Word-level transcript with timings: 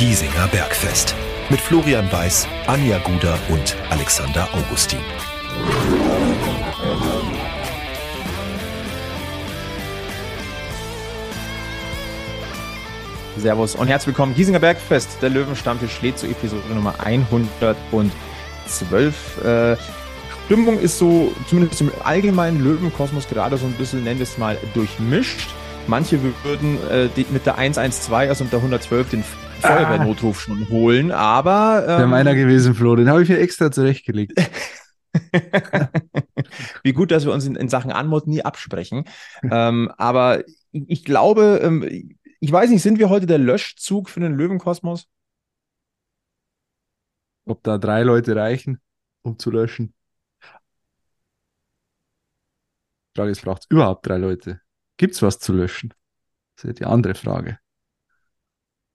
Giesinger 0.00 0.48
Bergfest. 0.48 1.14
Mit 1.50 1.60
Florian 1.60 2.10
Weiß, 2.10 2.48
Anja 2.66 2.98
Guder 3.00 3.38
und 3.50 3.76
Alexander 3.90 4.48
Augustin. 4.54 5.00
Servus 13.36 13.74
und 13.74 13.88
herzlich 13.88 14.06
willkommen. 14.06 14.34
Giesinger 14.34 14.60
Bergfest, 14.60 15.18
der 15.20 15.28
Löwenstammtisch 15.28 16.00
lädt 16.00 16.18
zu 16.18 16.28
Episode 16.28 16.72
Nummer 16.72 16.94
112. 16.98 19.44
Äh, 19.44 19.76
Stimmung 20.46 20.80
ist 20.80 20.96
so, 20.96 21.30
zumindest 21.46 21.82
im 21.82 21.92
allgemeinen 22.02 22.64
Löwenkosmos 22.64 23.28
gerade 23.28 23.58
so 23.58 23.66
ein 23.66 23.74
bisschen, 23.74 24.04
nennen 24.04 24.18
wir 24.18 24.24
es 24.24 24.38
mal, 24.38 24.56
durchmischt. 24.72 25.50
Manche 25.86 26.18
würden 26.42 26.78
äh, 26.88 27.10
die, 27.14 27.26
mit 27.28 27.44
der 27.44 27.58
112, 27.58 28.30
also 28.30 28.44
mit 28.44 28.52
der 28.54 28.60
112, 28.60 29.10
den 29.10 29.24
Feuerwehrnotruf 29.60 30.38
ah. 30.38 30.40
schon 30.40 30.68
holen, 30.68 31.12
aber. 31.12 31.82
Ähm, 31.82 31.98
Wäre 31.98 32.06
meiner 32.08 32.34
gewesen, 32.34 32.74
Flo, 32.74 32.96
den 32.96 33.08
habe 33.08 33.22
ich 33.22 33.28
mir 33.28 33.38
extra 33.38 33.70
zurechtgelegt. 33.70 34.32
Wie 36.82 36.92
gut, 36.92 37.10
dass 37.10 37.24
wir 37.24 37.32
uns 37.32 37.46
in, 37.46 37.56
in 37.56 37.68
Sachen 37.68 37.92
Anmut 37.92 38.26
nie 38.26 38.42
absprechen. 38.42 39.04
ähm, 39.42 39.90
aber 39.96 40.44
ich 40.72 41.04
glaube, 41.04 41.60
ähm, 41.62 42.16
ich 42.40 42.52
weiß 42.52 42.70
nicht, 42.70 42.82
sind 42.82 42.98
wir 42.98 43.10
heute 43.10 43.26
der 43.26 43.38
Löschzug 43.38 44.08
für 44.08 44.20
den 44.20 44.34
Löwenkosmos? 44.34 45.08
Ob 47.44 47.62
da 47.62 47.78
drei 47.78 48.02
Leute 48.02 48.36
reichen, 48.36 48.80
um 49.22 49.38
zu 49.38 49.50
löschen? 49.50 49.94
Die 53.10 53.18
Frage 53.18 53.32
ist, 53.32 53.42
braucht 53.42 53.62
es 53.62 53.70
überhaupt 53.70 54.06
drei 54.06 54.16
Leute? 54.18 54.60
Gibt 54.96 55.14
es 55.14 55.22
was 55.22 55.38
zu 55.38 55.52
löschen? 55.52 55.92
Das 56.56 56.64
ist 56.64 56.78
die 56.78 56.84
andere 56.84 57.14
Frage. 57.14 57.58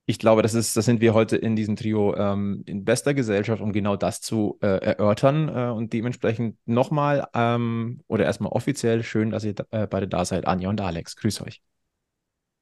Ich 0.07 0.19
glaube, 0.19 0.43
das 0.43 0.53
ist, 0.53 0.77
das 0.77 0.85
sind 0.85 1.01
wir 1.01 1.15
heute 1.15 1.35
in 1.35 1.55
diesem 1.55 1.75
Trio 1.75 2.15
ähm, 2.15 2.63
in 2.67 2.85
bester 2.85 3.15
Gesellschaft, 3.15 3.59
um 3.61 3.73
genau 3.73 3.95
das 3.95 4.21
zu 4.21 4.59
äh, 4.61 4.67
erörtern 4.67 5.49
äh, 5.49 5.71
und 5.71 5.93
dementsprechend 5.93 6.57
nochmal 6.65 7.27
ähm, 7.33 8.01
oder 8.07 8.25
erstmal 8.25 8.51
offiziell 8.51 9.03
schön, 9.03 9.31
dass 9.31 9.43
ihr 9.43 9.55
äh, 9.71 9.87
beide 9.87 10.07
da 10.07 10.23
seid, 10.23 10.45
Anja 10.47 10.69
und 10.69 10.79
Alex. 10.79 11.15
Grüß 11.15 11.41
euch. 11.41 11.63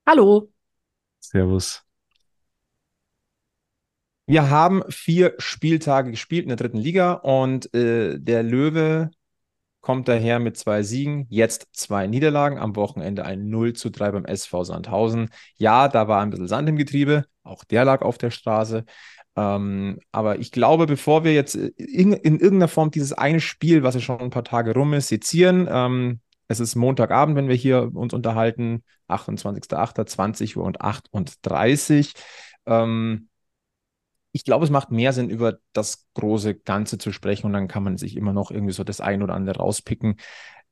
Hallo. 0.07 0.51
Servus. 1.19 1.83
Wir 4.25 4.49
haben 4.49 4.83
vier 4.89 5.35
Spieltage 5.37 6.11
gespielt 6.11 6.43
in 6.43 6.49
der 6.49 6.57
dritten 6.57 6.77
Liga 6.77 7.11
und 7.13 7.73
äh, 7.73 8.19
der 8.19 8.41
Löwe 8.41 9.11
kommt 9.83 10.07
daher 10.07 10.39
mit 10.39 10.57
zwei 10.57 10.81
Siegen, 10.81 11.27
jetzt 11.29 11.67
zwei 11.73 12.07
Niederlagen, 12.07 12.57
am 12.57 12.75
Wochenende 12.77 13.25
ein 13.25 13.49
0 13.49 13.73
zu 13.73 13.91
3 13.91 14.11
beim 14.11 14.25
SV 14.25 14.63
Sandhausen. 14.63 15.29
Ja, 15.57 15.89
da 15.89 16.07
war 16.07 16.21
ein 16.21 16.29
bisschen 16.29 16.47
Sand 16.47 16.69
im 16.69 16.77
Getriebe, 16.77 17.25
auch 17.43 17.65
der 17.65 17.83
lag 17.83 18.01
auf 18.01 18.17
der 18.17 18.31
Straße. 18.31 18.85
Ähm, 19.35 19.99
aber 20.13 20.39
ich 20.39 20.51
glaube, 20.51 20.85
bevor 20.85 21.25
wir 21.25 21.33
jetzt 21.33 21.55
in, 21.55 22.13
in, 22.13 22.39
irgendeiner 22.39 22.69
Form 22.69 22.91
dieses 22.91 23.11
eine 23.11 23.41
Spiel, 23.41 23.83
was 23.83 23.95
ja 23.95 24.01
schon 24.01 24.19
ein 24.19 24.29
paar 24.29 24.45
Tage 24.45 24.73
rum 24.73 24.93
ist, 24.93 25.09
sezieren, 25.09 25.67
ähm, 25.69 26.21
es 26.47 26.61
ist 26.61 26.75
Montagabend, 26.75 27.35
wenn 27.35 27.49
wir 27.49 27.55
hier 27.55 27.91
uns 27.93 28.13
unterhalten, 28.13 28.83
28.08., 29.09 30.05
20 30.05 30.55
Uhr 30.55 30.63
und 30.63 30.79
38. 30.81 32.13
Ähm, 32.65 33.27
ich 34.33 34.43
glaube, 34.43 34.65
es 34.65 34.71
macht 34.71 34.91
mehr 34.91 35.13
Sinn, 35.13 35.29
über 35.29 35.59
das 35.73 36.07
große 36.15 36.55
Ganze 36.55 36.97
zu 36.97 37.11
sprechen 37.11 37.45
und 37.45 37.53
dann 37.53 37.67
kann 37.67 37.83
man 37.83 37.97
sich 37.97 38.17
immer 38.17 38.33
noch 38.33 38.51
irgendwie 38.51 38.73
so 38.73 38.83
das 38.83 38.99
ein 38.99 39.21
oder 39.23 39.35
andere 39.35 39.59
rauspicken. 39.59 40.17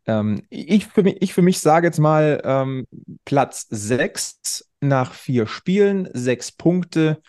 Ähm, 0.07 0.41
ich, 0.49 0.87
für 0.87 1.03
mich, 1.03 1.21
ich 1.21 1.33
für 1.33 1.43
mich 1.43 1.59
sage 1.59 1.87
jetzt 1.87 1.99
mal 1.99 2.41
ähm, 2.43 2.87
Platz 3.23 3.67
6 3.69 4.67
nach 4.79 5.13
vier 5.13 5.45
Spielen, 5.45 6.09
sechs 6.13 6.51
Punkte. 6.51 7.21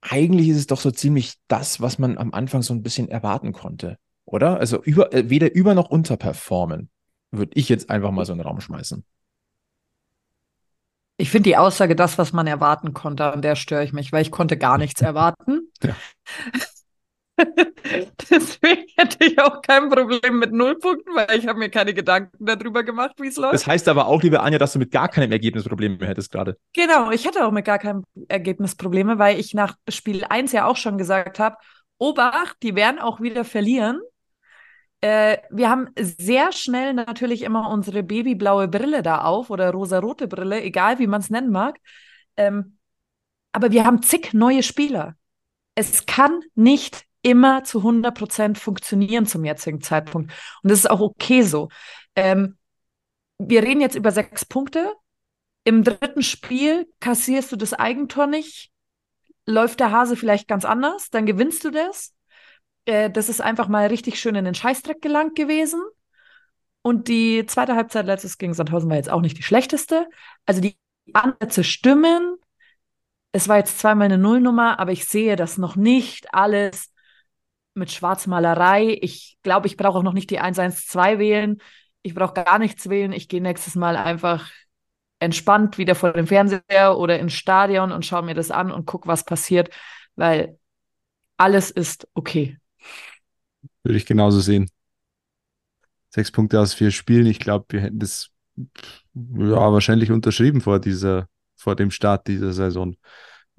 Eigentlich 0.00 0.48
ist 0.48 0.56
es 0.58 0.66
doch 0.66 0.80
so 0.80 0.90
ziemlich 0.90 1.34
das, 1.46 1.80
was 1.80 2.00
man 2.00 2.18
am 2.18 2.34
Anfang 2.34 2.62
so 2.62 2.74
ein 2.74 2.82
bisschen 2.82 3.08
erwarten 3.08 3.52
konnte, 3.52 3.98
oder? 4.24 4.58
Also 4.58 4.82
über, 4.82 5.14
äh, 5.14 5.30
weder 5.30 5.54
über 5.54 5.74
noch 5.74 5.88
unterperformen 5.88 6.90
würde 7.30 7.52
ich 7.54 7.68
jetzt 7.68 7.88
einfach 7.88 8.10
mal 8.10 8.26
so 8.26 8.32
in 8.32 8.38
den 8.38 8.46
Raum 8.46 8.60
schmeißen. 8.60 9.04
Ich 11.16 11.30
finde 11.30 11.50
die 11.50 11.56
Aussage, 11.56 11.94
das, 11.94 12.18
was 12.18 12.32
man 12.32 12.46
erwarten 12.46 12.94
konnte, 12.94 13.32
an 13.32 13.42
der 13.42 13.54
störe 13.54 13.84
ich 13.84 13.92
mich, 13.92 14.12
weil 14.12 14.22
ich 14.22 14.30
konnte 14.30 14.56
gar 14.56 14.78
nichts 14.78 15.00
erwarten. 15.00 15.70
Ja. 15.82 15.94
Deswegen 18.30 18.84
hätte 18.96 19.24
ich 19.24 19.40
auch 19.40 19.62
kein 19.62 19.88
Problem 19.88 20.38
mit 20.38 20.52
Nullpunkten, 20.52 21.14
weil 21.14 21.38
ich 21.38 21.46
habe 21.46 21.58
mir 21.58 21.70
keine 21.70 21.94
Gedanken 21.94 22.44
darüber 22.44 22.82
gemacht, 22.82 23.14
wie 23.18 23.28
es 23.28 23.36
läuft. 23.36 23.54
Das 23.54 23.66
heißt 23.66 23.88
aber 23.88 24.06
auch, 24.06 24.22
liebe 24.22 24.40
Anja, 24.40 24.58
dass 24.58 24.72
du 24.72 24.78
mit 24.78 24.90
gar 24.90 25.08
keinem 25.08 25.32
Ergebnis 25.32 25.64
Probleme 25.64 26.06
hättest 26.06 26.32
gerade. 26.32 26.56
Genau, 26.74 27.10
ich 27.10 27.26
hatte 27.26 27.46
auch 27.46 27.50
mit 27.52 27.64
gar 27.64 27.78
keinem 27.78 28.04
Ergebnis 28.28 28.74
Probleme, 28.74 29.18
weil 29.18 29.38
ich 29.38 29.54
nach 29.54 29.76
Spiel 29.88 30.24
1 30.24 30.52
ja 30.52 30.66
auch 30.66 30.76
schon 30.76 30.98
gesagt 30.98 31.38
habe, 31.38 31.56
Obacht, 31.98 32.56
die 32.62 32.74
werden 32.74 32.98
auch 32.98 33.20
wieder 33.20 33.44
verlieren. 33.44 34.00
Äh, 35.02 35.38
wir 35.50 35.68
haben 35.68 35.88
sehr 35.98 36.52
schnell 36.52 36.94
natürlich 36.94 37.42
immer 37.42 37.68
unsere 37.70 38.04
babyblaue 38.04 38.68
Brille 38.68 39.02
da 39.02 39.22
auf 39.22 39.50
oder 39.50 39.72
rosarote 39.72 40.28
Brille, 40.28 40.62
egal 40.62 41.00
wie 41.00 41.08
man 41.08 41.20
es 41.20 41.28
nennen 41.28 41.50
mag. 41.50 41.78
Ähm, 42.36 42.78
aber 43.50 43.72
wir 43.72 43.84
haben 43.84 44.00
zig 44.02 44.32
neue 44.32 44.62
Spieler. 44.62 45.16
Es 45.74 46.06
kann 46.06 46.40
nicht 46.54 47.04
immer 47.22 47.64
zu 47.64 47.78
100 47.78 48.16
Prozent 48.16 48.58
funktionieren 48.58 49.26
zum 49.26 49.44
jetzigen 49.44 49.80
Zeitpunkt. 49.80 50.32
Und 50.62 50.70
das 50.70 50.80
ist 50.80 50.90
auch 50.90 51.00
okay 51.00 51.42
so. 51.42 51.68
Ähm, 52.14 52.56
wir 53.38 53.64
reden 53.64 53.80
jetzt 53.80 53.96
über 53.96 54.12
sechs 54.12 54.44
Punkte. 54.44 54.92
Im 55.64 55.82
dritten 55.82 56.22
Spiel 56.22 56.88
kassierst 57.00 57.50
du 57.50 57.56
das 57.56 57.74
Eigentor 57.74 58.28
nicht. 58.28 58.70
Läuft 59.46 59.80
der 59.80 59.90
Hase 59.90 60.14
vielleicht 60.14 60.46
ganz 60.46 60.64
anders, 60.64 61.10
dann 61.10 61.26
gewinnst 61.26 61.64
du 61.64 61.70
das. 61.70 62.14
Äh, 62.84 63.10
das 63.10 63.28
ist 63.28 63.40
einfach 63.40 63.68
mal 63.68 63.86
richtig 63.86 64.18
schön 64.20 64.34
in 64.34 64.44
den 64.44 64.54
Scheißdreck 64.54 65.00
gelangt 65.02 65.34
gewesen. 65.36 65.80
Und 66.82 67.08
die 67.08 67.46
zweite 67.46 67.76
Halbzeit 67.76 68.06
letztes 68.06 68.38
gegen 68.38 68.54
Sandhausen 68.54 68.90
war 68.90 68.96
jetzt 68.96 69.10
auch 69.10 69.20
nicht 69.20 69.38
die 69.38 69.42
schlechteste. 69.42 70.08
Also 70.46 70.60
die 70.60 70.76
Ansätze 71.12 71.62
stimmen. 71.64 72.36
Es 73.32 73.48
war 73.48 73.58
jetzt 73.58 73.78
zweimal 73.78 74.06
eine 74.06 74.18
Nullnummer, 74.18 74.78
aber 74.78 74.92
ich 74.92 75.06
sehe 75.06 75.36
das 75.36 75.58
noch 75.58 75.76
nicht 75.76 76.34
alles 76.34 76.92
mit 77.74 77.90
Schwarzmalerei. 77.92 78.98
Ich 79.00 79.38
glaube, 79.42 79.66
ich 79.68 79.76
brauche 79.76 79.98
auch 79.98 80.02
noch 80.02 80.12
nicht 80.12 80.30
die 80.30 80.40
112 80.40 81.18
wählen. 81.18 81.58
Ich 82.02 82.14
brauche 82.14 82.34
gar 82.34 82.58
nichts 82.58 82.88
wählen. 82.88 83.12
Ich 83.12 83.28
gehe 83.28 83.40
nächstes 83.42 83.74
Mal 83.76 83.96
einfach 83.96 84.50
entspannt 85.20 85.78
wieder 85.78 85.94
vor 85.94 86.12
dem 86.12 86.26
Fernseher 86.26 86.98
oder 86.98 87.18
ins 87.18 87.34
Stadion 87.34 87.92
und 87.92 88.04
schaue 88.06 88.22
mir 88.24 88.34
das 88.34 88.50
an 88.50 88.72
und 88.72 88.86
gucke, 88.86 89.08
was 89.08 89.24
passiert, 89.24 89.70
weil 90.16 90.58
alles 91.38 91.70
ist 91.70 92.08
okay. 92.14 92.58
Würde 93.82 93.96
ich 93.96 94.06
genauso 94.06 94.40
sehen. 94.40 94.70
Sechs 96.10 96.30
Punkte 96.30 96.60
aus 96.60 96.74
vier 96.74 96.90
Spielen. 96.90 97.26
Ich 97.26 97.38
glaube, 97.40 97.66
wir 97.70 97.80
hätten 97.80 97.98
das 97.98 98.30
ja, 99.14 99.72
wahrscheinlich 99.72 100.10
unterschrieben 100.10 100.60
vor 100.60 100.78
dieser, 100.78 101.28
vor 101.56 101.74
dem 101.74 101.90
Start 101.90 102.28
dieser 102.28 102.52
Saison. 102.52 102.96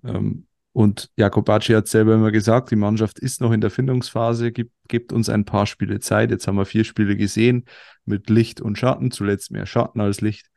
Ähm, 0.03 0.47
und 0.71 1.11
Jakobacci 1.17 1.73
hat 1.73 1.87
selber 1.87 2.15
immer 2.15 2.31
gesagt, 2.31 2.71
die 2.71 2.75
Mannschaft 2.75 3.19
ist 3.19 3.41
noch 3.41 3.51
in 3.51 3.61
der 3.61 3.69
Findungsphase, 3.69 4.51
gibt, 4.51 4.73
gibt 4.87 5.13
uns 5.13 5.29
ein 5.29 5.45
paar 5.45 5.67
Spiele 5.67 5.99
Zeit. 5.99 6.31
Jetzt 6.31 6.47
haben 6.47 6.57
wir 6.57 6.65
vier 6.65 6.83
Spiele 6.83 7.15
gesehen 7.15 7.65
mit 8.05 8.29
Licht 8.29 8.59
und 8.59 8.77
Schatten, 8.77 9.11
zuletzt 9.11 9.51
mehr 9.51 9.67
Schatten 9.67 10.01
als 10.01 10.21
Licht. 10.21 10.47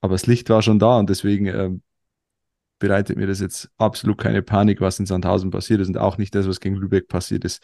Aber 0.00 0.14
das 0.14 0.26
Licht 0.26 0.50
war 0.50 0.62
schon 0.62 0.80
da 0.80 0.98
und 0.98 1.10
deswegen 1.10 1.46
ähm, 1.46 1.82
bereitet 2.80 3.16
mir 3.16 3.28
das 3.28 3.38
jetzt 3.38 3.70
absolut 3.76 4.18
keine 4.18 4.42
Panik, 4.42 4.80
was 4.80 4.98
in 4.98 5.06
Sandhausen 5.06 5.50
passiert 5.50 5.80
ist 5.80 5.88
und 5.88 5.98
auch 5.98 6.18
nicht 6.18 6.34
das, 6.34 6.48
was 6.48 6.58
gegen 6.58 6.74
Lübeck 6.74 7.06
passiert 7.06 7.44
ist. 7.44 7.62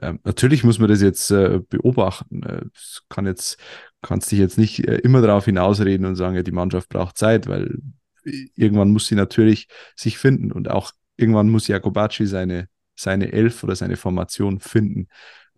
Ähm, 0.00 0.20
natürlich 0.22 0.62
muss 0.62 0.78
man 0.78 0.88
das 0.88 1.02
jetzt 1.02 1.30
äh, 1.32 1.60
beobachten. 1.68 2.42
Äh, 2.44 2.66
kann 3.08 3.26
jetzt, 3.26 3.58
kannst 4.02 4.30
dich 4.30 4.38
jetzt 4.38 4.58
nicht 4.58 4.86
äh, 4.86 4.98
immer 4.98 5.22
darauf 5.22 5.46
hinausreden 5.46 6.06
und 6.06 6.14
sagen, 6.14 6.36
ja, 6.36 6.44
die 6.44 6.52
Mannschaft 6.52 6.90
braucht 6.90 7.18
Zeit, 7.18 7.48
weil 7.48 7.78
irgendwann 8.22 8.90
muss 8.90 9.06
sie 9.06 9.14
natürlich 9.16 9.66
sich 9.96 10.18
finden 10.18 10.52
und 10.52 10.70
auch 10.70 10.92
irgendwann 11.16 11.48
muss 11.48 11.66
Jakobacci 11.66 12.26
seine, 12.26 12.68
seine 12.94 13.32
Elf 13.32 13.64
oder 13.64 13.74
seine 13.74 13.96
Formation 13.96 14.60
finden. 14.60 15.08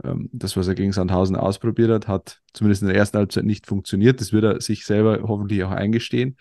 Ähm, 0.05 0.31
das, 0.33 0.57
was 0.57 0.69
er 0.69 0.77
gegen 0.77 0.93
Sandhausen 0.93 1.35
ausprobiert 1.35 1.91
hat, 1.91 2.07
hat 2.07 2.41
zumindest 2.55 2.83
in 2.83 2.89
der 2.89 2.97
ersten 2.97 3.19
Halbzeit 3.19 3.45
nicht 3.45 3.67
funktioniert. 3.67 4.21
Das 4.21 4.33
wird 4.33 4.45
er 4.45 4.61
sich 4.61 4.87
selber 4.87 5.21
hoffentlich 5.25 5.65
auch 5.65 5.73
eingestehen. 5.73 6.37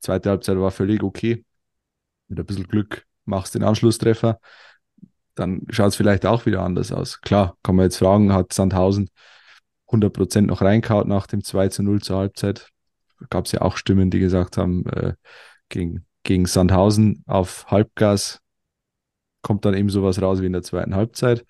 Zweite 0.00 0.28
Halbzeit 0.28 0.58
war 0.58 0.70
völlig 0.70 1.02
okay 1.02 1.42
mit 2.28 2.38
ein 2.38 2.46
bisschen 2.46 2.68
Glück 2.68 3.06
machst 3.24 3.54
den 3.54 3.62
Anschlusstreffer, 3.62 4.38
dann 5.34 5.62
schaut 5.70 5.88
es 5.88 5.96
vielleicht 5.96 6.26
auch 6.26 6.46
wieder 6.46 6.62
anders 6.62 6.92
aus. 6.92 7.20
Klar, 7.20 7.56
kann 7.62 7.76
man 7.76 7.84
jetzt 7.84 7.98
fragen, 7.98 8.32
hat 8.32 8.52
Sandhausen 8.52 9.10
100% 9.88 10.42
noch 10.42 10.62
reingehauen 10.62 11.08
nach 11.08 11.26
dem 11.26 11.42
2 11.42 11.68
zu 11.68 11.82
0 11.82 12.02
zur 12.02 12.18
Halbzeit? 12.18 12.68
Gab 13.30 13.46
es 13.46 13.52
ja 13.52 13.62
auch 13.62 13.76
Stimmen, 13.76 14.10
die 14.10 14.18
gesagt 14.18 14.56
haben, 14.56 14.86
äh, 14.86 15.14
gegen, 15.68 16.06
gegen 16.22 16.46
Sandhausen 16.46 17.24
auf 17.26 17.66
Halbgas 17.70 18.40
kommt 19.42 19.64
dann 19.64 19.74
eben 19.74 19.90
sowas 19.90 20.20
raus 20.20 20.40
wie 20.40 20.46
in 20.46 20.52
der 20.52 20.62
zweiten 20.62 20.94
Halbzeit. 20.94 21.44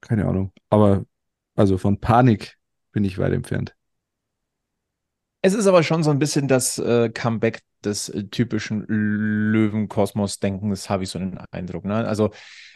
Keine 0.00 0.26
Ahnung. 0.26 0.52
Aber 0.70 1.04
also 1.54 1.76
von 1.78 2.00
Panik 2.00 2.56
bin 2.92 3.04
ich 3.04 3.18
weit 3.18 3.32
entfernt. 3.32 3.74
Es 5.42 5.54
ist 5.54 5.66
aber 5.66 5.82
schon 5.82 6.04
so 6.04 6.10
ein 6.10 6.20
bisschen 6.20 6.46
das 6.46 6.78
äh, 6.78 7.10
Comeback 7.10 7.60
des 7.84 8.08
äh, 8.08 8.24
typischen 8.24 8.84
Löwenkosmos-Denkens, 8.86 10.88
habe 10.88 11.02
ich 11.02 11.10
so 11.10 11.18
einen 11.18 11.38
Eindruck. 11.50 11.84
Ne? 11.84 12.06
Also 12.06 12.30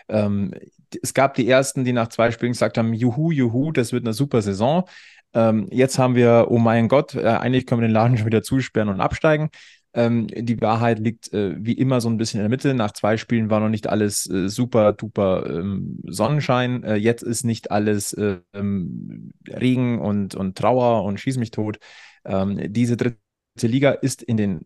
ähm, 0.09 0.53
es 1.01 1.15
gab 1.15 1.35
die 1.35 1.49
ersten, 1.49 1.85
die 1.85 1.93
nach 1.93 2.09
zwei 2.09 2.33
Spielen 2.33 2.53
gesagt 2.53 2.77
haben, 2.77 2.93
juhu, 2.93 3.31
juhu, 3.31 3.71
das 3.71 3.93
wird 3.93 4.05
eine 4.05 4.15
super 4.15 4.43
Saison. 4.43 4.85
Ähm, 5.33 5.69
jetzt 5.71 5.99
haben 5.99 6.17
wir, 6.17 6.47
oh 6.49 6.59
mein 6.59 6.89
Gott, 6.89 7.15
äh, 7.15 7.27
eigentlich 7.27 7.67
können 7.67 7.83
wir 7.83 7.89
den 7.89 7.95
Laden 7.95 8.17
schon 8.17 8.27
wieder 8.27 8.43
zusperren 8.43 8.89
und 8.89 9.01
absteigen. 9.01 9.51
Ähm, 9.95 10.27
die 10.27 10.61
Wahrheit 10.61 10.99
liegt 10.99 11.33
äh, 11.33 11.55
wie 11.59 11.73
immer 11.73 12.01
so 12.01 12.11
ein 12.11 12.19
bisschen 12.19 12.41
in 12.41 12.45
der 12.45 12.51
Mitte. 12.51 12.75
Nach 12.75 12.93
zwei 12.93 13.17
Spielen 13.17 13.49
war 13.49 13.61
noch 13.61 13.69
nicht 13.69 13.89
alles 13.89 14.29
äh, 14.29 14.49
super 14.49 14.93
duper 14.93 15.49
ähm, 15.49 16.01
Sonnenschein. 16.05 16.83
Äh, 16.83 16.97
jetzt 16.97 17.23
ist 17.23 17.45
nicht 17.45 17.71
alles 17.71 18.13
äh, 18.13 18.39
ähm, 18.55 19.33
Regen 19.49 20.01
und, 20.01 20.35
und 20.35 20.59
Trauer 20.59 21.05
und 21.05 21.21
Schieß 21.21 21.39
mich 21.39 21.53
tot. 21.53 21.79
Ähm, 22.27 22.73
diese 22.73 22.97
dritte 22.97 23.19
Liga 23.63 23.93
ist 23.93 24.23
in 24.23 24.37
den 24.37 24.65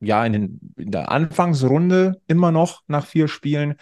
ja, 0.00 0.24
in, 0.24 0.32
den, 0.32 0.60
in 0.76 0.90
der 0.90 1.10
Anfangsrunde 1.10 2.20
immer 2.26 2.52
noch 2.52 2.82
nach 2.86 3.06
vier 3.06 3.28
Spielen. 3.28 3.74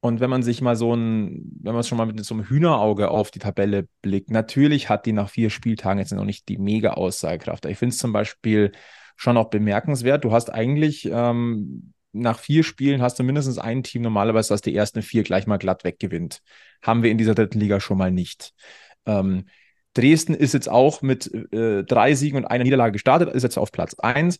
Und 0.00 0.20
wenn 0.20 0.30
man 0.30 0.42
sich 0.42 0.60
mal 0.60 0.76
so 0.76 0.94
ein, 0.94 1.50
wenn 1.62 1.72
man 1.72 1.80
es 1.80 1.88
schon 1.88 1.98
mal 1.98 2.06
mit 2.06 2.24
so 2.24 2.34
einem 2.34 2.44
Hühnerauge 2.44 3.10
auf 3.10 3.30
die 3.30 3.40
Tabelle 3.40 3.88
blickt, 4.02 4.30
natürlich 4.30 4.88
hat 4.88 5.06
die 5.06 5.12
nach 5.12 5.28
vier 5.28 5.50
Spieltagen 5.50 5.98
jetzt 5.98 6.12
noch 6.12 6.24
nicht 6.24 6.48
die 6.48 6.58
mega 6.58 6.92
Aussagekraft. 6.92 7.66
Ich 7.66 7.78
finde 7.78 7.92
es 7.92 7.98
zum 7.98 8.12
Beispiel 8.12 8.72
schon 9.16 9.36
auch 9.36 9.50
bemerkenswert. 9.50 10.22
Du 10.22 10.32
hast 10.32 10.52
eigentlich 10.52 11.08
ähm, 11.10 11.92
nach 12.12 12.38
vier 12.38 12.62
Spielen 12.62 13.02
hast 13.02 13.18
du 13.18 13.24
mindestens 13.24 13.58
ein 13.58 13.82
Team 13.82 14.02
normalerweise, 14.02 14.50
das 14.50 14.60
die 14.60 14.76
ersten 14.76 15.02
vier 15.02 15.24
gleich 15.24 15.46
mal 15.46 15.56
glatt 15.56 15.82
weggewinnt. 15.82 16.40
Haben 16.82 17.02
wir 17.02 17.10
in 17.10 17.18
dieser 17.18 17.34
dritten 17.34 17.58
Liga 17.58 17.80
schon 17.80 17.98
mal 17.98 18.12
nicht. 18.12 18.52
Ähm, 19.06 19.46
Dresden 19.96 20.34
ist 20.34 20.54
jetzt 20.54 20.68
auch 20.68 21.02
mit 21.02 21.32
äh, 21.52 21.84
drei 21.84 22.14
Siegen 22.14 22.36
und 22.36 22.44
einer 22.44 22.64
Niederlage 22.64 22.92
gestartet, 22.92 23.30
ist 23.30 23.42
jetzt 23.42 23.58
auf 23.58 23.72
Platz 23.72 23.94
eins. 23.98 24.38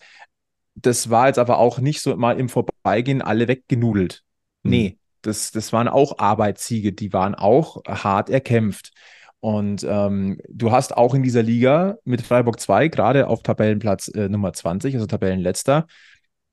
Das 0.75 1.09
war 1.09 1.29
jetzt 1.29 1.39
aber 1.39 1.59
auch 1.59 1.79
nicht 1.79 2.01
so 2.01 2.17
mal 2.17 2.39
im 2.39 2.49
Vorbeigehen 2.49 3.23
alle 3.23 3.49
weggenudelt. 3.49 4.23
Mhm. 4.63 4.71
Nee, 4.71 4.99
das, 5.23 5.53
das 5.53 5.73
waren 5.73 5.89
auch 5.89 6.19
Arbeitssiege, 6.19 6.93
die 6.93 7.13
waren 7.13 7.35
auch 7.35 7.83
hart 7.87 8.31
erkämpft. 8.31 8.93
Und 9.41 9.87
ähm, 9.89 10.39
du 10.49 10.73
hast 10.73 10.97
auch 10.97 11.15
in 11.15 11.23
dieser 11.23 11.43
Liga 11.43 11.99
mit 12.05 12.23
Freiburg 12.23 12.59
2 12.59 12.89
gerade 12.89 13.29
auf 13.29 13.43
Tabellenplatz 13.43 14.09
äh, 14.09 14.29
Nummer 14.29 14.53
20, 14.53 14.95
also 14.95 15.07
Tabellenletzter, 15.07 15.87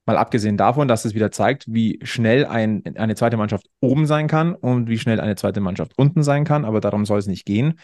mal 0.06 0.18
abgesehen 0.18 0.58
davon, 0.58 0.88
dass 0.88 1.06
es 1.06 1.16
wieder 1.16 1.32
zeigt, 1.32 1.66
wie 1.68 2.00
schnell 2.04 2.46
ein, 2.46 2.84
eine 2.96 3.16
zweite 3.16 3.38
Mannschaft 3.38 3.68
oben 3.80 4.06
sein 4.06 4.28
kann 4.28 4.54
und 4.54 4.90
wie 4.90 5.00
schnell 5.00 5.20
eine 5.20 5.36
zweite 5.36 5.62
Mannschaft 5.62 5.94
unten 5.98 6.24
sein 6.24 6.44
kann, 6.44 6.66
aber 6.66 6.82
darum 6.82 7.06
soll 7.06 7.20
es 7.20 7.28
nicht 7.28 7.46
gehen. 7.46 7.80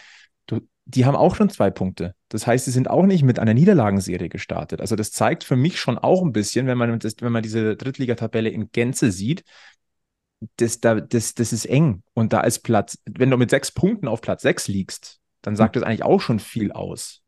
Du, 0.46 0.60
die 0.90 1.06
haben 1.06 1.16
auch 1.16 1.36
schon 1.36 1.50
zwei 1.50 1.70
Punkte. 1.70 2.16
Das 2.30 2.48
heißt, 2.48 2.66
sie 2.66 2.72
sind 2.72 2.90
auch 2.90 3.06
nicht 3.06 3.24
mit 3.24 3.38
einer 3.38 3.54
Niederlagenserie 3.54 4.28
gestartet. 4.28 4.82
Also 4.82 4.96
das 4.96 5.12
zeigt 5.12 5.44
für 5.44 5.56
mich 5.56 5.80
schon 5.80 6.00
auch 6.00 6.24
ein 6.24 6.32
bisschen, 6.32 6.66
wenn 6.66 6.80
man, 6.80 6.98
das, 6.98 7.16
wenn 7.20 7.32
man 7.32 7.44
diese 7.44 7.76
Drittligatabelle 7.76 8.50
in 8.50 8.72
Gänze 8.72 9.12
sieht, 9.12 9.44
das, 10.58 10.80
da, 10.80 11.00
das, 11.00 11.36
das 11.36 11.54
ist 11.54 11.66
eng. 11.66 12.02
Und 12.14 12.34
da 12.34 12.42
ist 12.42 12.60
Platz, 12.60 12.98
wenn 13.06 13.30
du 13.30 13.38
mit 13.38 13.52
sechs 13.52 13.72
Punkten 13.72 14.08
auf 14.08 14.22
Platz 14.22 14.42
sechs 14.42 14.68
liegst, 14.68 15.20
dann 15.42 15.56
sagt 15.56 15.76
das 15.76 15.84
eigentlich 15.84 16.04
auch 16.04 16.22
schon 16.22 16.40
viel 16.40 16.72
aus. 16.72 17.22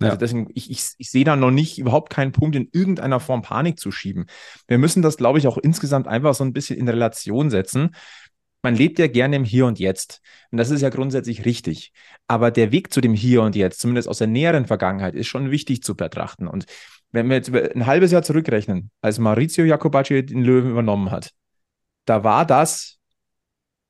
Ja. 0.00 0.08
Also 0.08 0.18
deswegen, 0.18 0.50
ich, 0.52 0.70
ich, 0.70 0.84
ich 0.98 1.10
sehe 1.10 1.24
da 1.24 1.36
noch 1.36 1.50
nicht 1.50 1.78
überhaupt 1.78 2.10
keinen 2.10 2.32
Punkt, 2.32 2.54
in 2.54 2.68
irgendeiner 2.70 3.18
Form 3.18 3.40
Panik 3.40 3.80
zu 3.80 3.90
schieben. 3.90 4.26
Wir 4.68 4.76
müssen 4.76 5.00
das, 5.00 5.16
glaube 5.16 5.38
ich, 5.38 5.46
auch 5.46 5.56
insgesamt 5.56 6.06
einfach 6.06 6.34
so 6.34 6.44
ein 6.44 6.52
bisschen 6.52 6.78
in 6.78 6.88
Relation 6.88 7.48
setzen. 7.48 7.94
Man 8.66 8.74
lebt 8.74 8.98
ja 8.98 9.06
gerne 9.06 9.36
im 9.36 9.44
Hier 9.44 9.64
und 9.64 9.78
Jetzt. 9.78 10.20
Und 10.50 10.58
das 10.58 10.72
ist 10.72 10.80
ja 10.80 10.88
grundsätzlich 10.88 11.44
richtig. 11.44 11.92
Aber 12.26 12.50
der 12.50 12.72
Weg 12.72 12.92
zu 12.92 13.00
dem 13.00 13.14
Hier 13.14 13.42
und 13.42 13.54
Jetzt, 13.54 13.78
zumindest 13.78 14.08
aus 14.08 14.18
der 14.18 14.26
näheren 14.26 14.66
Vergangenheit, 14.66 15.14
ist 15.14 15.28
schon 15.28 15.52
wichtig 15.52 15.84
zu 15.84 15.94
betrachten. 15.94 16.48
Und 16.48 16.66
wenn 17.12 17.28
wir 17.28 17.36
jetzt 17.36 17.54
ein 17.54 17.86
halbes 17.86 18.10
Jahr 18.10 18.24
zurückrechnen, 18.24 18.90
als 19.02 19.20
Maurizio 19.20 19.64
Jacobacci 19.64 20.26
den 20.26 20.42
Löwen 20.42 20.72
übernommen 20.72 21.12
hat, 21.12 21.30
da 22.06 22.24
war 22.24 22.44
das 22.44 22.98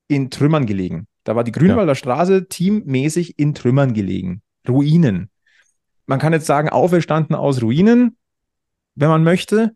in 0.08 0.28
Trümmern 0.28 0.66
gelegen. 0.66 1.06
Da 1.24 1.34
war 1.34 1.42
die 1.42 1.52
Grünwalder 1.52 1.92
ja. 1.92 1.96
Straße 1.96 2.46
teammäßig 2.46 3.38
in 3.38 3.54
Trümmern 3.54 3.94
gelegen. 3.94 4.42
Ruinen. 4.68 5.30
Man 6.04 6.18
kann 6.18 6.34
jetzt 6.34 6.44
sagen, 6.44 6.68
auferstanden 6.68 7.34
aus 7.34 7.62
Ruinen, 7.62 8.18
wenn 8.94 9.08
man 9.08 9.24
möchte. 9.24 9.74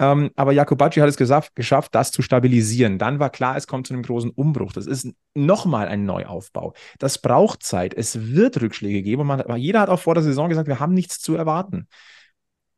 Ähm, 0.00 0.30
aber 0.34 0.52
Jakobacci 0.52 0.98
hat 1.00 1.08
es 1.08 1.16
gesagt, 1.16 1.54
geschafft, 1.54 1.94
das 1.94 2.10
zu 2.10 2.22
stabilisieren. 2.22 2.98
Dann 2.98 3.20
war 3.20 3.30
klar, 3.30 3.56
es 3.56 3.68
kommt 3.68 3.86
zu 3.86 3.94
einem 3.94 4.02
großen 4.02 4.30
Umbruch. 4.30 4.72
Das 4.72 4.86
ist 4.86 5.08
nochmal 5.34 5.86
ein 5.86 6.04
Neuaufbau. 6.04 6.74
Das 6.98 7.18
braucht 7.18 7.62
Zeit. 7.62 7.94
Es 7.94 8.32
wird 8.32 8.60
Rückschläge 8.60 9.02
geben. 9.02 9.22
Und 9.22 9.26
man, 9.28 9.56
jeder 9.58 9.80
hat 9.80 9.90
auch 9.90 10.00
vor 10.00 10.14
der 10.14 10.24
Saison 10.24 10.48
gesagt, 10.48 10.66
wir 10.66 10.80
haben 10.80 10.94
nichts 10.94 11.20
zu 11.20 11.36
erwarten. 11.36 11.86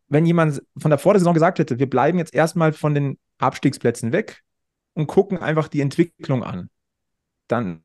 Wenn 0.08 0.26
jemand 0.26 0.62
von 0.76 0.90
der 0.90 0.98
vor 0.98 1.14
der 1.14 1.20
Saison 1.20 1.32
gesagt 1.32 1.58
hätte, 1.58 1.78
wir 1.78 1.88
bleiben 1.88 2.18
jetzt 2.18 2.34
erstmal 2.34 2.72
von 2.74 2.94
den 2.94 3.18
Abstiegsplätzen 3.38 4.12
weg, 4.12 4.42
und 4.94 5.06
gucken 5.06 5.38
einfach 5.38 5.68
die 5.68 5.80
Entwicklung 5.80 6.42
an. 6.44 6.70
Dann, 7.48 7.84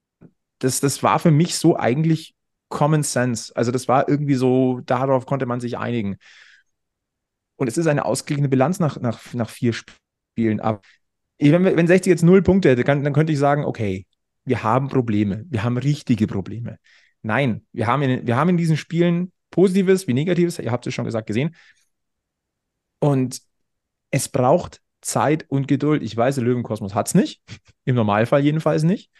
das, 0.60 0.80
das 0.80 1.04
war 1.04 1.20
für 1.20 1.32
mich 1.32 1.58
so 1.58 1.78
eigentlich 1.78 2.36
Common 2.70 3.04
Sense. 3.04 3.56
Also 3.56 3.72
das 3.72 3.88
war 3.88 4.10
irgendwie 4.10 4.36
so, 4.36 4.82
darauf 4.86 5.26
konnte 5.26 5.46
man 5.46 5.60
sich 5.60 5.78
einigen. 5.78 6.18
Und 7.58 7.68
es 7.68 7.78
ist 7.78 7.88
eine 7.88 8.06
ausgeglichene 8.06 8.50
Bilanz 8.50 8.80
nach, 8.80 9.00
nach, 9.00 9.34
nach 9.34 9.50
vier 9.50 9.74
Spielen. 9.74 10.60
Aber 10.60 10.82
wenn, 11.40 11.64
wenn 11.64 11.88
60 11.88 12.10
jetzt 12.10 12.24
null 12.24 12.42
Punkte 12.42 12.70
hätte, 12.70 12.84
dann, 12.84 13.04
dann 13.04 13.14
könnte 13.14 13.34
ich 13.34 13.40
sagen, 13.40 13.66
okay, 13.66 14.06
wir 14.46 14.64
haben 14.64 14.88
Probleme. 14.88 15.44
Wir 15.50 15.64
haben 15.64 15.78
richtige 15.78 16.28
Probleme. 16.28 16.78
Nein, 17.22 17.66
wir 17.74 17.88
haben 17.88 18.02
in, 18.04 18.26
wir 18.26 18.38
haben 18.38 18.50
in 18.50 18.58
diesen 18.58 18.78
Spielen 18.78 19.34
Positives 19.50 20.08
wie 20.08 20.14
Negatives, 20.14 20.60
ihr 20.60 20.72
habt 20.72 20.86
es 20.88 20.94
schon 20.94 21.06
gesagt, 21.06 21.28
gesehen. 21.28 21.56
Und 23.00 23.42
es 24.12 24.30
braucht 24.30 24.82
Zeit 25.02 25.46
und 25.50 25.68
Geduld. 25.68 26.04
Ich 26.04 26.16
weiß, 26.16 26.38
Löwenkosmos 26.38 26.96
hat 26.96 27.08
es 27.08 27.16
nicht. 27.16 27.42
Im 27.86 27.96
Normalfall 27.96 28.42
jedenfalls 28.42 28.84
nicht. 28.84 29.12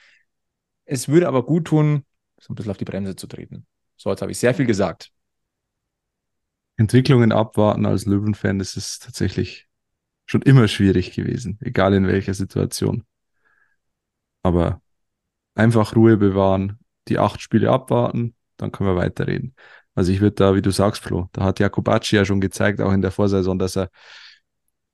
Es 0.86 1.08
würde 1.08 1.28
aber 1.28 1.46
gut 1.46 1.66
tun, 1.66 2.04
so 2.40 2.54
ein 2.54 2.56
bisschen 2.56 2.72
auf 2.72 2.78
die 2.78 2.86
Bremse 2.86 3.16
zu 3.16 3.28
treten. 3.28 3.66
So, 3.98 4.10
jetzt 4.10 4.22
habe 4.22 4.32
ich 4.32 4.38
sehr 4.38 4.54
viel 4.54 4.66
gesagt. 4.66 5.12
Entwicklungen 6.78 7.32
abwarten 7.32 7.86
als 7.86 8.06
Löwenfan, 8.06 8.60
das 8.60 8.78
ist 8.78 9.04
tatsächlich 9.04 9.68
schon 10.26 10.42
immer 10.42 10.68
schwierig 10.68 11.12
gewesen, 11.12 11.58
egal 11.62 11.94
in 11.94 12.08
welcher 12.08 12.34
Situation. 12.34 13.04
Aber 14.44 14.82
einfach 15.56 15.96
Ruhe 15.96 16.18
bewahren, 16.18 16.80
die 17.08 17.20
acht 17.20 17.42
Spiele 17.42 17.72
abwarten, 17.72 18.36
dann 18.58 18.72
können 18.72 18.90
wir 18.90 18.96
weiterreden. 18.96 19.56
Also 19.96 20.12
ich 20.12 20.22
würde 20.22 20.36
da, 20.36 20.56
wie 20.56 20.62
du 20.62 20.72
sagst, 20.72 21.04
Flo, 21.04 21.28
da 21.32 21.44
hat 21.44 21.60
Jakobacci 21.60 22.16
ja 22.16 22.26
schon 22.26 22.42
gezeigt, 22.42 22.82
auch 22.82 22.94
in 22.94 23.02
der 23.02 23.12
Vorsaison, 23.12 23.58
dass 23.58 23.76
er 23.76 23.90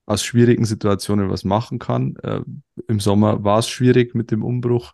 aus 0.06 0.24
schwierigen 0.24 0.66
Situationen 0.66 1.30
was 1.30 1.44
machen 1.44 1.80
kann. 1.80 2.16
Äh, 2.24 2.42
Im 2.88 3.00
Sommer 3.00 3.44
war 3.44 3.60
es 3.60 3.70
schwierig 3.70 4.16
mit 4.16 4.32
dem 4.32 4.44
Umbruch, 4.44 4.94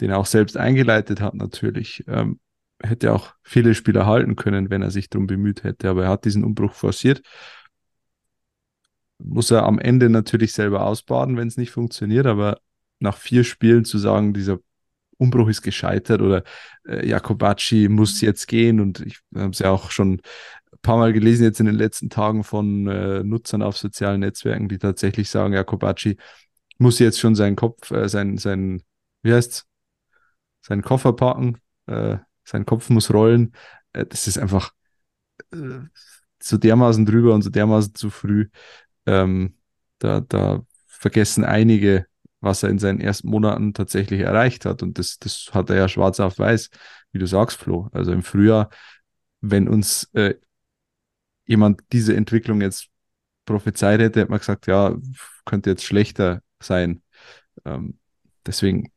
den 0.00 0.10
er 0.10 0.18
auch 0.18 0.26
selbst 0.26 0.56
eingeleitet 0.56 1.20
hat 1.20 1.34
natürlich. 1.34 2.04
Ähm, 2.06 2.40
hätte 2.82 3.12
auch 3.12 3.34
viele 3.42 3.74
Spieler 3.74 4.06
halten 4.06 4.36
können, 4.36 4.70
wenn 4.70 4.82
er 4.82 4.90
sich 4.90 5.08
darum 5.08 5.26
bemüht 5.26 5.64
hätte, 5.64 5.88
aber 5.88 6.04
er 6.04 6.10
hat 6.10 6.24
diesen 6.24 6.44
Umbruch 6.44 6.74
forciert. 6.74 7.22
Muss 9.18 9.50
er 9.50 9.64
am 9.64 9.78
Ende 9.78 10.10
natürlich 10.10 10.52
selber 10.52 10.84
ausbaden, 10.84 11.36
wenn 11.36 11.48
es 11.48 11.56
nicht 11.56 11.70
funktioniert, 11.70 12.26
aber 12.26 12.60
nach 12.98 13.16
vier 13.16 13.44
Spielen 13.44 13.84
zu 13.84 13.98
sagen, 13.98 14.34
dieser 14.34 14.58
Umbruch 15.18 15.48
ist 15.48 15.62
gescheitert 15.62 16.20
oder 16.20 16.44
äh, 16.86 17.08
Jakobacci 17.08 17.88
muss 17.88 18.20
jetzt 18.20 18.46
gehen 18.48 18.80
und 18.80 19.00
ich 19.00 19.20
habe 19.34 19.50
es 19.50 19.60
ja 19.60 19.70
auch 19.70 19.90
schon 19.90 20.20
paar 20.86 20.98
Mal 20.98 21.12
gelesen 21.12 21.42
jetzt 21.42 21.58
in 21.58 21.66
den 21.66 21.74
letzten 21.74 22.10
Tagen 22.10 22.44
von 22.44 22.86
äh, 22.86 23.24
Nutzern 23.24 23.60
auf 23.60 23.76
sozialen 23.76 24.20
Netzwerken, 24.20 24.68
die 24.68 24.78
tatsächlich 24.78 25.28
sagen, 25.28 25.52
ja, 25.52 25.64
Kobachi 25.64 26.16
muss 26.78 27.00
jetzt 27.00 27.18
schon 27.18 27.34
seinen 27.34 27.56
Kopf, 27.56 27.90
äh, 27.90 28.08
sein, 28.08 28.38
sein, 28.38 28.82
wie 29.22 29.32
heißt's, 29.32 29.66
seinen 30.60 30.82
Koffer 30.82 31.12
packen, 31.12 31.58
äh, 31.86 32.18
sein 32.46 32.64
Kopf 32.64 32.88
muss 32.90 33.12
rollen. 33.12 33.52
Äh, 33.92 34.06
das 34.06 34.26
ist 34.26 34.38
einfach 34.38 34.72
äh, 35.52 35.80
so 36.40 36.56
dermaßen 36.56 37.04
drüber 37.04 37.34
und 37.34 37.42
so 37.42 37.50
dermaßen 37.50 37.94
zu 37.94 38.10
früh. 38.10 38.48
Ähm, 39.06 39.56
da, 39.98 40.20
da 40.20 40.64
vergessen 40.86 41.44
einige, 41.44 42.06
was 42.40 42.62
er 42.62 42.70
in 42.70 42.78
seinen 42.78 43.00
ersten 43.00 43.28
Monaten 43.28 43.74
tatsächlich 43.74 44.20
erreicht 44.20 44.64
hat. 44.64 44.82
Und 44.82 44.98
das, 44.98 45.18
das 45.18 45.50
hat 45.52 45.70
er 45.70 45.76
ja 45.76 45.88
schwarz 45.88 46.20
auf 46.20 46.38
weiß, 46.38 46.70
wie 47.12 47.18
du 47.18 47.26
sagst, 47.26 47.58
Flo. 47.58 47.88
Also 47.92 48.12
im 48.12 48.22
Frühjahr, 48.22 48.70
wenn 49.40 49.68
uns 49.68 50.04
äh, 50.14 50.34
jemand 51.46 51.82
diese 51.92 52.16
Entwicklung 52.16 52.60
jetzt 52.60 52.88
prophezeit 53.44 54.00
hätte, 54.00 54.20
hätte 54.20 54.30
man 54.30 54.40
gesagt, 54.40 54.66
ja, 54.66 54.96
könnte 55.44 55.70
jetzt 55.70 55.84
schlechter 55.84 56.42
sein. 56.60 57.02
Ähm, 57.64 57.98
deswegen 58.44 58.86
ein 58.86 58.92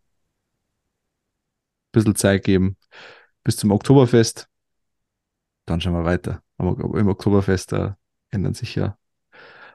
bisschen 1.91 2.15
Zeit 2.15 2.43
geben 2.43 2.77
bis 3.49 3.57
zum 3.57 3.71
Oktoberfest. 3.71 4.47
Dann 5.65 5.81
schauen 5.81 5.93
wir 5.93 6.05
weiter. 6.05 6.43
Aber 6.57 6.99
im 6.99 7.07
Oktoberfest, 7.07 7.71
da 7.71 7.97
ändern 8.29 8.53
sich 8.53 8.75
ja, 8.75 8.95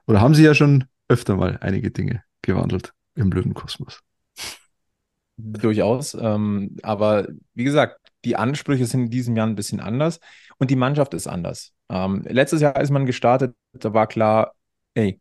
oder 0.06 0.20
haben 0.20 0.36
sie 0.36 0.44
ja 0.44 0.54
schon 0.54 0.84
öfter 1.08 1.34
mal 1.34 1.58
einige 1.60 1.90
Dinge 1.90 2.22
gewandelt 2.40 2.94
im 3.16 3.32
Löwenkosmos. 3.32 3.98
Durchaus. 5.36 6.14
Ähm, 6.14 6.76
aber 6.84 7.26
wie 7.54 7.64
gesagt, 7.64 7.98
die 8.24 8.36
Ansprüche 8.36 8.86
sind 8.86 9.06
in 9.06 9.10
diesem 9.10 9.36
Jahr 9.36 9.48
ein 9.48 9.56
bisschen 9.56 9.80
anders 9.80 10.20
und 10.58 10.70
die 10.70 10.76
Mannschaft 10.76 11.12
ist 11.12 11.26
anders. 11.26 11.72
Ähm, 11.88 12.22
letztes 12.28 12.60
Jahr, 12.60 12.76
als 12.76 12.90
man 12.90 13.06
gestartet, 13.06 13.56
da 13.72 13.92
war 13.92 14.06
klar, 14.06 14.54
ey, 14.94 15.20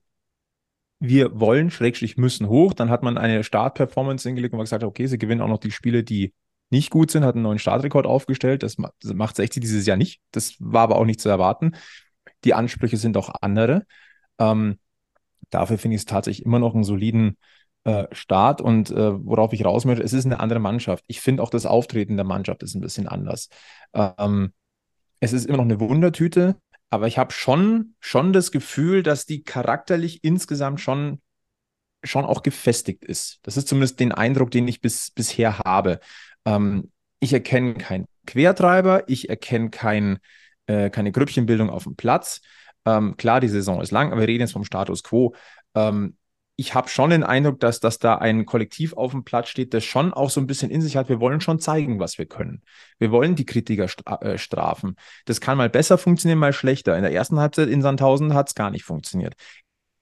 wir 1.00 1.40
wollen, 1.40 1.72
Schrägstrich 1.72 2.18
müssen 2.18 2.50
hoch. 2.50 2.76
Dann 2.76 2.92
hat 2.92 3.02
man 3.02 3.18
eine 3.18 3.44
Startperformance 3.44 4.30
hingelegt 4.30 4.54
und 4.54 4.60
gesagt, 4.60 4.84
okay, 4.84 5.08
sie 5.08 5.18
gewinnen 5.18 5.42
auch 5.42 5.48
noch 5.48 5.58
die 5.58 5.72
Spiele, 5.72 6.04
die 6.04 6.36
nicht 6.70 6.90
gut 6.90 7.12
sind, 7.12 7.24
hat 7.24 7.36
einen 7.36 7.44
neuen 7.44 7.60
Startrekord 7.60 8.06
aufgestellt. 8.06 8.64
Das 8.64 8.78
macht 8.78 9.36
60 9.36 9.62
dieses 9.62 9.86
Jahr 9.86 9.98
nicht. 9.98 10.22
Das 10.32 10.56
war 10.60 10.84
aber 10.84 10.98
auch 10.98 11.06
nicht 11.06 11.22
zu 11.22 11.30
erwarten. 11.30 11.74
Die 12.44 12.54
Ansprüche 12.54 12.98
sind 12.98 13.16
auch 13.18 13.34
andere. 13.42 13.86
Ähm, 14.40 14.80
dafür 15.50 15.78
finde 15.78 15.96
ich 15.96 16.02
es 16.02 16.06
tatsächlich 16.06 16.46
immer 16.46 16.60
noch 16.60 16.74
einen 16.74 16.84
soliden 16.84 17.38
äh, 17.84 18.08
Start 18.12 18.62
und 18.62 18.92
äh, 18.92 19.26
worauf 19.26 19.54
ich 19.54 19.66
raus 19.66 19.86
möchte, 19.86 20.04
es 20.04 20.14
ist 20.14 20.26
eine 20.26 20.40
andere 20.40 20.60
Mannschaft. 20.60 21.04
Ich 21.08 21.22
finde 21.22 21.44
auch 21.44 21.50
das 21.50 21.66
Auftreten 21.66 22.16
der 22.16 22.26
Mannschaft 22.26 22.64
ist 22.64 22.76
ein 22.76 22.82
bisschen 22.82 23.08
anders. 23.08 23.50
Ähm, 23.94 24.54
es 25.20 25.34
ist 25.34 25.46
immer 25.46 25.58
noch 25.58 25.66
eine 25.66 25.80
Wundertüte, 25.80 26.56
aber 26.90 27.08
ich 27.08 27.18
habe 27.18 27.34
schon, 27.34 27.96
schon 28.00 28.34
das 28.34 28.52
Gefühl, 28.52 29.04
dass 29.04 29.26
die 29.26 29.44
charakterlich 29.44 30.24
insgesamt 30.24 30.80
schon, 30.80 31.22
schon 32.04 32.26
auch 32.26 32.44
gefestigt 32.44 33.04
ist. 33.04 33.40
Das 33.44 33.58
ist 33.58 33.68
zumindest 33.68 34.00
den 34.00 34.12
Eindruck, 34.12 34.52
den 34.52 34.68
ich 34.68 34.82
bis, 34.82 35.12
bisher 35.12 35.60
habe. 35.60 36.00
Ähm, 36.46 36.92
ich 37.20 37.34
erkenne 37.34 37.76
keinen 37.76 38.06
Quertreiber, 38.26 39.04
ich 39.08 39.30
erkenne 39.30 39.70
kein, 39.70 40.20
äh, 40.68 40.90
keine 40.90 41.12
Grüppchenbildung 41.12 41.70
auf 41.70 41.84
dem 41.84 41.96
Platz. 41.96 42.42
Ähm, 42.86 43.16
klar, 43.18 43.40
die 43.40 43.48
Saison 43.48 43.82
ist 43.82 43.92
lang, 43.92 44.12
aber 44.12 44.22
wir 44.22 44.28
reden 44.28 44.42
jetzt 44.42 44.54
vom 44.54 44.66
Status 44.66 45.04
quo. 45.04 45.34
Ähm, 45.76 46.18
ich 46.56 46.76
habe 46.76 46.88
schon 46.88 47.10
den 47.10 47.24
Eindruck, 47.24 47.60
dass, 47.60 47.80
dass 47.80 47.98
da 47.98 48.16
ein 48.16 48.46
Kollektiv 48.46 48.94
auf 48.94 49.12
dem 49.12 49.24
Platz 49.24 49.50
steht, 49.50 49.74
das 49.74 49.84
schon 49.84 50.14
auch 50.14 50.30
so 50.30 50.40
ein 50.40 50.46
bisschen 50.46 50.70
in 50.70 50.82
sich 50.82 50.98
hat. 50.98 51.10
Wir 51.10 51.20
wollen 51.20 51.42
schon 51.42 51.60
zeigen, 51.60 52.00
was 52.00 52.20
wir 52.20 52.28
können. 52.28 52.62
Wir 53.00 53.12
wollen 53.12 53.36
die 53.36 53.46
Kritiker 53.46 53.88
äh, 54.22 54.38
strafen. 54.38 54.96
Das 55.26 55.42
kann 55.42 55.58
mal 55.58 55.70
besser 55.70 55.98
funktionieren, 55.98 56.38
mal 56.40 56.54
schlechter. 56.54 56.96
In 56.96 57.02
der 57.02 57.12
ersten 57.12 57.40
Halbzeit 57.40 57.70
in 57.70 57.82
Sandhausen 57.82 58.36
hat 58.36 58.50
es 58.50 58.56
gar 58.56 58.70
nicht 58.70 58.84
funktioniert. 58.84 59.34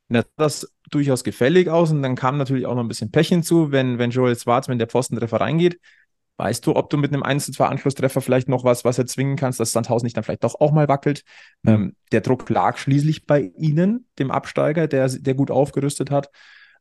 Das 0.09 0.25
sah 0.25 0.43
das 0.43 0.73
durchaus 0.89 1.23
gefällig 1.23 1.69
aus 1.69 1.91
und 1.91 2.01
dann 2.01 2.15
kam 2.15 2.37
natürlich 2.37 2.65
auch 2.65 2.75
noch 2.75 2.83
ein 2.83 2.89
bisschen 2.89 3.11
Pech 3.11 3.29
hinzu, 3.29 3.71
wenn, 3.71 3.97
wenn 3.97 4.11
Joel 4.11 4.37
Schwarz, 4.37 4.67
wenn 4.67 4.77
der 4.77 4.87
Pfostentreffer 4.89 5.39
reingeht, 5.39 5.79
Weißt 6.41 6.65
du, 6.65 6.75
ob 6.75 6.89
du 6.89 6.97
mit 6.97 7.13
einem 7.13 7.21
1 7.21 7.45
zu 7.45 7.51
2 7.51 7.67
Anschlusstreffer 7.67 8.19
vielleicht 8.19 8.49
noch 8.49 8.63
was, 8.63 8.83
was 8.83 8.97
erzwingen 8.97 9.35
kannst, 9.35 9.59
dass 9.59 9.73
Sandhausen 9.73 10.07
nicht 10.07 10.17
dann 10.17 10.23
vielleicht 10.23 10.43
doch 10.43 10.59
auch 10.59 10.71
mal 10.71 10.87
wackelt? 10.87 11.23
Mhm. 11.61 11.71
Ähm, 11.71 11.95
der 12.11 12.21
Druck 12.21 12.49
lag 12.49 12.79
schließlich 12.79 13.27
bei 13.27 13.51
Ihnen, 13.55 14.07
dem 14.17 14.31
Absteiger, 14.31 14.87
der, 14.87 15.07
der 15.07 15.35
gut 15.35 15.51
aufgerüstet 15.51 16.09
hat. 16.09 16.31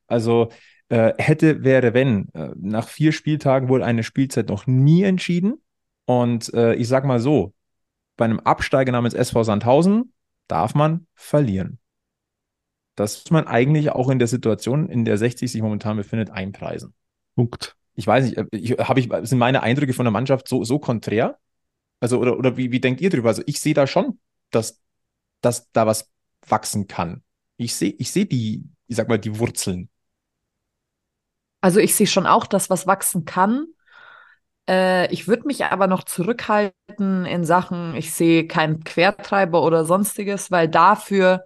Also 0.06 0.48
äh, 0.88 1.12
hätte, 1.18 1.62
wäre, 1.62 1.92
wenn. 1.92 2.30
Äh, 2.32 2.52
nach 2.56 2.88
vier 2.88 3.12
Spieltagen 3.12 3.68
wurde 3.68 3.84
eine 3.84 4.02
Spielzeit 4.02 4.48
noch 4.48 4.66
nie 4.66 5.02
entschieden. 5.02 5.60
Und 6.06 6.54
äh, 6.54 6.72
ich 6.76 6.88
sag 6.88 7.04
mal 7.04 7.20
so, 7.20 7.52
bei 8.16 8.24
einem 8.24 8.40
Absteiger 8.40 8.92
namens 8.92 9.12
SV 9.12 9.42
Sandhausen 9.42 10.14
darf 10.48 10.74
man 10.74 11.06
verlieren. 11.14 11.78
Das 12.94 13.24
muss 13.24 13.30
man 13.30 13.46
eigentlich 13.46 13.90
auch 13.90 14.08
in 14.08 14.18
der 14.18 14.28
Situation, 14.28 14.88
in 14.88 15.04
der 15.04 15.18
60 15.18 15.52
sich 15.52 15.60
momentan 15.60 15.98
befindet, 15.98 16.30
einpreisen. 16.30 16.94
Punkt 17.34 17.76
ich 17.94 18.06
weiß 18.06 18.24
nicht, 18.24 18.36
äh, 18.38 18.46
ich, 18.52 18.78
ich, 18.78 19.28
sind 19.28 19.38
meine 19.38 19.62
Eindrücke 19.62 19.92
von 19.92 20.04
der 20.04 20.12
Mannschaft 20.12 20.48
so, 20.48 20.64
so 20.64 20.78
konträr? 20.78 21.38
Also, 22.00 22.18
oder, 22.18 22.38
oder 22.38 22.56
wie, 22.56 22.72
wie 22.72 22.80
denkt 22.80 23.00
ihr 23.00 23.10
drüber? 23.10 23.28
Also, 23.28 23.42
ich 23.46 23.60
sehe 23.60 23.74
da 23.74 23.86
schon, 23.86 24.18
dass, 24.50 24.80
dass 25.40 25.70
da 25.72 25.86
was 25.86 26.10
wachsen 26.46 26.86
kann. 26.86 27.22
Ich 27.56 27.74
sehe 27.74 27.94
ich 27.98 28.10
seh 28.10 28.24
die, 28.24 28.64
ich 28.86 28.96
sag 28.96 29.08
mal, 29.08 29.18
die 29.18 29.38
Wurzeln. 29.38 29.90
Also, 31.60 31.78
ich 31.80 31.94
sehe 31.94 32.06
schon 32.06 32.26
auch, 32.26 32.46
dass 32.46 32.70
was 32.70 32.86
wachsen 32.86 33.24
kann. 33.26 33.66
Äh, 34.68 35.12
ich 35.12 35.28
würde 35.28 35.46
mich 35.46 35.64
aber 35.64 35.86
noch 35.86 36.04
zurückhalten 36.04 37.26
in 37.26 37.44
Sachen, 37.44 37.94
ich 37.96 38.14
sehe 38.14 38.46
keinen 38.46 38.84
Quertreiber 38.84 39.62
oder 39.62 39.84
sonstiges, 39.84 40.50
weil 40.50 40.68
dafür 40.68 41.44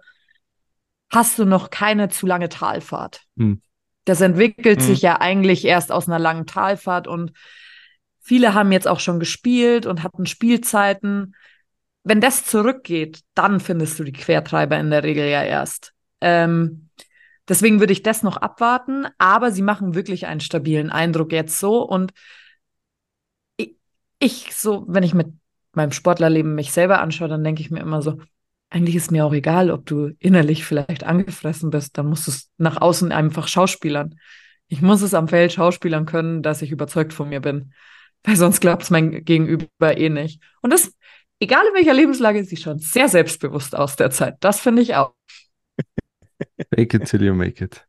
hast 1.11 1.39
du 1.39 1.45
noch 1.45 1.69
keine 1.69 2.09
zu 2.09 2.27
lange 2.27 2.49
Talfahrt. 2.49 3.23
Hm. 3.37 3.61
Das 4.05 4.21
entwickelt 4.21 4.79
mhm. 4.79 4.83
sich 4.83 5.01
ja 5.01 5.19
eigentlich 5.19 5.65
erst 5.65 5.91
aus 5.91 6.07
einer 6.07 6.19
langen 6.19 6.45
Talfahrt 6.45 7.07
und 7.07 7.33
viele 8.21 8.53
haben 8.53 8.71
jetzt 8.71 8.87
auch 8.87 8.99
schon 8.99 9.19
gespielt 9.19 9.85
und 9.85 10.03
hatten 10.03 10.25
Spielzeiten. 10.25 11.35
Wenn 12.03 12.21
das 12.21 12.45
zurückgeht, 12.45 13.21
dann 13.33 13.59
findest 13.59 13.99
du 13.99 14.03
die 14.03 14.13
Quertreiber 14.13 14.79
in 14.79 14.91
der 14.91 15.03
Regel 15.03 15.27
ja 15.27 15.43
erst. 15.43 15.93
Ähm, 16.21 16.89
deswegen 17.49 17.79
würde 17.79 17.93
ich 17.93 18.03
das 18.03 18.23
noch 18.23 18.37
abwarten, 18.37 19.07
aber 19.17 19.51
sie 19.51 19.63
machen 19.63 19.95
wirklich 19.95 20.27
einen 20.27 20.39
stabilen 20.39 20.91
Eindruck 20.91 21.31
jetzt 21.31 21.59
so 21.59 21.81
und 21.81 22.13
ich, 23.57 23.75
ich 24.19 24.55
so, 24.55 24.85
wenn 24.87 25.03
ich 25.03 25.15
mit 25.15 25.27
meinem 25.73 25.91
Sportlerleben 25.91 26.55
mich 26.55 26.71
selber 26.71 27.01
anschaue, 27.01 27.27
dann 27.27 27.43
denke 27.43 27.61
ich 27.61 27.71
mir 27.71 27.81
immer 27.81 28.01
so, 28.01 28.19
eigentlich 28.75 28.97
ist 28.97 29.09
mir 29.09 29.25
auch 29.25 29.31
egal, 29.31 29.71
ob 29.71 29.85
du 29.85 30.11
innerlich 30.19 30.65
vielleicht 30.65 31.05
angefressen 31.05 31.69
bist, 31.69 31.97
dann 31.97 32.07
musst 32.07 32.27
du 32.27 32.31
es 32.31 32.51
nach 32.57 32.81
außen 32.81 33.13
einfach 33.13 33.47
schauspielern. 33.47 34.19
Ich 34.67 34.81
muss 34.81 35.01
es 35.01 35.13
am 35.13 35.29
Feld 35.29 35.53
schauspielern 35.53 36.05
können, 36.05 36.43
dass 36.43 36.61
ich 36.61 36.71
überzeugt 36.71 37.13
von 37.13 37.29
mir 37.29 37.39
bin. 37.39 37.73
Weil 38.25 38.35
sonst 38.35 38.59
glaubt 38.59 38.83
es 38.83 38.89
mein 38.89 39.23
Gegenüber 39.23 39.97
eh 39.97 40.09
nicht. 40.09 40.41
Und 40.61 40.73
das, 40.73 40.93
egal 41.39 41.65
in 41.69 41.73
welcher 41.73 41.93
Lebenslage, 41.93 42.43
sieht 42.43 42.59
schon 42.59 42.79
sehr 42.79 43.07
selbstbewusst 43.07 43.77
aus 43.77 43.95
der 43.95 44.11
Zeit. 44.11 44.35
Das 44.41 44.59
finde 44.59 44.81
ich 44.81 44.95
auch. 44.95 45.13
Fake 46.75 46.95
it 46.95 47.05
till 47.05 47.23
you 47.23 47.33
make 47.33 47.63
it. 47.63 47.87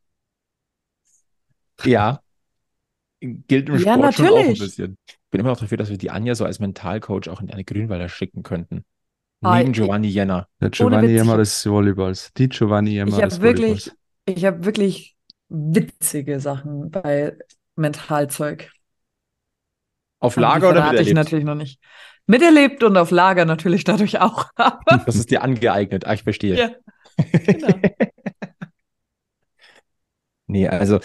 Ja. 1.83 2.23
Gilt 3.21 3.69
im 3.69 3.81
Sport 3.81 3.99
ja, 3.99 4.13
schon 4.13 4.29
auch 4.29 4.39
ein 4.39 4.55
bisschen. 4.55 4.97
Ich 5.09 5.17
bin 5.33 5.41
immer 5.41 5.51
noch 5.51 5.59
dafür, 5.59 5.79
dass 5.79 5.91
wir 5.91 5.99
die 5.99 6.11
Anja 6.11 6.37
so 6.37 6.45
als 6.45 6.61
Mentalcoach 6.61 7.29
auch 7.29 7.41
in 7.41 7.51
eine 7.51 7.65
Grünwalder 7.65 8.09
schicken 8.09 8.45
könnten. 8.45 8.85
Neben 9.41 9.73
Giovanni 9.73 10.09
Jenner. 10.09 10.49
Der 10.61 10.71
Giovanni 10.71 11.09
Jenner 11.09 11.37
des 11.37 11.65
Volleyballs. 11.67 12.33
Die 12.37 12.49
Giovanni 12.49 12.93
Jenner 12.93 13.21
des 13.21 13.41
Volleyballs. 13.41 13.93
Ich 14.25 14.45
habe 14.45 14.65
wirklich 14.65 15.17
witzige 15.49 16.41
Sachen 16.41 16.91
bei 16.91 17.37
Mentalzeug. 17.77 18.73
Auf 20.19 20.37
Lager 20.37 20.71
oder 20.71 20.83
miterlebt? 20.83 21.09
ich 21.09 21.15
natürlich 21.15 21.45
noch 21.45 21.55
nicht. 21.55 21.81
Miterlebt 22.27 22.83
und 22.83 22.97
auf 22.97 23.11
Lager 23.11 23.45
natürlich 23.45 23.85
dadurch 23.85 24.21
auch. 24.21 24.47
das 25.07 25.15
ist 25.15 25.31
dir 25.31 25.43
angeeignet. 25.43 26.07
Ah, 26.07 26.15
ich 26.15 26.23
verstehe. 26.23 26.57
Ja, 26.57 26.71
genau. 27.33 27.79
nee, 30.47 30.67
also 30.67 30.99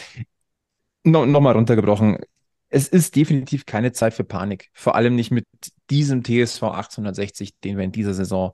no, 1.04 1.26
nochmal 1.26 1.54
runtergebrochen 1.54 2.18
es 2.72 2.88
ist 2.88 3.16
definitiv 3.18 3.66
keine 3.66 3.92
Zeit 3.92 4.14
für 4.14 4.24
Panik. 4.24 4.70
Vor 4.74 4.96
allem 4.96 5.16
nicht 5.16 5.30
mit 5.30 5.46
diesem 5.90 6.24
TSV 6.24 6.64
1860, 6.64 7.60
den 7.60 7.78
wir 7.78 7.84
in 7.84 7.92
dieser 7.92 8.14
Saison 8.14 8.54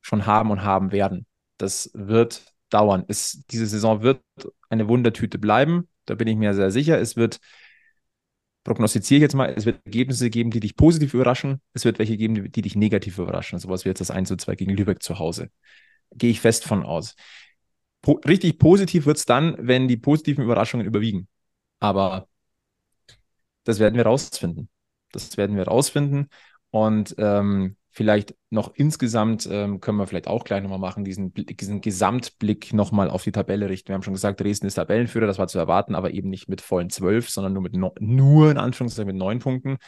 schon 0.00 0.24
haben 0.24 0.50
und 0.50 0.62
haben 0.62 0.90
werden. 0.90 1.26
Das 1.58 1.90
wird 1.92 2.54
dauern. 2.70 3.04
Es, 3.08 3.42
diese 3.50 3.66
Saison 3.66 4.02
wird 4.02 4.22
eine 4.70 4.88
Wundertüte 4.88 5.38
bleiben. 5.38 5.86
Da 6.06 6.14
bin 6.14 6.28
ich 6.28 6.36
mir 6.36 6.54
sehr 6.54 6.70
sicher. 6.70 6.98
Es 6.98 7.16
wird, 7.16 7.38
prognostiziere 8.64 9.18
ich 9.18 9.22
jetzt 9.22 9.34
mal, 9.34 9.52
es 9.54 9.66
wird 9.66 9.84
Ergebnisse 9.84 10.30
geben, 10.30 10.50
die 10.50 10.60
dich 10.60 10.74
positiv 10.74 11.12
überraschen. 11.12 11.60
Es 11.74 11.84
wird 11.84 11.98
welche 11.98 12.16
geben, 12.16 12.50
die 12.50 12.62
dich 12.62 12.74
negativ 12.74 13.18
überraschen. 13.18 13.58
Sowas 13.58 13.84
wie 13.84 13.90
jetzt 13.90 14.00
das 14.00 14.10
1 14.10 14.28
zu 14.28 14.36
2 14.36 14.54
gegen 14.56 14.74
Lübeck 14.74 15.02
zu 15.02 15.18
Hause. 15.18 15.50
Gehe 16.14 16.30
ich 16.30 16.40
fest 16.40 16.64
von 16.64 16.84
aus. 16.84 17.16
Po 18.00 18.12
richtig 18.26 18.58
positiv 18.58 19.04
wird 19.04 19.18
es 19.18 19.26
dann, 19.26 19.56
wenn 19.58 19.88
die 19.88 19.98
positiven 19.98 20.42
Überraschungen 20.42 20.86
überwiegen. 20.86 21.28
Aber 21.80 22.28
das 23.66 23.80
werden 23.80 23.96
wir 23.96 24.06
rausfinden. 24.06 24.68
Das 25.12 25.36
werden 25.36 25.56
wir 25.56 25.64
rausfinden. 25.64 26.28
Und 26.70 27.14
ähm, 27.18 27.76
vielleicht 27.90 28.34
noch 28.50 28.72
insgesamt 28.74 29.48
ähm, 29.50 29.80
können 29.80 29.98
wir 29.98 30.06
vielleicht 30.06 30.28
auch 30.28 30.44
gleich 30.44 30.62
nochmal 30.62 30.78
machen, 30.78 31.04
diesen, 31.04 31.34
diesen 31.34 31.80
Gesamtblick 31.80 32.72
nochmal 32.72 33.10
auf 33.10 33.24
die 33.24 33.32
Tabelle 33.32 33.68
richten. 33.68 33.88
Wir 33.88 33.94
haben 33.94 34.02
schon 34.02 34.12
gesagt, 34.14 34.40
Dresden 34.40 34.66
ist 34.66 34.74
Tabellenführer, 34.74 35.26
das 35.26 35.38
war 35.38 35.48
zu 35.48 35.58
erwarten, 35.58 35.94
aber 35.94 36.12
eben 36.12 36.28
nicht 36.28 36.48
mit 36.48 36.60
vollen 36.60 36.90
zwölf, 36.90 37.28
sondern 37.28 37.54
nur 37.54 37.62
mit 37.62 37.74
no 37.74 37.94
nur 37.98 38.50
in 38.50 38.58
Anführungszeichen 38.58 39.08
mit 39.08 39.16
neun 39.16 39.40
Punkten. 39.40 39.78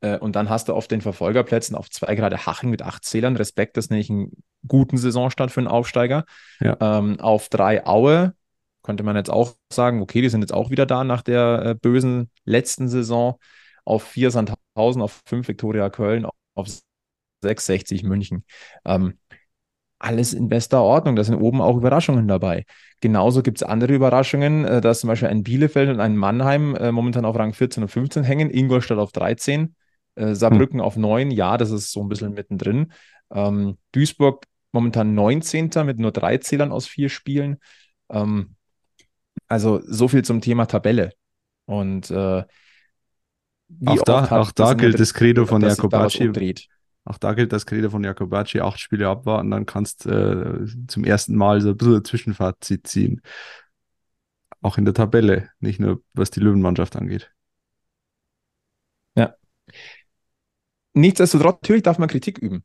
Äh, 0.00 0.18
und 0.18 0.36
dann 0.36 0.50
hast 0.50 0.68
du 0.68 0.74
auf 0.74 0.88
den 0.88 1.00
Verfolgerplätzen 1.00 1.74
auf 1.74 1.88
zwei 1.88 2.14
gerade 2.14 2.44
Haching 2.44 2.68
mit 2.68 2.82
acht 2.82 3.04
Zählern. 3.04 3.36
Respekt, 3.36 3.76
das 3.76 3.86
ist 3.86 3.90
nämlich 3.90 4.10
einen 4.10 4.32
guten 4.66 4.98
Saisonstart 4.98 5.50
für 5.50 5.60
einen 5.60 5.68
Aufsteiger. 5.68 6.24
Ja. 6.60 6.76
Ähm, 6.80 7.18
auf 7.20 7.48
drei 7.48 7.86
Aue 7.86 8.34
könnte 8.82 9.02
man 9.02 9.16
jetzt 9.16 9.30
auch 9.30 9.54
sagen, 9.72 10.02
okay, 10.02 10.22
die 10.22 10.28
sind 10.28 10.40
jetzt 10.40 10.54
auch 10.54 10.70
wieder 10.70 10.86
da 10.86 11.04
nach 11.04 11.22
der 11.22 11.62
äh, 11.64 11.74
bösen 11.74 12.30
letzten 12.44 12.88
Saison. 12.88 13.38
Auf 13.84 14.04
vier 14.04 14.30
Sandhausen, 14.30 15.02
auf 15.02 15.22
fünf 15.26 15.48
Viktoria 15.48 15.90
Köln, 15.90 16.26
auf 16.54 16.68
660 17.42 18.04
München. 18.04 18.44
Ähm, 18.84 19.18
alles 19.98 20.34
in 20.34 20.48
bester 20.48 20.82
Ordnung. 20.82 21.16
Da 21.16 21.24
sind 21.24 21.36
oben 21.36 21.60
auch 21.60 21.76
Überraschungen 21.76 22.26
dabei. 22.26 22.64
Genauso 23.00 23.42
gibt 23.42 23.58
es 23.58 23.62
andere 23.62 23.94
Überraschungen, 23.94 24.64
äh, 24.64 24.80
dass 24.80 25.00
zum 25.00 25.08
Beispiel 25.08 25.28
ein 25.28 25.42
Bielefeld 25.42 25.88
und 25.90 26.00
ein 26.00 26.16
Mannheim 26.16 26.74
äh, 26.76 26.92
momentan 26.92 27.24
auf 27.24 27.36
Rang 27.36 27.52
14 27.54 27.84
und 27.84 27.88
15 27.88 28.24
hängen, 28.24 28.50
Ingolstadt 28.50 28.98
auf 28.98 29.12
13, 29.12 29.74
äh, 30.16 30.34
Saarbrücken 30.34 30.80
hm. 30.80 30.84
auf 30.84 30.96
9. 30.96 31.30
Ja, 31.30 31.56
das 31.56 31.70
ist 31.70 31.92
so 31.92 32.02
ein 32.02 32.08
bisschen 32.08 32.34
mittendrin. 32.34 32.92
Ähm, 33.32 33.78
Duisburg 33.92 34.44
momentan 34.72 35.14
19. 35.14 35.70
mit 35.84 35.98
nur 35.98 36.12
drei 36.12 36.38
Zählern 36.38 36.72
aus 36.72 36.86
vier 36.86 37.08
Spielen. 37.08 37.58
Ähm, 38.10 38.56
also 39.48 39.80
so 39.84 40.08
viel 40.08 40.24
zum 40.24 40.40
Thema 40.40 40.66
Tabelle. 40.66 41.12
Und 41.66 42.10
äh, 42.10 42.44
Auch 43.84 44.02
da, 44.02 44.28
auch 44.32 44.52
da 44.52 44.74
gilt 44.74 44.98
das 45.00 45.14
Credo 45.14 45.46
von 45.46 45.62
Jakobacci. 45.64 46.34
Auch 47.04 47.18
da 47.18 47.34
gilt 47.34 47.52
das 47.52 47.66
Credo 47.66 47.90
von 47.90 48.04
Jakobacci, 48.04 48.60
acht 48.60 48.78
Spiele 48.80 49.08
abwarten, 49.08 49.50
dann 49.50 49.66
kannst 49.66 50.06
äh, 50.06 50.64
zum 50.86 51.04
ersten 51.04 51.34
Mal 51.36 51.60
so 51.60 51.70
ein 51.70 51.76
bisschen 51.76 51.96
ein 51.96 52.04
Zwischenfazit 52.04 52.86
ziehen. 52.86 53.22
Auch 54.62 54.78
in 54.78 54.84
der 54.84 54.94
Tabelle, 54.94 55.50
nicht 55.60 55.80
nur 55.80 56.02
was 56.14 56.30
die 56.30 56.40
Löwenmannschaft 56.40 56.96
angeht. 56.96 57.32
Nichtsdestotrotz, 60.94 61.60
natürlich 61.62 61.82
darf 61.82 61.98
man 61.98 62.08
Kritik 62.08 62.38
üben. 62.38 62.64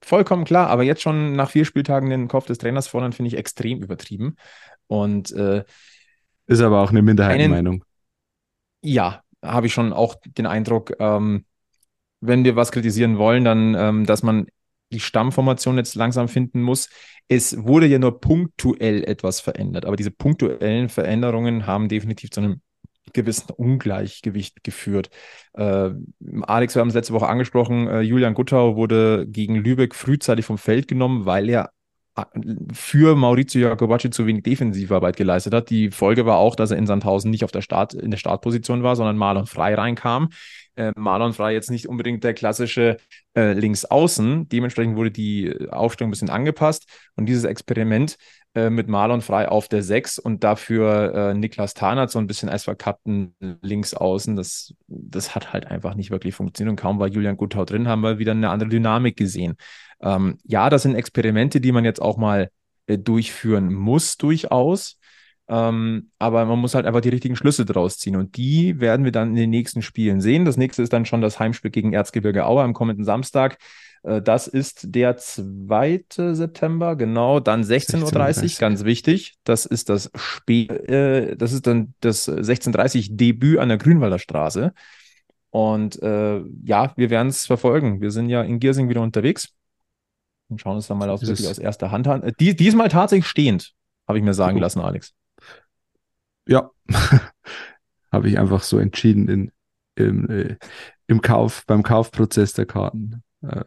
Vollkommen 0.00 0.44
klar, 0.44 0.68
aber 0.68 0.84
jetzt 0.84 1.02
schon 1.02 1.34
nach 1.34 1.50
vier 1.50 1.64
Spieltagen 1.64 2.08
den 2.10 2.28
Kopf 2.28 2.46
des 2.46 2.58
Trainers 2.58 2.86
fordern, 2.86 3.12
finde 3.12 3.28
ich 3.28 3.36
extrem 3.36 3.82
übertrieben. 3.82 4.36
Und 4.88 5.30
äh, 5.32 5.64
Ist 6.46 6.60
aber 6.60 6.82
auch 6.82 6.90
eine 6.90 7.02
Minderheitenmeinung. 7.02 7.84
ja, 8.82 9.22
habe 9.42 9.66
ich 9.68 9.72
schon 9.72 9.92
auch 9.92 10.16
den 10.26 10.46
Eindruck, 10.46 10.94
ähm, 10.98 11.44
wenn 12.20 12.44
wir 12.44 12.56
was 12.56 12.72
kritisieren 12.72 13.18
wollen, 13.18 13.44
dann, 13.44 13.74
ähm, 13.74 14.06
dass 14.06 14.22
man 14.22 14.46
die 14.90 15.00
Stammformation 15.00 15.76
jetzt 15.76 15.94
langsam 15.94 16.28
finden 16.28 16.62
muss. 16.62 16.88
Es 17.28 17.62
wurde 17.64 17.86
ja 17.86 17.98
nur 17.98 18.20
punktuell 18.20 19.04
etwas 19.04 19.40
verändert, 19.40 19.84
aber 19.84 19.96
diese 19.96 20.10
punktuellen 20.10 20.88
Veränderungen 20.88 21.66
haben 21.66 21.88
definitiv 21.88 22.30
zu 22.30 22.40
einem 22.40 22.62
gewissen 23.12 23.50
Ungleichgewicht 23.50 24.64
geführt. 24.64 25.10
Äh, 25.54 25.90
Alex, 26.42 26.74
wir 26.74 26.80
haben 26.80 26.88
es 26.88 26.94
letzte 26.94 27.12
Woche 27.12 27.26
angesprochen, 27.28 27.86
äh, 27.88 28.00
Julian 28.00 28.34
Guttau 28.34 28.76
wurde 28.76 29.26
gegen 29.28 29.56
Lübeck 29.56 29.94
frühzeitig 29.94 30.44
vom 30.44 30.58
Feld 30.58 30.88
genommen, 30.88 31.26
weil 31.26 31.48
er 31.48 31.70
für 32.72 33.16
Maurizio 33.16 33.68
Jacobacci 33.68 34.10
zu 34.10 34.26
wenig 34.26 34.42
Defensivarbeit 34.42 35.16
geleistet 35.16 35.54
hat. 35.54 35.70
Die 35.70 35.90
Folge 35.90 36.26
war 36.26 36.38
auch, 36.38 36.56
dass 36.56 36.70
er 36.70 36.78
in 36.78 36.86
Sandhausen 36.86 37.30
nicht 37.30 37.44
auf 37.44 37.52
der 37.52 37.62
Start, 37.62 37.94
in 37.94 38.10
der 38.10 38.18
Startposition 38.18 38.82
war, 38.82 38.96
sondern 38.96 39.16
Marlon 39.16 39.46
Frei 39.46 39.74
reinkam. 39.74 40.30
Äh, 40.76 40.92
Marlon 40.96 41.32
Frei 41.32 41.52
jetzt 41.54 41.70
nicht 41.70 41.88
unbedingt 41.88 42.24
der 42.24 42.34
klassische 42.34 42.98
äh, 43.36 43.52
Linksaußen. 43.52 44.48
Dementsprechend 44.48 44.96
wurde 44.96 45.10
die 45.10 45.54
Aufstellung 45.70 46.08
ein 46.08 46.12
bisschen 46.12 46.30
angepasst. 46.30 46.88
Und 47.16 47.26
dieses 47.26 47.44
Experiment 47.44 48.16
äh, 48.54 48.70
mit 48.70 48.88
Marlon 48.88 49.20
Frei 49.20 49.48
auf 49.48 49.68
der 49.68 49.82
6 49.82 50.18
und 50.18 50.42
dafür 50.42 51.14
äh, 51.14 51.34
Niklas 51.34 51.74
Tarnert 51.74 52.10
so 52.10 52.18
ein 52.18 52.26
bisschen 52.26 52.48
als 52.48 52.64
verkappten 52.64 53.34
Linksaußen, 53.62 54.36
das, 54.36 54.74
das 54.86 55.34
hat 55.34 55.52
halt 55.52 55.66
einfach 55.66 55.94
nicht 55.94 56.10
wirklich 56.10 56.34
funktioniert. 56.34 56.70
Und 56.70 56.80
kaum 56.80 56.98
war 56.98 57.08
Julian 57.08 57.36
Guttau 57.36 57.64
drin, 57.64 57.88
haben 57.88 58.02
wir 58.02 58.18
wieder 58.18 58.32
eine 58.32 58.50
andere 58.50 58.70
Dynamik 58.70 59.16
gesehen. 59.16 59.56
Ähm, 60.00 60.38
ja, 60.44 60.70
das 60.70 60.82
sind 60.82 60.94
Experimente, 60.94 61.60
die 61.60 61.72
man 61.72 61.84
jetzt 61.84 62.00
auch 62.00 62.16
mal 62.16 62.50
äh, 62.86 62.98
durchführen 62.98 63.72
muss, 63.72 64.16
durchaus. 64.16 64.98
Ähm, 65.50 66.10
aber 66.18 66.44
man 66.44 66.58
muss 66.58 66.74
halt 66.74 66.84
einfach 66.86 67.00
die 67.00 67.08
richtigen 67.08 67.36
Schlüsse 67.36 67.64
draus 67.64 67.98
ziehen. 67.98 68.16
Und 68.16 68.36
die 68.36 68.80
werden 68.80 69.04
wir 69.04 69.12
dann 69.12 69.30
in 69.30 69.36
den 69.36 69.50
nächsten 69.50 69.80
Spielen 69.82 70.20
sehen. 70.20 70.44
Das 70.44 70.56
nächste 70.56 70.82
ist 70.82 70.92
dann 70.92 71.06
schon 71.06 71.22
das 71.22 71.38
Heimspiel 71.40 71.70
gegen 71.70 71.92
Erzgebirge 71.94 72.44
Aue 72.46 72.62
am 72.62 72.74
kommenden 72.74 73.04
Samstag. 73.04 73.56
Äh, 74.02 74.20
das 74.20 74.46
ist 74.46 74.94
der 74.94 75.16
2. 75.16 76.34
September, 76.34 76.96
genau, 76.96 77.40
dann 77.40 77.62
16.30 77.62 78.02
Uhr, 78.02 78.08
16:30. 78.08 78.60
ganz 78.60 78.84
wichtig. 78.84 79.34
Das 79.44 79.64
ist 79.64 79.88
das 79.88 80.10
Spiel, 80.16 80.70
äh, 80.70 81.36
das 81.36 81.52
ist 81.52 81.66
dann 81.66 81.94
das 82.00 82.28
16.30 82.28 83.10
Uhr 83.10 83.16
Debüt 83.16 83.58
an 83.58 83.68
der 83.70 83.78
Grünwalder 83.78 84.18
Straße. 84.18 84.72
Und 85.50 86.00
äh, 86.02 86.42
ja, 86.64 86.92
wir 86.96 87.08
werden 87.08 87.28
es 87.28 87.46
verfolgen. 87.46 88.02
Wir 88.02 88.10
sind 88.10 88.28
ja 88.28 88.42
in 88.42 88.60
Giersing 88.60 88.90
wieder 88.90 89.00
unterwegs 89.00 89.48
und 90.50 90.60
schauen 90.60 90.76
uns 90.76 90.88
dann 90.88 90.98
mal 90.98 91.08
aus, 91.08 91.22
Ist 91.22 91.28
wirklich 91.30 91.48
aus 91.48 91.58
erster 91.58 91.90
Hand 91.90 92.06
an. 92.06 92.22
Äh, 92.22 92.32
Die, 92.38 92.54
diesmal 92.54 92.88
tatsächlich 92.90 93.26
stehend, 93.26 93.72
habe 94.06 94.18
ich 94.18 94.24
mir 94.24 94.34
sagen 94.34 94.58
Oh. 94.58 94.60
lassen, 94.60 94.80
Alex. 94.80 95.14
Ja, 96.48 96.70
habe 98.12 98.28
ich 98.28 98.38
einfach 98.38 98.62
so 98.62 98.78
entschieden 98.78 99.28
in, 99.28 99.52
im, 99.96 100.28
äh, 100.30 100.56
im 101.06 101.20
Kauf, 101.20 101.64
beim 101.66 101.82
Kaufprozess 101.82 102.52
der 102.54 102.66
Karten. 102.66 103.22
Äh, 103.42 103.64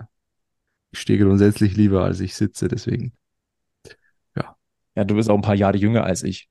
ich 0.92 1.00
stehe 1.00 1.20
grundsätzlich 1.20 1.78
lieber, 1.78 2.04
als 2.04 2.20
ich 2.20 2.36
sitze, 2.36 2.68
deswegen. 2.68 3.14
Ja, 4.94 5.06
du 5.06 5.16
bist 5.16 5.30
auch 5.30 5.36
ein 5.36 5.42
paar 5.42 5.56
Jahre 5.56 5.78
jünger 5.78 6.04
als 6.04 6.22
ich. 6.22 6.50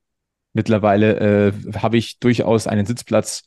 Mittlerweile 0.53 1.49
äh, 1.49 1.53
habe 1.75 1.97
ich 1.97 2.17
durchaus 2.17 2.65
einen 2.65 2.87
Sitzplatz 2.87 3.43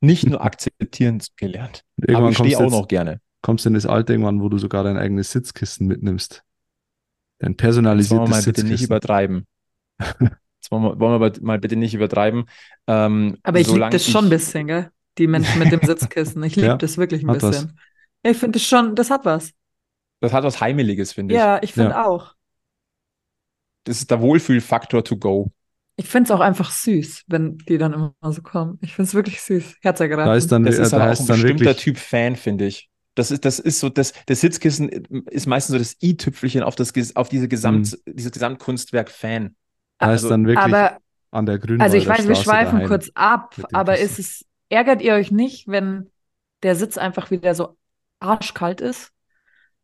nicht 0.00 0.26
nur 0.26 0.42
akzeptieren 0.42 1.20
gelernt, 1.36 1.84
aber 2.08 2.30
ich 2.30 2.38
stehe 2.38 2.56
auch 2.56 2.62
jetzt- 2.62 2.70
noch 2.70 2.88
gerne. 2.88 3.20
kommst 3.42 3.66
du 3.66 3.68
in 3.68 3.74
das 3.74 3.84
Alter 3.84 4.14
irgendwann, 4.14 4.40
wo 4.40 4.48
du 4.48 4.56
sogar 4.56 4.82
dein 4.82 4.96
eigenes 4.96 5.30
Sitzkissen 5.30 5.86
mitnimmst. 5.86 6.42
Dein 7.38 7.50
Jetzt 7.50 7.50
wollen 7.50 7.50
wir 7.50 7.52
personalisiertes 7.58 8.30
mal 8.30 8.42
bitte 8.42 8.62
nicht 8.62 8.70
Sitzkissen. 8.78 8.86
übertreiben. 8.86 9.46
Jetzt 10.60 10.70
wollen 10.70 10.82
wir, 10.82 11.00
wollen 11.00 11.20
wir 11.20 11.26
aber 11.26 11.32
mal 11.42 11.58
bitte 11.58 11.76
nicht 11.76 11.94
übertreiben. 11.94 12.44
Ähm, 12.86 13.38
Aber 13.42 13.60
ich 13.60 13.68
liebe 13.68 13.88
das 13.90 14.06
schon 14.06 14.26
ein 14.26 14.30
bisschen, 14.30 14.66
gell? 14.66 14.90
Die 15.18 15.26
Menschen 15.26 15.58
mit 15.58 15.72
dem 15.72 15.80
Sitzkissen. 15.84 16.42
Ich 16.42 16.56
liebe 16.56 16.66
Ja, 16.66 16.76
das 16.76 16.98
wirklich 16.98 17.22
ein 17.22 17.28
hat 17.30 17.42
was. 17.42 17.50
bisschen. 17.50 17.78
Ich 18.22 18.36
finde 18.36 18.58
das 18.58 18.66
schon, 18.66 18.94
das 18.94 19.10
hat 19.10 19.24
was. 19.24 19.52
Das 20.20 20.32
hat 20.32 20.44
was 20.44 20.60
Heimeliges, 20.60 21.12
finde 21.12 21.34
ich. 21.34 21.40
Ja, 21.40 21.62
ich 21.62 21.72
finde 21.72 21.92
Ja. 21.92 22.06
auch. 22.06 22.34
Das 23.84 23.98
ist 24.00 24.10
der 24.10 24.20
Wohlfühlfaktor 24.20 25.04
to 25.04 25.16
go. 25.16 25.50
Ich 25.96 26.06
finde 26.08 26.28
es 26.28 26.30
auch 26.30 26.40
einfach 26.40 26.70
süß, 26.70 27.24
wenn 27.26 27.58
die 27.58 27.76
dann 27.76 27.92
immer 27.92 28.14
so 28.30 28.40
kommen. 28.42 28.78
Ich 28.80 28.94
finde 28.94 29.08
es 29.08 29.14
wirklich 29.14 29.40
süß. 29.42 29.76
Herzergreifend. 29.82 30.28
Da 30.28 30.34
ist 30.36 30.50
dann, 30.52 30.64
Das 30.64 30.78
ist 30.78 30.92
da 30.92 30.96
aber 30.98 31.12
auch 31.12 31.20
ein 31.20 31.26
dann 31.26 31.26
bestimmter 31.26 31.64
wirklich, 31.64 31.76
Typ 31.84 31.98
Fan, 31.98 32.36
finde 32.36 32.66
ich. 32.66 32.88
Das 33.14 33.30
ist, 33.30 33.44
das 33.44 33.58
ist 33.58 33.80
so, 33.80 33.88
das, 33.90 34.14
das 34.26 34.40
Sitzkissen 34.40 34.88
ist 34.88 35.46
meistens 35.46 35.72
so 35.74 35.78
das 35.78 35.96
i-Tüpfelchen 36.02 36.62
auf, 36.62 36.74
das, 36.76 36.92
auf 37.16 37.28
diese 37.28 37.48
Gesamt, 37.48 37.98
dieses 38.06 38.30
Gesamtkunstwerk 38.32 39.10
Fan. 39.10 39.56
Also- 40.08 40.28
dann 40.28 40.46
wirklich 40.46 40.74
aber 40.74 40.98
an 41.30 41.46
der 41.46 41.58
Grünwalder 41.58 41.84
Also 41.84 41.96
ich 41.96 42.08
weiß, 42.08 42.26
wir 42.26 42.34
schweifen 42.34 42.76
daheim. 42.76 42.88
kurz 42.88 43.10
ab, 43.14 43.54
aber 43.72 43.98
ist 43.98 44.18
es, 44.18 44.44
ärgert 44.68 45.00
ihr 45.02 45.14
euch 45.14 45.30
nicht, 45.30 45.68
wenn 45.68 46.10
der 46.62 46.74
Sitz 46.76 46.98
einfach 46.98 47.30
wieder 47.30 47.54
so 47.54 47.76
arschkalt 48.18 48.80
ist? 48.80 49.12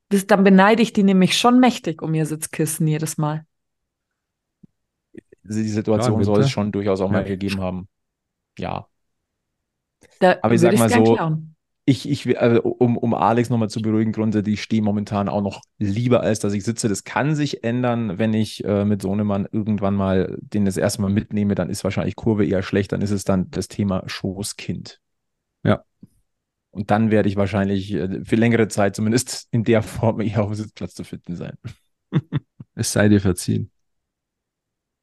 Das, 0.09 0.27
dann 0.27 0.45
beneide 0.45 0.83
ich 0.83 0.93
die 0.93 1.03
nämlich 1.03 1.37
schon 1.37 1.59
mächtig 1.61 2.03
um 2.03 2.15
ihr 2.15 2.27
Sitzkissen 2.27 2.87
jedes 2.87 3.19
Mal. 3.19 3.45
Die 5.43 5.69
Situation 5.69 6.19
Ja, 6.19 6.25
soll 6.25 6.41
es 6.41 6.51
schon 6.51 6.73
durchaus 6.73 7.01
auch 7.01 7.11
mal 7.11 7.23
Ja. 7.23 7.29
gegeben 7.29 7.61
haben. 7.61 7.89
Ja. 8.59 8.87
Da 10.21 10.37
Aber 10.43 10.55
ich 10.55 10.61
sag 10.61 10.77
mal 10.79 10.89
so, 10.89 11.15
klauen. 11.15 11.56
Ich, 11.89 12.09
ich, 12.09 12.39
also, 12.41 12.63
um, 12.63 12.99
um 12.99 13.15
Alex 13.15 13.49
nochmal 13.49 13.71
zu 13.71 13.81
beruhigen, 13.81 14.11
grundsätzlich, 14.11 14.55
ich 14.55 14.63
stehe 14.63 14.83
momentan 14.83 15.29
auch 15.29 15.41
noch 15.41 15.63
lieber, 15.79 16.21
als 16.21 16.41
dass 16.41 16.53
ich 16.53 16.65
sitze. 16.65 16.89
Das 16.89 17.05
kann 17.05 17.37
sich 17.37 17.63
ändern, 17.63 18.19
wenn 18.19 18.35
ich 18.35 18.65
äh, 18.65 18.85
mit 18.85 19.03
Sohnemann 19.03 19.47
irgendwann 19.53 19.95
mal 19.95 20.37
den 20.41 20.65
das 20.65 20.77
erste 20.77 21.01
Mal 21.03 21.11
mitnehme, 21.11 21.55
dann 21.55 21.71
ist 21.71 21.85
wahrscheinlich 21.85 22.17
Kurve 22.17 22.45
eher 22.45 22.65
schlecht, 22.65 22.91
dann 22.91 23.03
ist 23.03 23.13
es 23.13 23.23
dann 23.23 23.53
das 23.53 23.69
Thema 23.69 24.03
Schoßkind. 24.05 25.01
Ja. 25.63 25.85
Und 26.71 26.91
dann 26.91 27.13
werde 27.13 27.29
ich 27.29 27.37
wahrscheinlich 27.37 27.95
äh, 27.95 28.25
für 28.25 28.37
längere 28.37 28.67
Zeit 28.67 28.97
zumindest 28.97 29.47
in 29.53 29.63
der 29.63 29.83
Form 29.83 30.21
eher 30.21 30.43
auf 30.43 30.51
dem 30.51 30.57
Sitzplatz 30.57 30.95
zu 30.95 31.05
finden 31.05 31.37
sein. 31.37 31.57
Es 32.79 32.93
sei 32.93 33.09
dir 33.09 33.23
verziehen. 33.23 33.71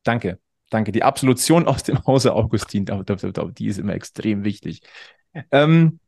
Danke, 0.04 0.38
danke. 0.70 0.92
Die 0.92 1.02
Absolution 1.02 1.66
aus 1.66 1.82
dem 1.82 2.06
Hause 2.06 2.36
Augustin, 2.36 2.86
die 2.86 3.66
ist 3.66 3.80
immer 3.80 3.96
extrem 3.96 4.44
wichtig. 4.44 4.82
Ähm, 5.50 6.00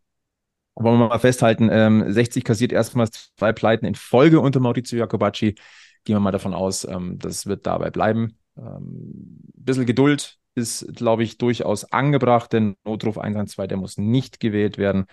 wollen 0.75 0.99
wir 0.99 1.07
mal 1.07 1.19
festhalten, 1.19 1.69
ähm, 1.71 2.03
60 2.11 2.43
kassiert 2.43 2.71
erstmals 2.71 3.33
zwei 3.37 3.53
Pleiten 3.53 3.85
in 3.85 3.95
Folge 3.95 4.39
unter 4.39 4.59
Maurizio 4.59 4.99
Jacobacci. 4.99 5.55
Gehen 6.03 6.15
wir 6.15 6.19
mal 6.19 6.31
davon 6.31 6.53
aus, 6.53 6.85
ähm, 6.85 7.17
das 7.19 7.45
wird 7.45 7.65
dabei 7.65 7.89
bleiben. 7.89 8.37
Ähm, 8.57 9.41
bisschen 9.55 9.85
Geduld 9.85 10.37
ist, 10.53 10.87
glaube 10.95 11.23
ich, 11.23 11.37
durchaus 11.37 11.91
angebracht, 11.91 12.53
denn 12.53 12.77
Notruf 12.83 13.17
112, 13.17 13.67
der 13.67 13.77
muss 13.77 13.97
nicht 13.97 14.39
gewählt 14.39 14.77
werden. 14.77 15.05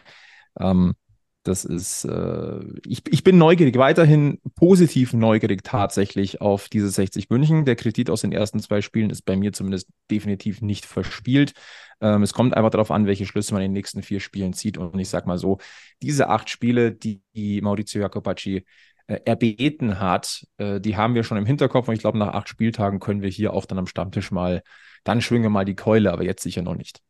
Ähm, 0.59 0.94
das 1.42 1.64
ist, 1.64 2.05
äh, 2.05 2.61
ich, 2.87 3.02
ich 3.11 3.24
bin 3.24 3.37
neugierig, 3.37 3.76
weiterhin 3.76 4.40
positiv 4.55 5.12
neugierig 5.12 5.64
tatsächlich 5.64 6.40
auf 6.40 6.68
diese 6.68 6.88
60 6.88 7.31
München. 7.31 7.64
Der 7.64 7.76
Kredit 7.76 8.11
aus 8.11 8.20
den 8.20 8.33
ersten 8.33 8.61
zwei 8.61 8.81
Spielen 8.81 9.11
ist 9.11 9.22
bei 9.22 9.37
mir 9.37 9.52
zumindest 9.52 9.88
definitiv 10.11 10.62
nicht 10.62 10.87
verspielt. 10.87 11.52
Ähm, 12.00 12.22
es 12.22 12.33
kommt 12.33 12.55
einfach 12.55 12.70
darauf 12.70 12.90
an, 12.90 13.07
welche 13.07 13.26
Schlüsse 13.26 13.55
man 13.55 13.62
in 13.62 13.70
den 13.70 13.74
nächsten 13.74 14.02
vier 14.02 14.20
Spielen 14.20 14.52
zieht. 14.52 14.78
Und 14.78 14.98
ich 14.98 15.09
sag 15.09 15.26
mal 15.26 15.38
so, 15.38 15.59
diese 16.00 16.28
acht 16.28 16.48
Spiele, 16.48 16.92
die, 16.92 17.22
die 17.35 17.61
Maurizio 17.61 18.00
Jacobacci 18.00 18.64
äh, 19.09 19.20
erbeten 19.24 19.98
hat, 19.98 20.46
äh, 20.59 20.81
die 20.81 20.96
haben 20.96 21.14
wir 21.14 21.24
schon 21.24 21.38
im 21.38 21.46
Hinterkopf. 21.46 21.88
Und 21.88 21.94
ich 21.94 22.00
glaube, 22.00 22.18
nach 22.18 22.35
acht 22.35 22.48
Spieltagen 22.48 23.00
können 23.00 23.22
wir 23.22 23.31
hier 23.31 23.52
auch 23.52 23.66
dann 23.66 23.78
am 23.78 23.87
Stammtisch 23.88 24.31
mal, 24.31 24.62
dann 25.05 25.20
schwingen 25.20 25.44
wir 25.44 25.50
mal 25.50 25.64
die 25.64 25.74
Keule, 25.74 26.12
aber 26.12 26.22
jetzt 26.22 26.42
sicher 26.42 26.62
noch 26.62 26.76
nicht. 26.76 27.00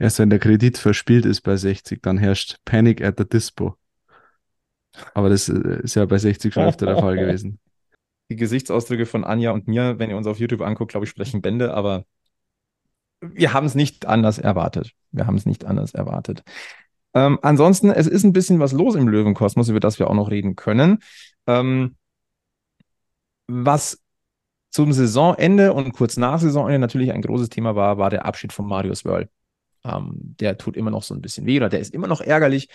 Erst 0.00 0.18
wenn 0.18 0.30
der 0.30 0.38
Kredit 0.38 0.78
verspielt 0.78 1.26
ist 1.26 1.42
bei 1.42 1.56
60, 1.56 2.00
dann 2.00 2.16
herrscht 2.16 2.56
Panic 2.64 3.04
at 3.04 3.18
the 3.18 3.28
Dispo. 3.28 3.76
Aber 5.12 5.28
das 5.28 5.50
äh, 5.50 5.82
ist 5.82 5.94
ja 5.94 6.06
bei 6.06 6.16
60 6.16 6.54
schon 6.54 6.64
öfter 6.64 6.86
der 6.86 6.96
Fall 6.96 7.16
gewesen. 7.18 7.60
Die 8.30 8.36
Gesichtsausdrücke 8.36 9.04
von 9.04 9.24
Anja 9.24 9.50
und 9.50 9.68
mir, 9.68 9.98
wenn 9.98 10.08
ihr 10.08 10.16
uns 10.16 10.26
auf 10.26 10.38
YouTube 10.38 10.62
anguckt, 10.62 10.92
glaube 10.92 11.04
ich, 11.04 11.10
sprechen 11.10 11.42
Bände, 11.42 11.74
aber 11.74 12.06
wir 13.20 13.52
haben 13.52 13.66
es 13.66 13.74
nicht 13.74 14.06
anders 14.06 14.38
erwartet. 14.38 14.92
Wir 15.12 15.26
haben 15.26 15.36
es 15.36 15.44
nicht 15.44 15.66
anders 15.66 15.92
erwartet. 15.92 16.44
Ähm, 17.12 17.38
ansonsten, 17.42 17.90
es 17.90 18.06
ist 18.06 18.24
ein 18.24 18.32
bisschen 18.32 18.58
was 18.58 18.72
los 18.72 18.94
im 18.94 19.06
Löwenkosmos, 19.06 19.68
über 19.68 19.80
das 19.80 19.98
wir 19.98 20.08
auch 20.08 20.14
noch 20.14 20.30
reden 20.30 20.56
können. 20.56 21.00
Ähm, 21.46 21.96
was 23.48 24.00
zum 24.70 24.94
Saisonende 24.94 25.74
und 25.74 25.92
kurz 25.92 26.16
nach 26.16 26.40
Saisonende 26.40 26.78
natürlich 26.78 27.12
ein 27.12 27.20
großes 27.20 27.50
Thema 27.50 27.76
war, 27.76 27.98
war 27.98 28.08
der 28.08 28.24
Abschied 28.24 28.54
von 28.54 28.66
Marius 28.66 29.04
Wörl. 29.04 29.28
Ähm, 29.84 30.12
der 30.14 30.58
tut 30.58 30.76
immer 30.76 30.90
noch 30.90 31.02
so 31.02 31.14
ein 31.14 31.20
bisschen 31.20 31.46
weh 31.46 31.56
oder 31.56 31.68
der 31.68 31.80
ist 31.80 31.94
immer 31.94 32.06
noch 32.06 32.20
ärgerlich. 32.20 32.68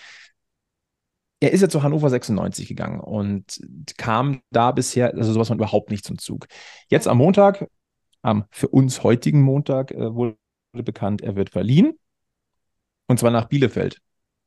Er 1.40 1.52
ist 1.52 1.60
ja 1.60 1.68
zu 1.68 1.82
Hannover 1.82 2.08
96 2.08 2.66
gegangen 2.66 3.00
und 3.00 3.60
kam 3.98 4.40
da 4.50 4.72
bisher, 4.72 5.14
also 5.14 5.32
sowas 5.32 5.48
von 5.48 5.58
überhaupt 5.58 5.90
nicht 5.90 6.04
zum 6.04 6.18
Zug. 6.18 6.46
Jetzt 6.88 7.06
am 7.06 7.18
Montag, 7.18 7.68
am 8.22 8.44
für 8.50 8.68
uns 8.68 9.02
heutigen 9.02 9.42
Montag, 9.42 9.90
äh, 9.92 10.14
wurde 10.14 10.36
bekannt, 10.72 11.20
er 11.22 11.36
wird 11.36 11.50
verliehen. 11.50 11.98
Und 13.06 13.20
zwar 13.20 13.30
nach 13.30 13.46
Bielefeld. 13.48 14.00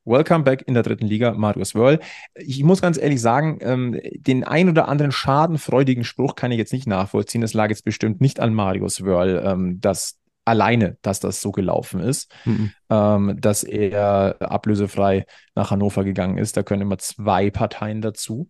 Welcome 0.06 0.44
back 0.44 0.64
in 0.66 0.74
der 0.74 0.84
dritten 0.84 1.06
Liga, 1.06 1.34
Marius 1.34 1.76
Wörl. 1.76 2.00
Ich 2.36 2.64
muss 2.64 2.82
ganz 2.82 2.98
ehrlich 2.98 3.22
sagen, 3.22 3.60
ähm, 3.62 4.00
den 4.16 4.44
ein 4.44 4.70
oder 4.70 4.88
anderen 4.88 5.12
schadenfreudigen 5.12 6.04
Spruch 6.04 6.36
kann 6.36 6.52
ich 6.52 6.58
jetzt 6.58 6.74
nicht 6.74 6.88
nachvollziehen. 6.88 7.42
Das 7.42 7.54
lag 7.54 7.70
jetzt 7.70 7.86
bestimmt 7.86 8.20
nicht 8.20 8.40
an 8.40 8.54
Marius 8.54 9.04
Wörl, 9.04 9.44
ähm, 9.46 9.80
dass 9.82 10.19
alleine, 10.50 10.98
dass 11.02 11.20
das 11.20 11.42
so 11.42 11.52
gelaufen 11.52 12.00
ist, 12.00 12.34
mhm. 12.46 12.72
ähm, 12.90 13.38
dass 13.40 13.64
er 13.64 14.38
ablösefrei 14.40 15.26
nach 15.56 15.72
Hannover 15.72 16.04
gegangen 16.04 16.38
ist. 16.38 16.58
Da 16.58 16.64
können 16.64 16.82
immer 16.82 16.98
zwei 16.98 17.50
Parteien 17.50 18.02
dazu. 18.02 18.48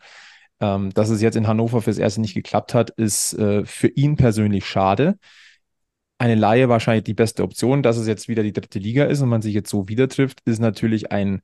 Ähm, 0.62 0.90
dass 0.94 1.10
es 1.10 1.22
jetzt 1.22 1.36
in 1.36 1.48
Hannover 1.48 1.82
fürs 1.82 1.98
Erste 1.98 2.20
nicht 2.22 2.34
geklappt 2.34 2.74
hat, 2.74 2.90
ist 2.90 3.34
äh, 3.34 3.66
für 3.66 3.88
ihn 3.88 4.18
persönlich 4.18 4.66
schade 4.66 5.18
eine 6.20 6.36
Laie 6.36 6.70
wahrscheinlich 6.70 7.06
die 7.06 7.14
beste 7.14 7.44
Option. 7.44 7.82
Dass 7.82 7.98
es 7.98 8.06
jetzt 8.06 8.28
wieder 8.28 8.44
die 8.44 8.54
dritte 8.54 8.78
Liga 8.78 9.06
ist 9.06 9.22
und 9.22 9.30
man 9.30 9.42
sich 9.42 9.54
jetzt 9.54 9.70
so 9.70 9.88
wieder 9.88 10.08
trifft, 10.08 10.42
ist 10.46 10.60
natürlich 10.60 11.12
ein 11.12 11.42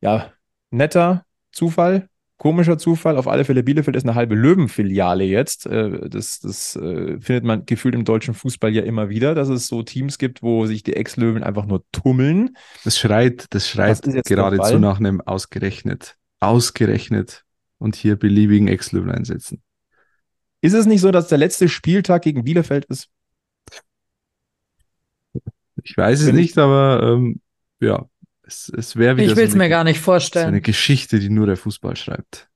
ja, 0.00 0.32
netter 0.70 1.24
Zufall, 1.52 2.08
komischer 2.40 2.78
Zufall. 2.78 3.18
Auf 3.18 3.28
alle 3.28 3.44
Fälle, 3.44 3.62
Bielefeld 3.62 3.96
ist 3.96 4.04
eine 4.04 4.14
halbe 4.14 4.34
Löwenfiliale 4.34 5.24
jetzt. 5.24 5.66
Äh, 5.66 6.08
das, 6.08 6.40
das 6.40 6.74
äh, 6.74 7.20
findet 7.20 7.44
man 7.44 7.66
gefühlt 7.66 7.94
im 7.94 8.06
deutschen 8.06 8.32
Fußball 8.32 8.74
ja 8.74 8.82
immer 8.82 9.10
wieder, 9.10 9.34
dass 9.34 9.50
es 9.50 9.66
so 9.66 9.82
Teams 9.82 10.16
gibt, 10.16 10.42
wo 10.42 10.64
sich 10.64 10.82
die 10.82 10.96
Ex-Löwen 10.96 11.42
einfach 11.42 11.66
nur 11.66 11.84
tummeln. 11.92 12.56
Das 12.82 12.98
schreit, 12.98 13.46
das 13.50 13.68
schreit 13.68 14.00
geradezu 14.24 14.78
nach 14.78 14.98
einem 14.98 15.20
ausgerechnet, 15.20 16.16
ausgerechnet 16.40 17.44
und 17.76 17.94
hier 17.94 18.16
beliebigen 18.16 18.68
Ex-Löwen 18.68 19.10
einsetzen. 19.10 19.60
Ist 20.62 20.72
es 20.72 20.86
nicht 20.86 21.02
so, 21.02 21.10
dass 21.10 21.28
der 21.28 21.38
letzte 21.38 21.68
Spieltag 21.68 22.22
gegen 22.22 22.44
Bielefeld 22.44 22.86
ist? 22.86 23.10
Ich 25.84 25.94
weiß 25.94 26.22
es 26.22 26.32
nicht, 26.32 26.56
aber 26.56 27.02
ähm, 27.02 27.42
ja, 27.80 28.06
es, 28.50 28.72
es 28.76 28.96
wäre 28.96 29.16
wieder. 29.16 29.30
Ich 29.30 29.36
will 29.36 29.44
es 29.44 29.52
so 29.52 29.58
mir 29.58 29.68
gar 29.68 29.84
nicht 29.84 30.00
vorstellen. 30.00 30.46
So 30.46 30.48
eine 30.48 30.60
Geschichte, 30.60 31.18
die 31.18 31.30
nur 31.30 31.46
der 31.46 31.56
Fußball 31.56 31.96
schreibt. 31.96 32.48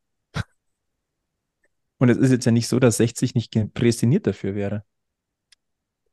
Und 1.99 2.09
es 2.09 2.19
ist 2.19 2.33
jetzt 2.33 2.45
ja 2.45 2.53
nicht 2.53 2.69
so, 2.69 2.81
dass 2.81 2.97
60 2.99 3.35
nicht 3.35 3.53
prädestiniert 3.73 4.27
dafür 4.27 4.55
wäre. 4.55 4.85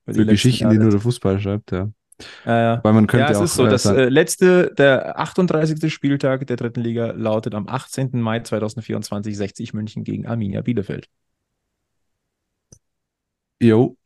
Für 0.05 0.25
Geschichten, 0.25 0.69
die 0.69 0.77
nur 0.77 0.91
der 0.91 0.99
Fußball 0.99 1.39
schreibt, 1.39 1.71
ja. 1.71 1.89
Äh, 2.45 2.77
Weil 2.83 2.93
man 2.93 3.07
könnte 3.07 3.25
ja, 3.25 3.31
es 3.31 3.37
auch, 3.37 3.43
ist 3.43 3.55
so. 3.55 3.65
Das 3.65 3.85
äh, 3.85 4.09
letzte, 4.09 4.73
der 4.75 5.19
38. 5.19 5.91
Spieltag 5.91 6.45
der 6.45 6.55
dritten 6.55 6.81
Liga 6.81 7.11
lautet 7.11 7.55
am 7.55 7.67
18. 7.67 8.21
Mai 8.21 8.41
2024 8.41 9.35
60 9.35 9.73
München 9.73 10.03
gegen 10.03 10.27
Arminia 10.27 10.61
Bielefeld. 10.61 11.09
Jo, 13.59 13.97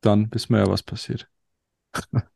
dann 0.00 0.32
wissen 0.32 0.54
wir 0.54 0.60
ja, 0.60 0.68
was 0.68 0.82
passiert. 0.82 1.28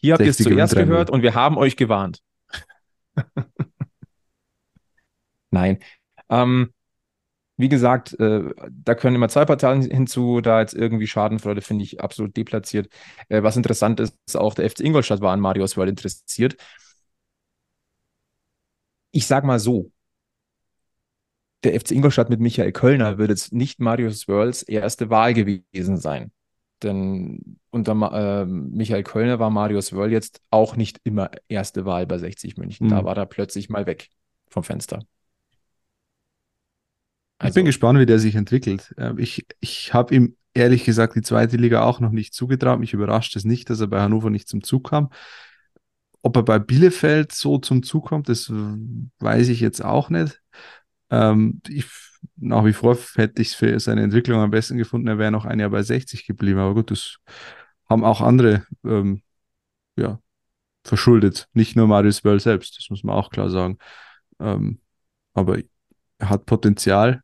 Hier 0.00 0.14
habt 0.14 0.24
ihr 0.24 0.30
es 0.30 0.38
zuerst 0.38 0.74
gehört 0.74 1.10
und 1.10 1.22
wir 1.22 1.34
haben 1.34 1.58
euch 1.58 1.76
gewarnt. 1.76 2.22
Nein. 5.50 5.78
Ähm, 6.28 6.72
wie 7.56 7.68
gesagt, 7.68 8.18
äh, 8.18 8.54
da 8.70 8.94
können 8.94 9.16
immer 9.16 9.28
zwei 9.28 9.44
Parteien 9.44 9.82
hinzu, 9.82 10.40
da 10.40 10.60
jetzt 10.60 10.74
irgendwie 10.74 11.06
Schadenfreude 11.06 11.60
finde 11.60 11.84
ich 11.84 12.00
absolut 12.00 12.36
deplatziert. 12.36 12.90
Äh, 13.28 13.42
was 13.42 13.56
interessant 13.56 14.00
ist, 14.00 14.16
auch 14.34 14.54
der 14.54 14.70
FC 14.70 14.80
Ingolstadt 14.80 15.20
war 15.20 15.32
an 15.32 15.40
Marius 15.40 15.76
World 15.76 15.90
interessiert. 15.90 16.56
Ich 19.12 19.26
sag 19.26 19.44
mal 19.44 19.58
so, 19.58 19.90
der 21.64 21.78
FC 21.78 21.90
Ingolstadt 21.92 22.30
mit 22.30 22.40
Michael 22.40 22.72
Kölner 22.72 23.18
wird 23.18 23.30
jetzt 23.30 23.52
nicht 23.52 23.80
Marius 23.80 24.26
Worlds 24.28 24.62
erste 24.62 25.10
Wahl 25.10 25.34
gewesen 25.34 25.98
sein. 25.98 26.32
Denn 26.82 27.58
unter 27.70 27.92
äh, 27.92 28.46
Michael 28.46 29.02
Kölner 29.02 29.38
war 29.38 29.50
Marius 29.50 29.92
Wörl 29.92 30.12
jetzt 30.12 30.40
auch 30.50 30.76
nicht 30.76 31.00
immer 31.04 31.30
erste 31.48 31.84
Wahl 31.84 32.06
bei 32.06 32.18
60 32.18 32.56
München. 32.56 32.86
Mhm. 32.86 32.90
Da 32.90 33.04
war 33.04 33.16
er 33.16 33.26
plötzlich 33.26 33.68
mal 33.68 33.86
weg 33.86 34.08
vom 34.48 34.64
Fenster. 34.64 35.00
Also, 37.38 37.50
ich 37.50 37.54
bin 37.54 37.64
gespannt, 37.64 37.98
wie 37.98 38.06
der 38.06 38.18
sich 38.18 38.34
entwickelt. 38.34 38.94
Ähm, 38.98 39.18
ich, 39.18 39.46
ich 39.60 39.94
habe 39.94 40.14
ihm 40.14 40.36
ehrlich 40.52 40.84
gesagt 40.84 41.16
die 41.16 41.22
zweite 41.22 41.56
Liga 41.56 41.82
auch 41.82 42.00
noch 42.00 42.10
nicht 42.10 42.34
zugetraut. 42.34 42.80
Mich 42.80 42.92
überrascht 42.92 43.36
es 43.36 43.44
nicht, 43.44 43.70
dass 43.70 43.80
er 43.80 43.86
bei 43.86 44.00
Hannover 44.00 44.30
nicht 44.30 44.48
zum 44.48 44.62
Zug 44.62 44.90
kam. 44.90 45.10
Ob 46.22 46.36
er 46.36 46.42
bei 46.42 46.58
Bielefeld 46.58 47.32
so 47.32 47.58
zum 47.58 47.82
Zug 47.82 48.06
kommt, 48.06 48.28
das 48.28 48.50
weiß 48.50 49.48
ich 49.48 49.60
jetzt 49.60 49.82
auch 49.82 50.10
nicht. 50.10 50.42
Ähm, 51.08 51.62
ich 51.68 51.86
nach 52.36 52.64
wie 52.64 52.72
vor 52.72 52.96
hätte 53.16 53.42
ich 53.42 53.48
es 53.48 53.54
für 53.54 53.78
seine 53.80 54.02
Entwicklung 54.02 54.40
am 54.40 54.50
besten 54.50 54.78
gefunden, 54.78 55.08
er 55.08 55.18
wäre 55.18 55.30
noch 55.30 55.44
ein 55.44 55.60
Jahr 55.60 55.70
bei 55.70 55.82
60 55.82 56.26
geblieben. 56.26 56.58
Aber 56.58 56.74
gut, 56.74 56.90
das 56.90 57.18
haben 57.88 58.04
auch 58.04 58.20
andere 58.20 58.64
ähm, 58.84 59.22
ja, 59.96 60.20
verschuldet. 60.84 61.48
Nicht 61.52 61.76
nur 61.76 61.86
Marius 61.86 62.22
Böll 62.22 62.40
selbst, 62.40 62.78
das 62.78 62.90
muss 62.90 63.04
man 63.04 63.16
auch 63.16 63.30
klar 63.30 63.50
sagen. 63.50 63.78
Ähm, 64.40 64.80
aber 65.34 65.58
er 66.18 66.30
hat 66.30 66.46
Potenzial. 66.46 67.22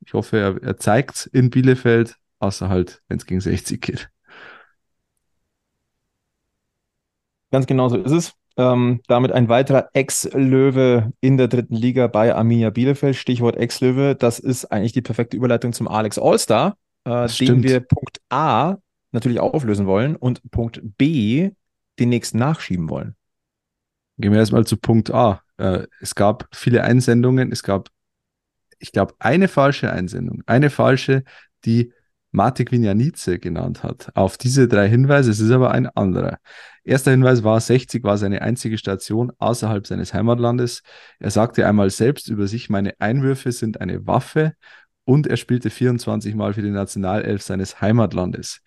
Ich 0.00 0.14
hoffe, 0.14 0.38
er, 0.38 0.62
er 0.62 0.76
zeigt 0.78 1.16
es 1.16 1.26
in 1.26 1.50
Bielefeld, 1.50 2.16
außer 2.38 2.68
halt, 2.68 3.02
wenn 3.08 3.18
es 3.18 3.26
gegen 3.26 3.40
60 3.40 3.80
geht. 3.80 4.10
Ganz 7.50 7.66
genau 7.66 7.88
so 7.88 7.96
ist 7.96 8.12
es. 8.12 8.39
Ähm, 8.56 9.00
damit 9.06 9.32
ein 9.32 9.48
weiterer 9.48 9.88
Ex-Löwe 9.92 11.12
in 11.20 11.36
der 11.36 11.48
dritten 11.48 11.76
Liga 11.76 12.08
bei 12.08 12.34
Arminia 12.34 12.70
Bielefeld. 12.70 13.16
Stichwort 13.16 13.56
Ex-Löwe. 13.56 14.16
Das 14.16 14.38
ist 14.38 14.66
eigentlich 14.66 14.92
die 14.92 15.02
perfekte 15.02 15.36
Überleitung 15.36 15.72
zum 15.72 15.88
Alex 15.88 16.18
Allstar, 16.18 16.76
äh, 17.04 17.28
den 17.28 17.62
wir 17.62 17.80
Punkt 17.80 18.20
A 18.28 18.76
natürlich 19.12 19.40
auflösen 19.40 19.86
wollen 19.86 20.16
und 20.16 20.42
Punkt 20.50 20.80
B 20.82 21.50
den 21.98 22.08
nächsten 22.08 22.38
nachschieben 22.38 22.88
wollen. 22.88 23.14
Gehen 24.18 24.32
wir 24.32 24.38
erstmal 24.40 24.66
zu 24.66 24.76
Punkt 24.76 25.12
A. 25.12 25.42
Äh, 25.56 25.86
es 26.00 26.14
gab 26.14 26.48
viele 26.52 26.84
Einsendungen. 26.84 27.52
Es 27.52 27.62
gab, 27.62 27.88
ich 28.78 28.92
glaube, 28.92 29.14
eine 29.18 29.48
falsche 29.48 29.92
Einsendung. 29.92 30.42
Eine 30.46 30.70
falsche, 30.70 31.24
die 31.64 31.92
Matik 32.32 32.70
Vinjanice 32.70 33.40
genannt 33.40 33.82
hat. 33.82 34.10
Auf 34.14 34.38
diese 34.38 34.68
drei 34.68 34.88
Hinweise, 34.88 35.30
es 35.30 35.40
ist 35.40 35.50
aber 35.50 35.72
ein 35.72 35.86
anderer. 35.88 36.38
Erster 36.84 37.10
Hinweis 37.10 37.42
war, 37.42 37.60
60 37.60 38.04
war 38.04 38.18
seine 38.18 38.42
einzige 38.42 38.78
Station 38.78 39.32
außerhalb 39.38 39.86
seines 39.86 40.14
Heimatlandes. 40.14 40.82
Er 41.18 41.30
sagte 41.30 41.66
einmal 41.66 41.90
selbst 41.90 42.28
über 42.28 42.46
sich, 42.46 42.70
meine 42.70 42.94
Einwürfe 43.00 43.52
sind 43.52 43.80
eine 43.80 44.06
Waffe 44.06 44.54
und 45.04 45.26
er 45.26 45.36
spielte 45.36 45.70
24 45.70 46.34
Mal 46.34 46.54
für 46.54 46.62
die 46.62 46.70
Nationalelf 46.70 47.42
seines 47.42 47.80
Heimatlandes. 47.80 48.62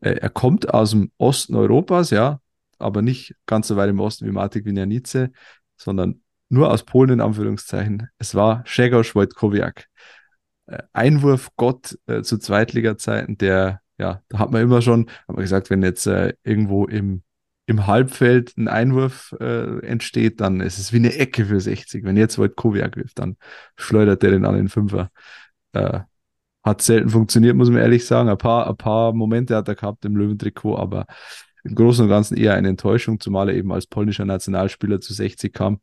Äh, 0.00 0.12
er 0.12 0.30
kommt 0.30 0.72
aus 0.72 0.90
dem 0.90 1.10
Osten 1.18 1.56
Europas, 1.56 2.10
ja, 2.10 2.40
aber 2.78 3.02
nicht 3.02 3.34
ganz 3.46 3.68
so 3.68 3.76
weit 3.76 3.90
im 3.90 4.00
Osten 4.00 4.26
wie 4.26 4.32
Matik 4.32 4.64
Vinjanice, 4.64 5.30
sondern 5.76 6.22
nur 6.48 6.70
aus 6.70 6.84
Polen 6.84 7.10
in 7.10 7.20
Anführungszeichen. 7.20 8.08
Es 8.18 8.34
war 8.34 8.64
Szegos 8.66 9.14
Wojtkowiak. 9.14 9.86
Einwurfgott 10.92 11.98
äh, 12.06 12.22
zu 12.22 12.38
Zweitliga-Zeiten, 12.38 13.38
der, 13.38 13.80
ja, 13.98 14.22
da 14.28 14.38
hat 14.38 14.50
man 14.50 14.62
immer 14.62 14.82
schon, 14.82 15.08
haben 15.26 15.36
wir 15.36 15.42
gesagt, 15.42 15.70
wenn 15.70 15.82
jetzt 15.82 16.06
äh, 16.06 16.34
irgendwo 16.42 16.86
im, 16.86 17.22
im 17.66 17.86
Halbfeld 17.86 18.56
ein 18.56 18.68
Einwurf 18.68 19.34
äh, 19.40 19.78
entsteht, 19.86 20.40
dann 20.40 20.60
ist 20.60 20.78
es 20.78 20.92
wie 20.92 20.96
eine 20.96 21.14
Ecke 21.14 21.46
für 21.46 21.60
60. 21.60 22.04
Wenn 22.04 22.16
jetzt 22.16 22.38
Wojt 22.38 22.56
Kowiak 22.56 22.96
wirft, 22.96 23.18
dann 23.18 23.36
schleudert 23.76 24.22
der 24.22 24.32
den 24.32 24.44
an 24.44 24.56
den 24.56 24.68
Fünfer. 24.68 25.10
Äh, 25.72 26.00
hat 26.62 26.82
selten 26.82 27.08
funktioniert, 27.08 27.56
muss 27.56 27.70
man 27.70 27.80
ehrlich 27.80 28.06
sagen. 28.06 28.28
Ein 28.28 28.38
paar, 28.38 28.68
ein 28.68 28.76
paar 28.76 29.12
Momente 29.12 29.56
hat 29.56 29.68
er 29.68 29.74
gehabt 29.74 30.04
im 30.04 30.16
Löwentrikot, 30.16 30.76
aber 30.76 31.06
im 31.64 31.74
Großen 31.74 32.04
und 32.04 32.10
Ganzen 32.10 32.36
eher 32.36 32.54
eine 32.54 32.68
Enttäuschung, 32.68 33.20
zumal 33.20 33.48
er 33.48 33.54
eben 33.54 33.72
als 33.72 33.86
polnischer 33.86 34.24
Nationalspieler 34.24 35.00
zu 35.00 35.14
60 35.14 35.52
kam. 35.52 35.80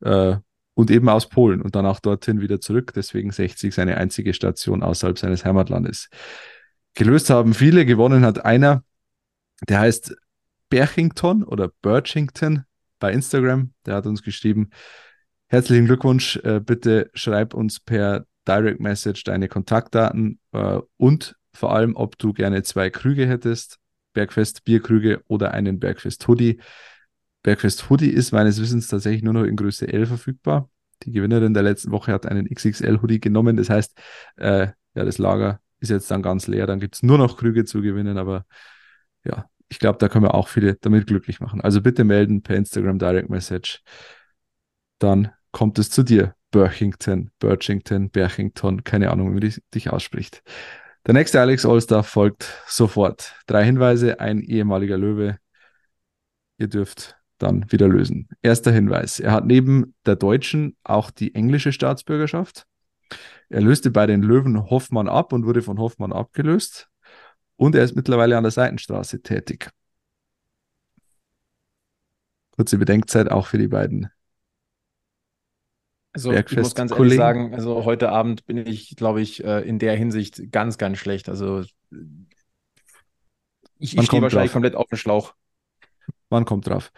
Äh, 0.00 0.36
und 0.78 0.92
eben 0.92 1.08
aus 1.08 1.28
Polen 1.28 1.60
und 1.60 1.74
danach 1.74 1.98
dorthin 1.98 2.40
wieder 2.40 2.60
zurück. 2.60 2.92
Deswegen 2.94 3.32
60 3.32 3.74
seine 3.74 3.96
einzige 3.96 4.32
Station 4.32 4.84
außerhalb 4.84 5.18
seines 5.18 5.44
Heimatlandes. 5.44 6.08
Gelöst 6.94 7.30
haben 7.30 7.52
viele, 7.52 7.84
gewonnen 7.84 8.24
hat 8.24 8.44
einer, 8.44 8.84
der 9.68 9.80
heißt 9.80 10.16
Berchington 10.70 11.42
oder 11.42 11.72
Birchington 11.82 12.62
bei 13.00 13.12
Instagram. 13.12 13.72
Der 13.86 13.96
hat 13.96 14.06
uns 14.06 14.22
geschrieben, 14.22 14.70
herzlichen 15.48 15.86
Glückwunsch, 15.86 16.36
äh, 16.44 16.60
bitte 16.60 17.10
schreib 17.12 17.54
uns 17.54 17.80
per 17.80 18.24
Direct 18.46 18.78
Message 18.78 19.24
deine 19.24 19.48
Kontaktdaten 19.48 20.38
äh, 20.52 20.78
und 20.96 21.34
vor 21.54 21.74
allem, 21.74 21.96
ob 21.96 22.18
du 22.18 22.32
gerne 22.32 22.62
zwei 22.62 22.88
Krüge 22.88 23.26
hättest, 23.26 23.80
Bergfest 24.12 24.62
Bierkrüge 24.62 25.24
oder 25.26 25.54
einen 25.54 25.80
Bergfest 25.80 26.28
Hoodie. 26.28 26.60
Bergfest 27.42 27.88
Hoodie 27.88 28.10
ist 28.10 28.32
meines 28.32 28.60
Wissens 28.60 28.88
tatsächlich 28.88 29.22
nur 29.22 29.34
noch 29.34 29.44
in 29.44 29.56
Größe 29.56 29.88
L 29.88 30.06
verfügbar. 30.06 30.68
Die 31.04 31.12
Gewinnerin 31.12 31.54
der 31.54 31.62
letzten 31.62 31.92
Woche 31.92 32.12
hat 32.12 32.26
einen 32.26 32.48
XXL 32.48 33.00
Hoodie 33.00 33.20
genommen. 33.20 33.56
Das 33.56 33.70
heißt, 33.70 33.98
äh, 34.36 34.68
ja, 34.94 35.04
das 35.04 35.18
Lager 35.18 35.60
ist 35.78 35.90
jetzt 35.90 36.10
dann 36.10 36.22
ganz 36.22 36.46
leer. 36.48 36.66
Dann 36.66 36.80
gibt 36.80 36.96
es 36.96 37.02
nur 37.02 37.18
noch 37.18 37.36
Krüge 37.36 37.64
zu 37.64 37.80
gewinnen. 37.82 38.18
Aber 38.18 38.44
ja, 39.24 39.48
ich 39.68 39.78
glaube, 39.78 39.98
da 39.98 40.08
können 40.08 40.24
wir 40.24 40.34
auch 40.34 40.48
viele 40.48 40.76
damit 40.76 41.06
glücklich 41.06 41.40
machen. 41.40 41.60
Also 41.60 41.80
bitte 41.80 42.04
melden 42.04 42.42
per 42.42 42.56
Instagram 42.56 42.98
Direct 42.98 43.30
Message. 43.30 43.82
Dann 44.98 45.30
kommt 45.52 45.78
es 45.78 45.90
zu 45.90 46.02
dir. 46.02 46.34
Birchington, 46.50 47.30
Birchington, 47.38 48.10
Berchington, 48.10 48.82
keine 48.82 49.10
Ahnung, 49.10 49.36
wie 49.36 49.40
man 49.40 49.54
dich 49.74 49.90
ausspricht. 49.90 50.42
Der 51.06 51.14
nächste 51.14 51.40
Alex 51.40 51.66
Allstar 51.66 52.02
folgt 52.04 52.62
sofort. 52.66 53.34
Drei 53.46 53.64
Hinweise, 53.64 54.18
ein 54.20 54.40
ehemaliger 54.40 54.96
Löwe. 54.96 55.38
Ihr 56.56 56.68
dürft 56.68 57.17
dann 57.38 57.70
wieder 57.70 57.88
lösen. 57.88 58.28
Erster 58.42 58.72
Hinweis. 58.72 59.20
Er 59.20 59.32
hat 59.32 59.46
neben 59.46 59.94
der 60.06 60.16
deutschen 60.16 60.76
auch 60.84 61.10
die 61.10 61.34
englische 61.34 61.72
Staatsbürgerschaft. 61.72 62.66
Er 63.48 63.60
löste 63.60 63.90
bei 63.90 64.06
den 64.06 64.22
Löwen 64.22 64.70
Hoffmann 64.70 65.08
ab 65.08 65.32
und 65.32 65.46
wurde 65.46 65.62
von 65.62 65.78
Hoffmann 65.78 66.12
abgelöst. 66.12 66.88
Und 67.56 67.74
er 67.74 67.84
ist 67.84 67.96
mittlerweile 67.96 68.36
an 68.36 68.44
der 68.44 68.50
Seitenstraße 68.50 69.22
tätig. 69.22 69.70
Kurze 72.50 72.78
Bedenkzeit 72.78 73.30
auch 73.30 73.46
für 73.46 73.58
die 73.58 73.68
beiden. 73.68 74.10
Also 76.12 76.32
ich 76.32 76.56
muss 76.56 76.74
ganz 76.74 76.90
ehrlich 76.90 77.14
sagen, 77.14 77.54
also 77.54 77.84
heute 77.84 78.10
Abend 78.10 78.44
bin 78.46 78.56
ich, 78.56 78.96
glaube 78.96 79.20
ich, 79.20 79.44
äh, 79.44 79.60
in 79.60 79.78
der 79.78 79.94
Hinsicht 79.94 80.50
ganz, 80.50 80.78
ganz 80.78 80.98
schlecht. 80.98 81.28
Also 81.28 81.62
ich, 83.78 83.96
ich 83.96 84.06
stehe 84.06 84.22
wahrscheinlich 84.22 84.50
drauf. 84.50 84.52
komplett 84.52 84.74
auf 84.74 84.86
dem 84.86 84.98
Schlauch. 84.98 85.34
Man 86.30 86.44
kommt 86.44 86.66
drauf. 86.66 86.92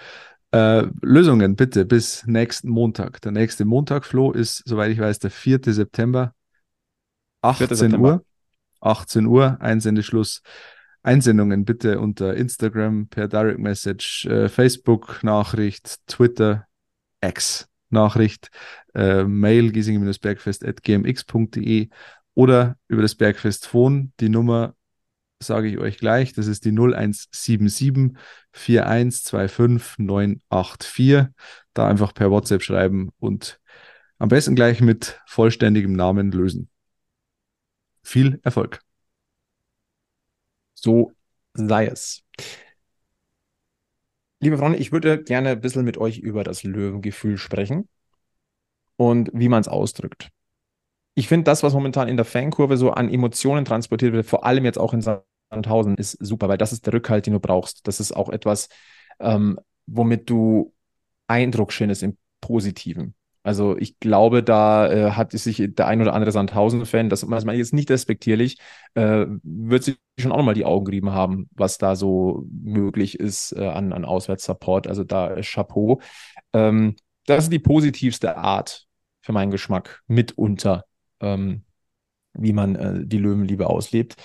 Äh, 0.52 0.86
Lösungen 1.00 1.54
bitte 1.54 1.84
bis 1.84 2.26
nächsten 2.26 2.68
Montag. 2.68 3.20
Der 3.22 3.32
nächste 3.32 3.64
Montag, 3.64 4.04
Flo, 4.04 4.32
ist, 4.32 4.62
soweit 4.66 4.90
ich 4.90 4.98
weiß, 4.98 5.20
der 5.20 5.30
4. 5.30 5.60
September. 5.64 6.34
18 7.42 7.68
4. 7.68 7.76
September. 7.76 8.14
Uhr. 8.14 8.24
18 8.80 9.26
Uhr, 9.26 9.58
Einsendeschluss. 9.60 10.42
Einsendungen 11.02 11.64
bitte 11.64 12.00
unter 12.00 12.34
Instagram, 12.34 13.08
per 13.08 13.28
Direct 13.28 13.58
Message, 13.58 14.26
äh, 14.26 14.48
Facebook-Nachricht, 14.48 16.06
Twitter, 16.06 16.66
X 17.22 17.68
Nachricht, 17.90 18.50
äh, 18.94 19.24
Mail 19.24 19.72
giesing-bergfest.gmx.de 19.72 21.88
oder 22.34 22.76
über 22.88 23.02
das 23.02 23.14
Bergfest 23.14 23.66
Phone. 23.66 24.12
Die 24.20 24.28
Nummer 24.28 24.74
sage 25.42 25.68
ich 25.68 25.78
euch 25.78 25.98
gleich. 25.98 26.32
Das 26.32 26.46
ist 26.46 26.64
die 26.64 26.72
0177 26.72 28.16
4125 28.52 29.98
984. 29.98 31.26
Da 31.74 31.88
einfach 31.88 32.14
per 32.14 32.30
WhatsApp 32.30 32.62
schreiben 32.62 33.10
und 33.18 33.60
am 34.18 34.28
besten 34.28 34.54
gleich 34.54 34.80
mit 34.80 35.20
vollständigem 35.26 35.92
Namen 35.92 36.30
lösen. 36.30 36.68
Viel 38.02 38.40
Erfolg. 38.42 38.80
So 40.74 41.12
sei 41.54 41.86
es. 41.86 42.22
Liebe 44.40 44.56
Freunde, 44.56 44.78
ich 44.78 44.92
würde 44.92 45.22
gerne 45.22 45.50
ein 45.50 45.60
bisschen 45.60 45.84
mit 45.84 45.98
euch 45.98 46.18
über 46.18 46.44
das 46.44 46.62
Löwengefühl 46.62 47.36
sprechen 47.36 47.88
und 48.96 49.30
wie 49.34 49.48
man 49.48 49.60
es 49.60 49.68
ausdrückt. 49.68 50.30
Ich 51.14 51.28
finde, 51.28 51.44
das, 51.44 51.62
was 51.62 51.74
momentan 51.74 52.08
in 52.08 52.16
der 52.16 52.24
Fankurve 52.24 52.76
so 52.76 52.90
an 52.92 53.10
Emotionen 53.10 53.64
transportiert 53.64 54.12
wird, 54.12 54.26
vor 54.26 54.44
allem 54.44 54.64
jetzt 54.64 54.78
auch 54.78 54.94
in 54.94 55.02
Sandhausen, 55.02 55.96
ist 55.96 56.12
super, 56.24 56.48
weil 56.48 56.58
das 56.58 56.72
ist 56.72 56.86
der 56.86 56.94
Rückhalt, 56.94 57.26
den 57.26 57.34
du 57.34 57.40
brauchst. 57.40 57.86
Das 57.86 58.00
ist 58.00 58.12
auch 58.12 58.28
etwas, 58.28 58.68
ähm, 59.18 59.58
womit 59.86 60.30
du 60.30 60.72
Eindruck 61.26 61.72
schindest 61.72 62.02
im 62.02 62.16
Positiven. 62.40 63.14
Also 63.42 63.76
ich 63.78 63.98
glaube, 64.00 64.42
da 64.42 64.90
äh, 64.90 65.10
hat 65.12 65.32
sich 65.32 65.62
der 65.66 65.86
ein 65.86 66.02
oder 66.02 66.12
andere 66.12 66.30
Sandhausen-Fan, 66.30 67.08
das 67.08 67.24
meine 67.24 67.52
ich 67.54 67.58
jetzt 67.58 67.72
nicht 67.72 67.90
respektierlich, 67.90 68.58
äh, 68.94 69.24
wird 69.42 69.82
sich 69.82 69.96
schon 70.18 70.32
auch 70.32 70.36
nochmal 70.36 70.54
die 70.54 70.66
Augen 70.66 70.84
gerieben 70.84 71.10
haben, 71.12 71.48
was 71.52 71.78
da 71.78 71.96
so 71.96 72.44
möglich 72.50 73.18
ist 73.18 73.52
äh, 73.52 73.66
an, 73.66 73.94
an 73.94 74.04
Auswärtssupport. 74.04 74.86
Also 74.86 75.04
da 75.04 75.34
äh, 75.34 75.42
Chapeau. 75.42 76.00
Ähm, 76.52 76.96
das 77.26 77.44
ist 77.44 77.52
die 77.52 77.58
positivste 77.58 78.36
Art 78.36 78.86
für 79.22 79.32
meinen 79.32 79.50
Geschmack 79.50 80.02
mitunter, 80.06 80.84
ähm, 81.20 81.64
wie 82.34 82.52
man 82.52 82.76
äh, 82.76 83.06
die 83.06 83.18
Löwenliebe 83.18 83.68
auslebt. 83.68 84.16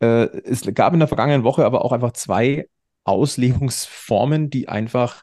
Äh, 0.00 0.26
es 0.44 0.62
gab 0.74 0.92
in 0.92 0.98
der 1.00 1.08
vergangenen 1.08 1.44
Woche 1.44 1.64
aber 1.64 1.84
auch 1.84 1.92
einfach 1.92 2.12
zwei 2.12 2.68
Auslegungsformen, 3.04 4.50
die 4.50 4.68
einfach, 4.68 5.22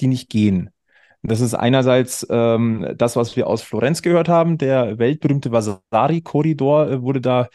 die 0.00 0.08
nicht 0.08 0.28
gehen. 0.28 0.70
Das 1.22 1.40
ist 1.40 1.54
einerseits 1.54 2.26
ähm, 2.28 2.94
das, 2.96 3.16
was 3.16 3.34
wir 3.34 3.46
aus 3.46 3.62
Florenz 3.62 4.02
gehört 4.02 4.28
haben. 4.28 4.58
Der 4.58 4.98
weltberühmte 4.98 5.52
Vasari-Korridor 5.52 6.90
äh, 6.90 7.02
wurde 7.02 7.20
da 7.22 7.48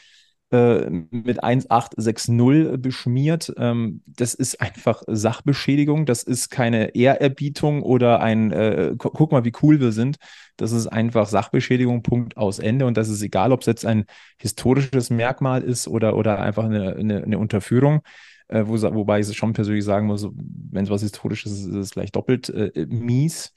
äh, 0.52 0.90
mit 0.90 1.44
1860 1.44 2.82
beschmiert. 2.82 3.54
Ähm, 3.58 4.02
das 4.06 4.34
ist 4.34 4.62
einfach 4.62 5.04
Sachbeschädigung. 5.08 6.06
Das 6.06 6.24
ist 6.24 6.50
keine 6.50 6.96
Ehrerbietung 6.96 7.84
oder 7.84 8.22
ein, 8.22 8.52
äh, 8.52 8.94
gu 8.98 9.10
guck 9.10 9.32
mal, 9.32 9.46
wie 9.46 9.54
cool 9.62 9.80
wir 9.80 9.92
sind. 9.92 10.18
Das 10.58 10.72
ist 10.72 10.88
einfach 10.88 11.28
Sachbeschädigung, 11.28 12.04
Punkt 12.04 12.38
aus 12.38 12.60
Ende. 12.60 12.86
Und 12.86 12.98
das 12.98 13.10
ist 13.10 13.22
egal, 13.22 13.52
ob 13.52 13.62
es 13.62 13.68
jetzt 13.68 13.86
ein 13.86 14.06
historisches 14.40 15.10
Merkmal 15.10 15.62
ist 15.64 15.88
oder, 15.88 16.16
oder 16.16 16.40
einfach 16.40 16.66
eine, 16.66 16.96
eine, 16.96 17.24
eine 17.24 17.40
Unterführung 17.40 18.02
äh, 18.50 18.64
wo, 18.66 18.74
wobei 18.82 19.20
ich 19.20 19.38
schon 19.38 19.54
persönlich 19.54 19.86
sagen 19.86 20.08
muss, 20.08 20.28
wenn 20.34 20.84
es 20.84 20.90
was 20.90 21.02
Historisches 21.02 21.52
ist, 21.52 21.66
ist 21.68 21.76
es 21.76 21.92
gleich 21.92 22.12
doppelt 22.12 22.50
äh, 22.50 22.86
mies. 22.88 23.54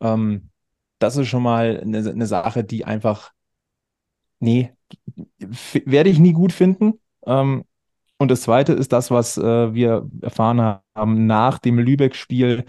Ähm, 0.00 0.50
das 0.98 1.16
ist 1.16 1.28
schon 1.28 1.42
mal 1.42 1.80
eine, 1.80 1.98
eine 1.98 2.26
Sache, 2.26 2.64
die 2.64 2.84
einfach, 2.84 3.32
nee, 4.40 4.72
werde 5.84 6.10
ich 6.10 6.18
nie 6.18 6.32
gut 6.32 6.52
finden. 6.52 7.00
Ähm, 7.26 7.64
und 8.18 8.30
das 8.30 8.42
Zweite 8.42 8.72
ist 8.72 8.92
das, 8.92 9.10
was 9.10 9.36
äh, 9.36 9.74
wir 9.74 10.08
erfahren 10.20 10.78
haben 10.94 11.26
nach 11.26 11.58
dem 11.58 11.78
Lübeck-Spiel, 11.78 12.64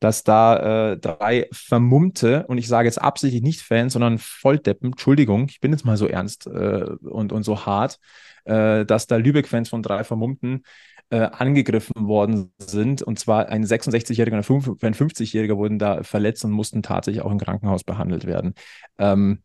dass 0.00 0.22
da 0.22 0.92
äh, 0.92 0.98
drei 0.98 1.48
vermummte, 1.52 2.46
und 2.46 2.58
ich 2.58 2.68
sage 2.68 2.88
jetzt 2.88 3.00
absichtlich 3.00 3.42
nicht 3.42 3.60
Fans, 3.62 3.94
sondern 3.94 4.18
Volldeppen, 4.18 4.92
Entschuldigung, 4.92 5.46
ich 5.48 5.60
bin 5.60 5.72
jetzt 5.72 5.84
mal 5.84 5.96
so 5.96 6.06
ernst 6.06 6.46
äh, 6.46 6.84
und, 7.02 7.32
und 7.32 7.42
so 7.42 7.64
hart, 7.66 7.98
äh, 8.44 8.84
dass 8.84 9.06
da 9.06 9.16
Lübeck-Fans 9.16 9.68
von 9.68 9.82
drei 9.82 10.04
Vermummten 10.04 10.62
äh, 11.10 11.18
angegriffen 11.20 12.06
worden 12.06 12.52
sind. 12.58 13.02
Und 13.02 13.18
zwar 13.18 13.48
ein 13.48 13.64
66-Jähriger 13.64 14.32
und 14.32 14.82
ein 14.82 14.94
50-Jähriger 14.94 15.56
wurden 15.56 15.78
da 15.78 16.02
verletzt 16.02 16.44
und 16.44 16.50
mussten 16.50 16.82
tatsächlich 16.82 17.22
auch 17.22 17.32
im 17.32 17.38
Krankenhaus 17.38 17.84
behandelt 17.84 18.26
werden. 18.26 18.54
Ähm, 18.98 19.42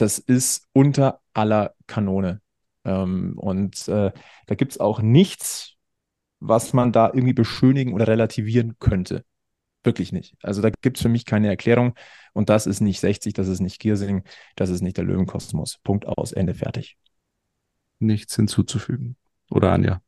das 0.00 0.18
ist 0.18 0.68
unter 0.72 1.20
aller 1.34 1.74
Kanone. 1.86 2.40
Ähm, 2.84 3.34
und 3.36 3.88
äh, 3.88 4.12
da 4.46 4.54
gibt 4.54 4.72
es 4.72 4.80
auch 4.80 5.00
nichts, 5.02 5.76
was 6.40 6.72
man 6.72 6.92
da 6.92 7.08
irgendwie 7.08 7.34
beschönigen 7.34 7.92
oder 7.92 8.08
relativieren 8.08 8.76
könnte. 8.78 9.24
Wirklich 9.82 10.12
nicht. 10.12 10.36
Also 10.42 10.62
da 10.62 10.70
gibt 10.70 10.98
es 10.98 11.02
für 11.02 11.08
mich 11.08 11.24
keine 11.24 11.48
Erklärung. 11.48 11.94
Und 12.32 12.48
das 12.48 12.66
ist 12.66 12.80
nicht 12.80 13.00
60, 13.00 13.32
das 13.32 13.48
ist 13.48 13.60
nicht 13.60 13.80
Giersing, 13.80 14.24
das 14.56 14.70
ist 14.70 14.82
nicht 14.82 14.96
der 14.96 15.04
Löwenkosmos. 15.04 15.78
Punkt 15.82 16.06
aus, 16.06 16.32
Ende 16.32 16.54
fertig. 16.54 16.96
Nichts 17.98 18.36
hinzuzufügen. 18.36 19.16
Oder 19.50 19.72
Anja? 19.72 20.02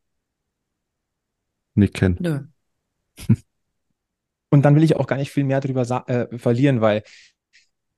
Nicht 1.74 1.94
kennen. 1.94 2.16
Nö. 2.20 2.40
Und 4.50 4.62
dann 4.62 4.74
will 4.74 4.82
ich 4.82 4.96
auch 4.96 5.06
gar 5.06 5.16
nicht 5.16 5.30
viel 5.30 5.44
mehr 5.44 5.62
darüber 5.62 6.08
äh, 6.08 6.38
verlieren, 6.38 6.82
weil 6.82 7.02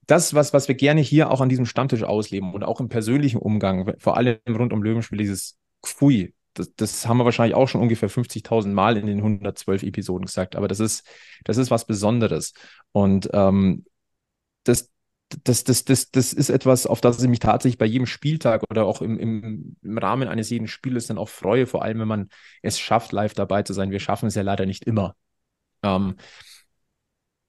das, 0.06 0.34
was, 0.34 0.52
was 0.52 0.68
wir 0.68 0.74
gerne 0.74 1.00
hier 1.00 1.30
auch 1.30 1.40
an 1.40 1.48
diesem 1.48 1.66
Stammtisch 1.66 2.02
ausleben 2.02 2.54
und 2.54 2.62
auch 2.62 2.80
im 2.80 2.88
persönlichen 2.88 3.38
Umgang, 3.38 3.94
vor 3.98 4.16
allem 4.16 4.38
rund 4.48 4.72
um 4.72 4.82
Löwenspiel, 4.82 5.18
dieses 5.18 5.58
Pfui, 5.84 6.34
das, 6.54 6.74
das 6.76 7.06
haben 7.06 7.18
wir 7.18 7.24
wahrscheinlich 7.24 7.56
auch 7.56 7.68
schon 7.68 7.80
ungefähr 7.80 8.08
50.000 8.08 8.68
Mal 8.68 8.96
in 8.96 9.06
den 9.06 9.18
112 9.18 9.82
Episoden 9.82 10.26
gesagt, 10.26 10.56
aber 10.56 10.68
das 10.68 10.80
ist, 10.80 11.06
das 11.44 11.56
ist 11.56 11.70
was 11.70 11.86
Besonderes. 11.86 12.54
Und 12.92 13.28
ähm, 13.32 13.84
das, 14.62 14.90
das, 15.42 15.64
das, 15.64 15.84
das, 15.84 16.10
das 16.10 16.32
ist 16.32 16.50
etwas, 16.50 16.86
auf 16.86 17.00
das 17.00 17.20
ich 17.22 17.28
mich 17.28 17.40
tatsächlich 17.40 17.78
bei 17.78 17.86
jedem 17.86 18.06
Spieltag 18.06 18.62
oder 18.70 18.84
auch 18.84 19.02
im, 19.02 19.18
im, 19.18 19.76
im 19.82 19.98
Rahmen 19.98 20.28
eines 20.28 20.50
jeden 20.50 20.68
Spieles 20.68 21.06
dann 21.08 21.18
auch 21.18 21.28
freue, 21.28 21.66
vor 21.66 21.82
allem 21.82 21.98
wenn 21.98 22.08
man 22.08 22.28
es 22.62 22.78
schafft, 22.78 23.12
live 23.12 23.34
dabei 23.34 23.62
zu 23.62 23.72
sein. 23.72 23.90
Wir 23.90 24.00
schaffen 24.00 24.26
es 24.26 24.36
ja 24.36 24.42
leider 24.42 24.64
nicht 24.66 24.84
immer. 24.84 25.16
Ähm, 25.82 26.16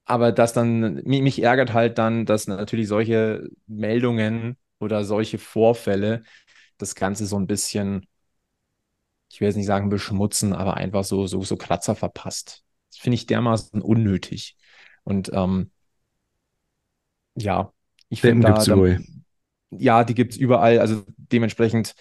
aber 0.06 0.32
das 0.32 0.54
dann, 0.54 0.96
mich, 1.04 1.22
mich 1.22 1.42
ärgert 1.42 1.74
halt 1.74 1.98
dann, 1.98 2.26
dass 2.26 2.48
natürlich 2.48 2.88
solche 2.88 3.50
Meldungen 3.68 4.58
oder 4.80 5.04
solche 5.04 5.38
Vorfälle 5.38 6.24
das 6.78 6.96
Ganze 6.96 7.26
so 7.26 7.38
ein 7.38 7.48
bisschen, 7.48 8.08
ich 9.32 9.42
will 9.42 9.48
jetzt 9.48 9.56
nicht 9.56 9.66
sagen 9.66 9.90
beschmutzen, 9.90 10.54
aber 10.54 10.76
einfach 10.76 11.04
so, 11.04 11.28
so, 11.28 11.42
so 11.44 11.58
Kratzer 11.58 11.96
verpasst. 11.96 12.64
Das 12.92 13.00
finde 13.00 13.16
ich 13.16 13.26
dermaßen 13.26 13.82
unnötig. 13.82 14.58
Und 15.04 15.32
ähm, 15.34 15.72
ja, 17.36 17.74
ich 18.10 18.22
finde 18.22 18.48
da, 18.48 18.64
da 18.64 18.98
ja, 19.72 20.04
die 20.04 20.14
gibt 20.14 20.34
es 20.34 20.38
überall. 20.38 20.80
Also 20.80 21.04
dementsprechend, 21.18 21.96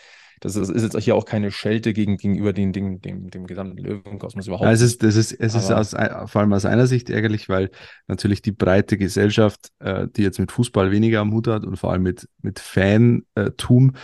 das 0.44 0.56
ist, 0.56 0.68
ist, 0.68 0.82
jetzt 0.82 1.02
hier 1.02 1.16
auch 1.16 1.24
keine 1.24 1.50
Schelte 1.50 1.94
gegen, 1.94 2.18
gegenüber 2.18 2.52
den, 2.52 2.74
den, 2.74 3.00
dem, 3.00 3.30
dem 3.30 3.46
gesamten 3.46 3.78
Löwenkosmos 3.78 4.46
überhaupt. 4.46 4.66
Ja, 4.66 4.72
es 4.72 4.82
ist, 4.82 5.02
es 5.02 5.16
ist, 5.16 5.32
es 5.32 5.54
ist 5.54 5.70
aus, 5.70 5.92
vor 5.92 6.42
allem 6.42 6.52
aus 6.52 6.66
einer 6.66 6.86
Sicht 6.86 7.08
ärgerlich, 7.08 7.48
weil 7.48 7.70
natürlich 8.08 8.42
die 8.42 8.52
breite 8.52 8.98
Gesellschaft, 8.98 9.70
äh, 9.78 10.06
die 10.14 10.22
jetzt 10.22 10.38
mit 10.38 10.52
Fußball 10.52 10.90
weniger 10.90 11.20
am 11.20 11.32
Hut 11.32 11.46
hat 11.46 11.64
und 11.64 11.78
vor 11.78 11.92
allem 11.92 12.02
mit, 12.02 12.28
mit 12.42 12.58
Fantum, 12.58 13.94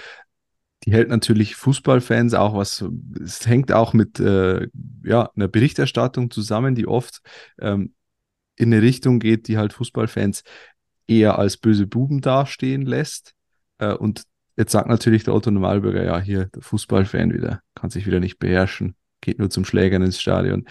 die 0.84 0.92
hält 0.94 1.10
natürlich 1.10 1.56
Fußballfans 1.56 2.32
auch 2.32 2.54
was, 2.56 2.86
es 3.22 3.46
hängt 3.46 3.70
auch 3.70 3.92
mit 3.92 4.18
äh, 4.18 4.66
ja, 5.04 5.30
einer 5.36 5.48
Berichterstattung 5.48 6.30
zusammen, 6.30 6.74
die 6.74 6.86
oft 6.86 7.20
ähm, 7.60 7.92
in 8.56 8.72
eine 8.72 8.80
Richtung 8.80 9.18
geht, 9.18 9.46
die 9.46 9.58
halt 9.58 9.74
Fußballfans 9.74 10.42
eher 11.06 11.38
als 11.38 11.58
böse 11.58 11.86
Buben 11.86 12.22
dastehen 12.22 12.86
lässt. 12.86 13.34
Äh, 13.76 13.92
und 13.92 14.22
jetzt 14.60 14.72
sagt 14.72 14.88
natürlich 14.88 15.24
der 15.24 15.34
Otto 15.34 15.50
Normalbürger, 15.50 16.04
ja, 16.04 16.20
hier 16.20 16.46
der 16.46 16.62
Fußballfan 16.62 17.32
wieder, 17.32 17.62
kann 17.74 17.90
sich 17.90 18.06
wieder 18.06 18.20
nicht 18.20 18.38
beherrschen, 18.38 18.94
geht 19.20 19.38
nur 19.38 19.50
zum 19.50 19.64
Schlägern 19.64 20.02
ins 20.02 20.20
Stadion. 20.20 20.66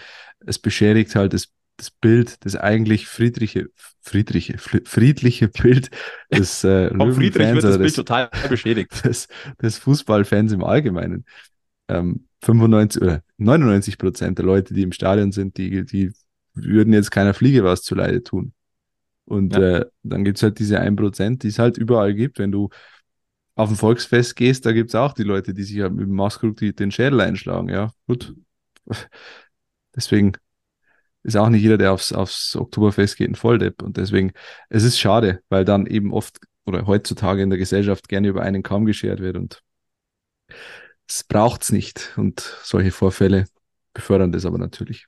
Es 0.46 0.58
beschädigt 0.58 1.14
halt 1.14 1.32
das 1.32 1.52
das 1.80 1.90
Bild, 1.90 2.44
das 2.44 2.56
eigentlich 2.56 3.06
friedliche, 3.06 3.68
friedliche, 4.02 4.58
friedliche 4.58 5.48
Bild 5.48 5.88
des 6.30 6.62
äh, 6.62 6.90
Friedrich 7.14 7.54
wird 7.54 7.64
das 7.64 7.78
Bild 7.78 7.88
des, 7.88 7.94
total 7.94 8.28
beschädigt. 8.50 9.04
Des, 9.04 9.28
des 9.62 9.78
Fußballfans 9.78 10.52
im 10.52 10.62
Allgemeinen. 10.62 11.24
Ähm, 11.88 12.26
95 12.42 13.00
oder 13.02 13.22
99 13.38 13.96
Prozent 13.96 14.38
der 14.38 14.44
Leute, 14.44 14.74
die 14.74 14.82
im 14.82 14.92
Stadion 14.92 15.32
sind, 15.32 15.56
die, 15.56 15.86
die 15.86 16.12
würden 16.52 16.92
jetzt 16.92 17.10
keiner 17.10 17.32
Fliege 17.32 17.64
was 17.64 17.82
zuleide 17.82 18.22
tun. 18.22 18.52
Und 19.24 19.54
ja. 19.54 19.78
äh, 19.78 19.86
dann 20.02 20.24
gibt 20.24 20.36
es 20.36 20.42
halt 20.42 20.58
diese 20.58 20.80
1 20.80 20.96
Prozent, 20.96 21.44
die 21.44 21.48
es 21.48 21.58
halt 21.58 21.78
überall 21.78 22.14
gibt. 22.14 22.38
Wenn 22.38 22.52
du 22.52 22.68
auf 23.60 23.70
ein 23.70 23.76
Volksfest 23.76 24.36
gehst, 24.36 24.66
da 24.66 24.72
gibt 24.72 24.90
es 24.90 24.94
auch 24.94 25.12
die 25.12 25.22
Leute, 25.22 25.54
die 25.54 25.62
sich 25.62 25.76
mit 25.76 26.00
dem 26.00 26.14
Maßkrug 26.14 26.56
den 26.56 26.90
Schädel 26.90 27.20
einschlagen. 27.20 27.68
Ja, 27.68 27.92
gut. 28.06 28.34
Deswegen 29.94 30.32
ist 31.22 31.36
auch 31.36 31.48
nicht 31.48 31.62
jeder, 31.62 31.78
der 31.78 31.92
aufs, 31.92 32.12
aufs 32.12 32.56
Oktoberfest 32.56 33.16
geht, 33.16 33.28
ein 33.28 33.34
Volldepp. 33.34 33.82
Und 33.82 33.96
deswegen, 33.98 34.32
es 34.70 34.84
ist 34.84 34.98
schade, 34.98 35.42
weil 35.50 35.64
dann 35.64 35.86
eben 35.86 36.14
oft 36.14 36.38
oder 36.64 36.86
heutzutage 36.86 37.42
in 37.42 37.50
der 37.50 37.58
Gesellschaft 37.58 38.08
gerne 38.08 38.28
über 38.28 38.42
einen 38.42 38.62
Kamm 38.62 38.86
geschert 38.86 39.20
wird 39.20 39.36
und 39.36 39.60
es 41.06 41.24
braucht 41.24 41.62
es 41.62 41.72
nicht. 41.72 42.14
Und 42.16 42.40
solche 42.62 42.92
Vorfälle 42.92 43.46
befördern 43.92 44.32
das 44.32 44.46
aber 44.46 44.58
natürlich. 44.58 45.06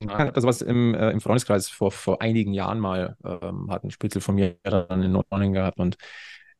Das, 0.00 0.44
was 0.44 0.62
im, 0.62 0.94
äh, 0.94 1.10
im 1.10 1.20
Freundeskreis 1.20 1.68
vor, 1.68 1.90
vor 1.90 2.22
einigen 2.22 2.52
Jahren 2.52 2.78
mal 2.78 3.16
ähm, 3.24 3.70
hat 3.70 3.84
ein 3.84 3.90
Spitzel 3.90 4.20
von 4.20 4.36
mir 4.36 4.56
dann 4.62 5.02
in 5.02 5.12
Nordrhein 5.12 5.52
gehabt 5.52 5.78
und 5.78 5.96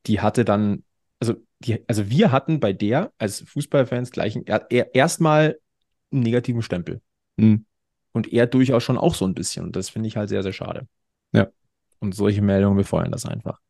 die 0.07 0.21
hatte 0.21 0.45
dann, 0.45 0.85
also, 1.21 1.35
die, 1.59 1.83
also 1.89 2.11
wir 2.11 2.33
hatten 2.33 2.61
bei 2.61 2.73
der 2.73 3.13
als 3.19 3.41
Fußballfans 3.41 4.11
gleich 4.11 4.39
erstmal 4.93 5.59
einen 6.13 6.23
negativen 6.23 6.63
Stempel. 6.63 7.01
Mhm. 7.37 7.65
Und 8.13 8.33
er 8.33 8.47
durchaus 8.47 8.83
schon 8.83 8.99
auch 8.99 9.15
so 9.15 9.27
ein 9.27 9.35
bisschen. 9.35 9.65
Und 9.65 9.77
das 9.77 9.91
finde 9.91 10.09
ich 10.09 10.17
halt 10.17 10.29
sehr, 10.29 10.43
sehr 10.43 10.53
schade. 10.53 10.87
Ja. 11.33 11.49
Und 12.01 12.15
solche 12.15 12.43
Meldungen 12.43 12.77
befeuern 12.77 13.13
das 13.13 13.27
einfach. 13.27 13.61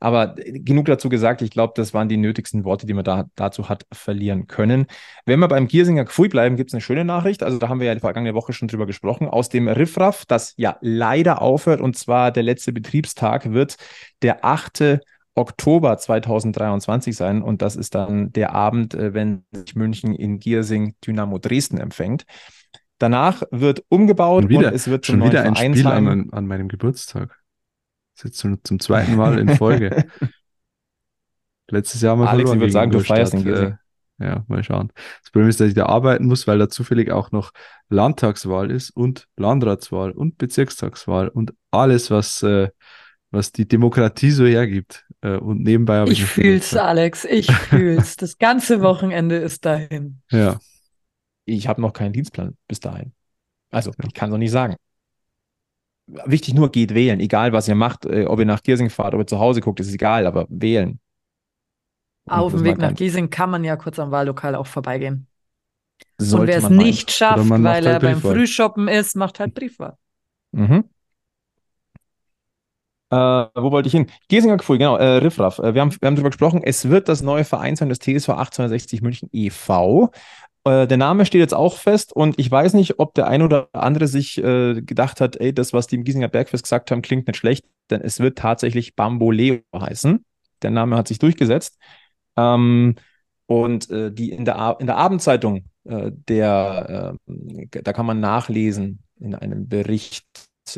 Aber 0.00 0.34
genug 0.36 0.86
dazu 0.86 1.08
gesagt, 1.08 1.42
ich 1.42 1.50
glaube, 1.50 1.74
das 1.76 1.94
waren 1.94 2.08
die 2.08 2.16
nötigsten 2.16 2.64
Worte, 2.64 2.86
die 2.86 2.94
man 2.94 3.04
da 3.04 3.26
dazu 3.36 3.68
hat 3.68 3.86
verlieren 3.92 4.46
können. 4.46 4.86
Wenn 5.26 5.38
wir 5.38 5.48
beim 5.48 5.68
Giersinger 5.68 6.04
Gfui 6.04 6.28
bleiben, 6.28 6.56
gibt 6.56 6.70
es 6.70 6.74
eine 6.74 6.80
schöne 6.80 7.04
Nachricht. 7.04 7.42
Also 7.42 7.58
da 7.58 7.68
haben 7.68 7.78
wir 7.78 7.86
ja 7.86 7.94
die 7.94 8.00
vergangene 8.00 8.34
Woche 8.34 8.52
schon 8.52 8.68
drüber 8.68 8.86
gesprochen. 8.86 9.28
Aus 9.28 9.48
dem 9.48 9.68
Riffraff, 9.68 10.24
das 10.26 10.54
ja 10.56 10.76
leider 10.80 11.40
aufhört, 11.40 11.80
und 11.80 11.96
zwar 11.96 12.32
der 12.32 12.42
letzte 12.42 12.72
Betriebstag 12.72 13.52
wird 13.52 13.76
der 14.22 14.44
8. 14.44 15.00
Oktober 15.34 15.96
2023 15.96 17.16
sein. 17.16 17.42
Und 17.42 17.62
das 17.62 17.76
ist 17.76 17.94
dann 17.94 18.32
der 18.32 18.54
Abend, 18.54 18.94
äh, 18.94 19.14
wenn 19.14 19.44
sich 19.52 19.74
München 19.74 20.14
in 20.14 20.38
Giersing 20.38 20.94
Dynamo 21.04 21.38
Dresden 21.38 21.78
empfängt. 21.78 22.24
Danach 22.98 23.42
wird 23.50 23.84
umgebaut 23.88 24.48
wieder, 24.48 24.68
und 24.68 24.74
es 24.74 24.88
wird 24.88 25.06
schon 25.06 25.22
wieder 25.22 25.42
ein 25.42 25.56
Spiel 25.56 25.86
an, 25.86 26.30
an, 26.30 26.46
meinem 26.46 26.68
Geburtstag. 26.68 27.28
Das 28.14 28.20
ist 28.20 28.24
jetzt 28.24 28.38
zum, 28.38 28.62
zum 28.62 28.78
zweiten 28.78 29.16
Mal 29.16 29.38
in 29.38 29.48
Folge. 29.56 30.06
Letztes 31.68 32.02
Jahr 32.02 32.16
mal 32.16 32.28
Alex, 32.28 32.52
ich 32.52 32.60
würde 32.60 32.72
sagen, 32.72 32.90
du 32.92 33.00
feierst 33.00 33.32
den 33.32 33.46
äh, 33.46 33.76
Ja, 34.18 34.44
mal 34.48 34.62
schauen. 34.62 34.92
Das 35.22 35.32
Problem 35.32 35.48
ist, 35.48 35.60
dass 35.60 35.68
ich 35.68 35.74
da 35.74 35.86
arbeiten 35.86 36.26
muss, 36.26 36.46
weil 36.46 36.58
da 36.58 36.68
zufällig 36.68 37.10
auch 37.10 37.32
noch 37.32 37.52
Landtagswahl 37.88 38.70
ist 38.70 38.90
und 38.90 39.26
Landratswahl 39.36 40.12
und 40.12 40.38
Bezirkstagswahl 40.38 41.28
und 41.28 41.52
alles, 41.70 42.10
was, 42.10 42.42
äh, 42.42 42.68
was 43.30 43.50
die 43.50 43.66
Demokratie 43.66 44.30
so 44.30 44.46
hergibt. 44.46 45.03
Äh, 45.24 45.38
und 45.38 45.62
nebenbei 45.62 45.98
habe 45.98 46.12
ich. 46.12 46.20
Ich 46.20 46.26
fühl's, 46.26 46.76
Alex, 46.76 47.24
ich 47.24 47.50
fühl's. 47.70 48.16
Das 48.16 48.38
ganze 48.38 48.82
Wochenende 48.82 49.36
ist 49.36 49.64
dahin. 49.64 50.20
Ja, 50.30 50.58
ich 51.46 51.66
habe 51.66 51.80
noch 51.80 51.92
keinen 51.92 52.12
Dienstplan 52.12 52.56
bis 52.68 52.80
dahin. 52.80 53.12
Also, 53.70 53.90
ja. 53.90 54.04
ich 54.06 54.14
kann 54.14 54.28
es 54.28 54.32
noch 54.32 54.38
nicht 54.38 54.50
sagen. 54.50 54.76
Wichtig 56.06 56.52
nur, 56.52 56.70
geht 56.70 56.92
wählen. 56.94 57.18
Egal, 57.18 57.52
was 57.54 57.66
ihr 57.66 57.74
macht, 57.74 58.04
äh, 58.04 58.26
ob 58.26 58.38
ihr 58.38 58.44
nach 58.44 58.62
Giersing 58.62 58.90
fahrt, 58.90 59.14
ob 59.14 59.20
ihr 59.20 59.26
zu 59.26 59.38
Hause 59.38 59.62
guckt, 59.62 59.80
ist 59.80 59.92
egal, 59.92 60.26
aber 60.26 60.46
wählen. 60.50 61.00
Auf 62.26 62.52
dem 62.52 62.64
Weg 62.64 62.78
nach 62.78 62.94
Giesing 62.94 63.30
kann 63.30 63.50
man 63.50 63.64
ja 63.64 63.76
kurz 63.76 63.98
am 63.98 64.10
Wahllokal 64.10 64.54
auch 64.54 64.66
vorbeigehen. 64.66 65.26
Sollte 66.18 66.40
Und 66.40 66.48
wer 66.48 66.58
es 66.58 66.70
nicht 66.70 67.10
schafft, 67.10 67.48
weil 67.48 67.66
halt 67.66 67.84
er 67.84 68.00
beim 68.00 68.20
Frühshoppen 68.20 68.88
ist, 68.88 69.16
macht 69.16 69.40
halt 69.40 69.54
Briefwahl. 69.54 69.96
Mhm. 70.52 70.84
Äh, 73.14 73.48
wo 73.54 73.70
wollte 73.70 73.86
ich 73.86 73.92
hin? 73.92 74.06
Giesinger 74.28 74.56
Gefühl, 74.56 74.78
genau, 74.78 74.96
äh, 74.96 75.18
Riffraff. 75.18 75.58
Äh, 75.60 75.74
wir, 75.74 75.82
haben, 75.82 75.92
wir 76.00 76.06
haben 76.06 76.16
darüber 76.16 76.30
gesprochen, 76.30 76.62
es 76.64 76.88
wird 76.88 77.08
das 77.08 77.22
neue 77.22 77.44
Verein 77.44 77.76
sein, 77.76 77.88
das 77.88 77.98
TSV 78.00 78.30
1860 78.30 79.02
München 79.02 79.28
e.V. 79.32 80.10
Äh, 80.64 80.88
der 80.88 80.96
Name 80.96 81.24
steht 81.24 81.40
jetzt 81.40 81.54
auch 81.54 81.76
fest 81.76 82.12
und 82.12 82.38
ich 82.40 82.50
weiß 82.50 82.74
nicht, 82.74 82.98
ob 82.98 83.14
der 83.14 83.28
ein 83.28 83.42
oder 83.42 83.68
andere 83.72 84.08
sich 84.08 84.38
äh, 84.38 84.80
gedacht 84.82 85.20
hat, 85.20 85.36
ey, 85.36 85.54
das, 85.54 85.72
was 85.72 85.86
die 85.86 85.96
im 85.96 86.04
Giesinger 86.04 86.28
Bergfest 86.28 86.64
gesagt 86.64 86.90
haben, 86.90 87.02
klingt 87.02 87.28
nicht 87.28 87.36
schlecht, 87.36 87.64
denn 87.90 88.00
es 88.00 88.18
wird 88.18 88.38
tatsächlich 88.38 88.96
Bamboleo 88.96 89.60
heißen. 89.76 90.24
Der 90.62 90.70
Name 90.70 90.96
hat 90.96 91.06
sich 91.06 91.18
durchgesetzt. 91.20 91.78
Ähm, 92.36 92.96
und 93.46 93.90
äh, 93.90 94.10
die 94.10 94.30
in 94.30 94.44
der, 94.44 94.78
in 94.80 94.86
der 94.86 94.96
Abendzeitung, 94.96 95.66
äh, 95.84 96.10
der, 96.10 97.16
äh, 97.28 97.82
da 97.82 97.92
kann 97.92 98.06
man 98.06 98.18
nachlesen 98.18 99.04
in 99.20 99.34
einem 99.34 99.68
Bericht, 99.68 100.26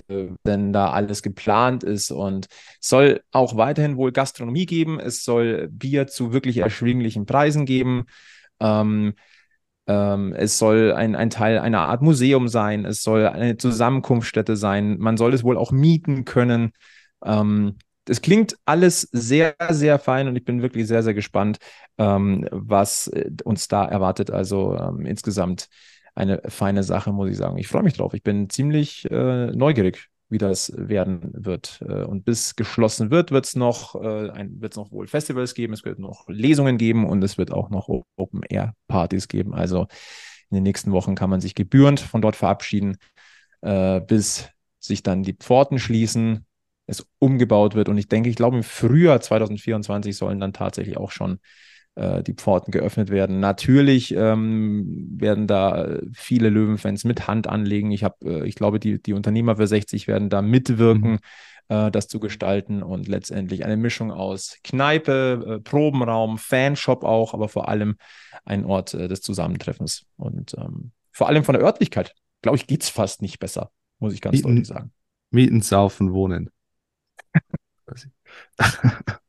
denn 0.09 0.72
da 0.72 0.90
alles 0.90 1.22
geplant 1.22 1.85
ist 1.85 2.11
und 2.11 2.46
es 2.81 2.88
soll 2.88 3.22
auch 3.33 3.57
weiterhin 3.57 3.96
wohl 3.96 4.12
Gastronomie 4.12 4.66
geben. 4.66 5.01
Es 5.01 5.25
soll 5.25 5.68
Bier 5.68 6.07
zu 6.07 6.33
wirklich 6.33 6.59
erschwinglichen 6.59 7.27
Preisen 7.27 7.66
geben. 7.66 8.07
Ähm, 8.61 9.14
ähm, 9.87 10.33
es 10.35 10.59
soll 10.59 10.92
ein, 10.92 11.14
ein 11.14 11.31
Teil 11.31 11.59
einer 11.59 11.83
Art 11.88 12.03
Museum 12.03 12.49
sein. 12.49 12.85
Es 12.85 13.03
soll 13.03 13.27
eine 13.27 13.57
Zusammenkunftsstätte 13.57 14.57
sein. 14.57 14.99
Man 14.99 15.16
soll 15.16 15.33
es 15.35 15.44
wohl 15.44 15.57
auch 15.57 15.70
mieten 15.72 16.25
können. 16.25 16.72
Ähm, 17.25 17.77
es 18.09 18.20
klingt 18.22 18.57
alles 18.64 19.03
sehr, 19.12 19.55
sehr 19.70 19.99
fein 19.99 20.29
und 20.29 20.37
ich 20.37 20.44
bin 20.44 20.62
wirklich 20.62 20.87
sehr, 20.87 21.03
sehr 21.03 21.14
gespannt, 21.14 21.59
ähm, 21.99 22.46
was 22.51 23.09
äh, 23.09 23.31
uns 23.44 23.68
da 23.68 23.85
erwartet. 23.85 24.31
Also 24.31 24.77
ähm, 24.77 25.07
insgesamt 25.07 25.68
eine 26.16 26.40
feine 26.48 26.83
Sache, 26.83 27.12
muss 27.12 27.31
ich 27.31 27.37
sagen. 27.37 27.59
Ich 27.59 27.68
freue 27.68 27.83
mich 27.83 27.94
drauf. 27.94 28.14
Ich 28.14 28.22
bin 28.22 28.48
ziemlich 28.48 29.09
äh, 29.11 29.46
neugierig, 29.52 30.09
wie 30.29 30.38
das 30.38 30.72
werden 30.74 31.31
wird. 31.35 31.83
Äh, 31.87 32.05
und 32.05 32.24
bis 32.24 32.57
geschlossen 32.57 33.11
wird, 33.11 33.31
wird 33.31 33.46
es 33.46 33.55
noch, 33.55 33.94
äh, 33.96 34.44
noch 34.76 34.90
wohl 34.90 35.07
Festivals 35.07 35.55
geben, 35.55 35.74
es 35.74 35.85
wird 35.85 35.98
noch 35.98 36.26
Lesungen 36.29 36.79
geben 36.79 37.07
und 37.07 37.22
es 37.22 37.38
wird 37.38 37.52
auch 37.52 37.70
noch 37.70 37.88
Open-Air-Partys 38.16 39.29
geben. 39.29 39.55
Also 39.55 39.87
in 40.50 40.57
den 40.57 40.62
nächsten 40.62 40.90
Wochen 40.92 41.14
kann 41.14 41.31
man 41.31 41.40
sich 41.40 41.55
gebührend 41.55 42.00
von 42.00 42.22
dort 42.22 42.37
verabschieden, 42.37 42.96
äh, 43.61 44.00
bis 44.00 44.48
sich 44.79 45.02
dann 45.02 45.22
die 45.22 45.35
Pforten 45.35 45.79
schließen, 45.79 46.46
es 46.87 47.07
umgebaut 47.18 47.74
wird. 47.74 47.88
Und 47.90 47.98
ich 47.98 48.09
denke, 48.09 48.31
ich 48.31 48.37
glaube, 48.37 48.57
im 48.57 48.62
Frühjahr 48.62 49.20
2024 49.20 50.16
sollen 50.16 50.40
dann 50.40 50.52
tatsächlich 50.55 50.96
auch 50.96 51.11
schon 51.11 51.40
äh, 51.96 52.22
die 52.22 52.35
Pforten 52.35 52.70
geöffnet 52.70 53.11
werden. 53.11 53.40
Natürlich 53.40 54.14
ähm, 54.14 55.09
werden 55.11 55.46
da 55.46 55.98
viele 56.12 56.50
Löwenfans 56.50 57.04
mit 57.04 57.26
Hand 57.26 57.46
anlegen. 57.46 57.90
Ich 57.90 58.04
habe, 58.04 58.16
äh, 58.24 58.46
ich 58.46 58.54
glaube, 58.54 58.78
die, 58.78 59.02
die 59.02 59.14
Unternehmer 59.14 59.56
für 59.56 59.66
60 59.66 60.06
werden 60.06 60.28
da 60.28 60.42
mitwirken. 60.42 61.12
Mhm 61.12 61.18
äh, 61.68 61.90
das 61.90 62.06
zu 62.06 62.20
gestalten 62.20 62.80
und 62.80 63.09
letztendlich 63.09 63.64
eine 63.64 63.76
Mischung 63.76 64.12
aus 64.12 64.59
Kneipe, 64.62 65.56
äh, 65.56 65.61
Probenraum, 65.61 66.38
Fanshop 66.38 67.02
auch, 67.02 67.35
aber 67.35 67.48
vor 67.48 67.68
allem 67.68 67.97
ein 68.44 68.64
Ort 68.64 68.92
des 68.92 69.20
Zusammentreffens. 69.20 70.07
Und 70.16 70.55
ähm, 70.59 70.92
vor 71.11 71.26
allem 71.26 71.42
von 71.42 71.55
der 71.55 71.64
Örtlichkeit, 71.64 72.14
glaube 72.40 72.57
ich, 72.57 72.68
geht 72.68 72.84
es 72.84 72.88
fast 72.88 73.20
nicht 73.20 73.40
besser, 73.40 73.72
muss 73.99 74.14
ich 74.14 74.20
ganz 74.20 74.36
Mieten, 74.36 74.49
deutlich 74.49 74.68
sagen. 74.68 74.92
Mieten, 75.30 75.61
saufen, 75.61 76.12
wohnen. 76.12 76.51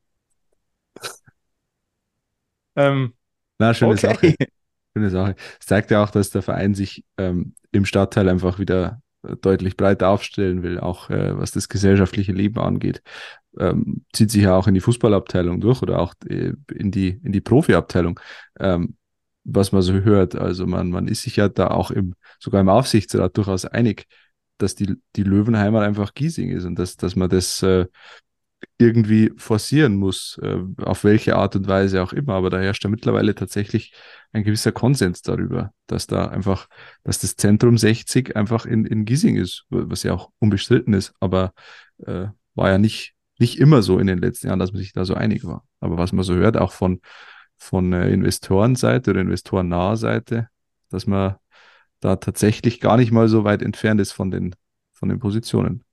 Ähm, 2.78 3.12
Na, 3.58 3.74
schöne 3.74 3.92
okay. 3.92 4.00
Sache. 4.00 4.34
Schöne 4.96 5.10
Sache. 5.10 5.34
Es 5.60 5.66
zeigt 5.66 5.90
ja 5.90 6.02
auch, 6.02 6.10
dass 6.10 6.30
der 6.30 6.42
Verein 6.42 6.74
sich 6.74 7.04
ähm, 7.18 7.54
im 7.72 7.84
Stadtteil 7.84 8.28
einfach 8.28 8.58
wieder 8.58 9.02
äh, 9.22 9.36
deutlich 9.36 9.76
breiter 9.76 10.08
aufstellen 10.08 10.62
will, 10.62 10.78
auch 10.78 11.10
äh, 11.10 11.36
was 11.36 11.50
das 11.50 11.68
gesellschaftliche 11.68 12.32
Leben 12.32 12.58
angeht. 12.60 13.02
Ähm, 13.58 14.04
zieht 14.12 14.30
sich 14.30 14.44
ja 14.44 14.56
auch 14.56 14.68
in 14.68 14.74
die 14.74 14.80
Fußballabteilung 14.80 15.60
durch 15.60 15.82
oder 15.82 15.98
auch 15.98 16.14
äh, 16.28 16.52
in 16.72 16.90
die, 16.90 17.20
in 17.22 17.32
die 17.32 17.40
Profiabteilung, 17.40 18.20
ähm, 18.60 18.96
was 19.44 19.72
man 19.72 19.82
so 19.82 19.94
hört. 19.94 20.36
Also 20.36 20.66
man, 20.66 20.90
man 20.90 21.08
ist 21.08 21.22
sich 21.22 21.36
ja 21.36 21.48
da 21.48 21.68
auch 21.68 21.90
im, 21.90 22.14
sogar 22.38 22.60
im 22.60 22.68
Aufsichtsrat 22.68 23.36
durchaus 23.36 23.64
einig, 23.64 24.06
dass 24.58 24.76
die, 24.76 24.94
die 25.16 25.24
Löwenheimat 25.24 25.82
einfach 25.82 26.14
Giesing 26.14 26.50
ist 26.50 26.64
und 26.64 26.78
dass, 26.78 26.96
dass 26.96 27.16
man 27.16 27.28
das 27.28 27.62
äh, 27.62 27.86
irgendwie 28.78 29.32
forcieren 29.36 29.96
muss, 29.96 30.38
äh, 30.42 30.58
auf 30.82 31.04
welche 31.04 31.36
Art 31.36 31.56
und 31.56 31.66
Weise 31.68 32.02
auch 32.02 32.12
immer. 32.12 32.34
Aber 32.34 32.50
da 32.50 32.60
herrscht 32.60 32.84
ja 32.84 32.90
mittlerweile 32.90 33.34
tatsächlich 33.34 33.92
ein 34.32 34.44
gewisser 34.44 34.72
Konsens 34.72 35.22
darüber, 35.22 35.72
dass 35.86 36.06
da 36.06 36.26
einfach, 36.26 36.68
dass 37.02 37.18
das 37.18 37.36
Zentrum 37.36 37.78
60 37.78 38.36
einfach 38.36 38.66
in, 38.66 38.84
in 38.84 39.04
Giesing 39.04 39.36
ist, 39.36 39.64
was 39.70 40.02
ja 40.02 40.14
auch 40.14 40.30
unbestritten 40.38 40.94
ist, 40.94 41.12
aber 41.20 41.52
äh, 42.06 42.26
war 42.54 42.70
ja 42.70 42.78
nicht, 42.78 43.14
nicht 43.38 43.58
immer 43.58 43.82
so 43.82 43.98
in 43.98 44.06
den 44.06 44.18
letzten 44.18 44.48
Jahren, 44.48 44.58
dass 44.58 44.72
man 44.72 44.80
sich 44.80 44.92
da 44.92 45.04
so 45.04 45.14
einig 45.14 45.44
war. 45.44 45.64
Aber 45.80 45.98
was 45.98 46.12
man 46.12 46.24
so 46.24 46.34
hört, 46.34 46.56
auch 46.56 46.72
von, 46.72 47.00
von 47.56 47.92
äh, 47.92 48.10
Investorenseite 48.10 49.10
oder 49.10 49.20
investorennaher 49.20 49.96
Seite, 49.96 50.48
dass 50.90 51.06
man 51.06 51.36
da 52.00 52.16
tatsächlich 52.16 52.80
gar 52.80 52.96
nicht 52.96 53.10
mal 53.10 53.28
so 53.28 53.44
weit 53.44 53.62
entfernt 53.62 54.00
ist 54.00 54.12
von 54.12 54.30
den, 54.30 54.54
von 54.92 55.08
den 55.08 55.18
Positionen. 55.18 55.84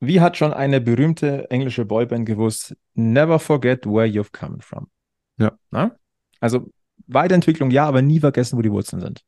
Wie 0.00 0.20
hat 0.20 0.36
schon 0.36 0.52
eine 0.52 0.80
berühmte 0.80 1.50
englische 1.50 1.84
Boyband 1.84 2.26
gewusst? 2.26 2.74
Never 2.94 3.38
forget 3.38 3.84
where 3.86 4.06
you've 4.06 4.32
come 4.32 4.58
from. 4.60 4.90
Ja. 5.38 5.52
Na? 5.70 5.94
Also 6.40 6.70
Weiterentwicklung 7.06 7.70
ja, 7.70 7.86
aber 7.86 8.02
nie 8.02 8.20
vergessen, 8.20 8.56
wo 8.56 8.62
die 8.62 8.72
Wurzeln 8.72 9.02
sind. 9.02 9.24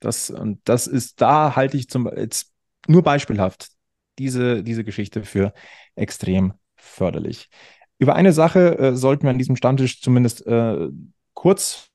Das, 0.00 0.28
und 0.28 0.60
das 0.64 0.86
ist, 0.86 1.20
da 1.20 1.56
halte 1.56 1.78
ich 1.78 1.88
zum, 1.88 2.10
jetzt 2.14 2.52
nur 2.86 3.02
beispielhaft 3.02 3.68
diese, 4.18 4.62
diese 4.62 4.84
Geschichte 4.84 5.24
für 5.24 5.54
extrem 5.94 6.54
förderlich. 6.76 7.48
Über 7.98 8.14
eine 8.14 8.32
Sache 8.32 8.78
äh, 8.78 8.96
sollten 8.96 9.22
wir 9.22 9.30
an 9.30 9.38
diesem 9.38 9.56
Stammtisch 9.56 10.02
zumindest 10.02 10.46
äh, 10.46 10.88
kurz, 11.32 11.88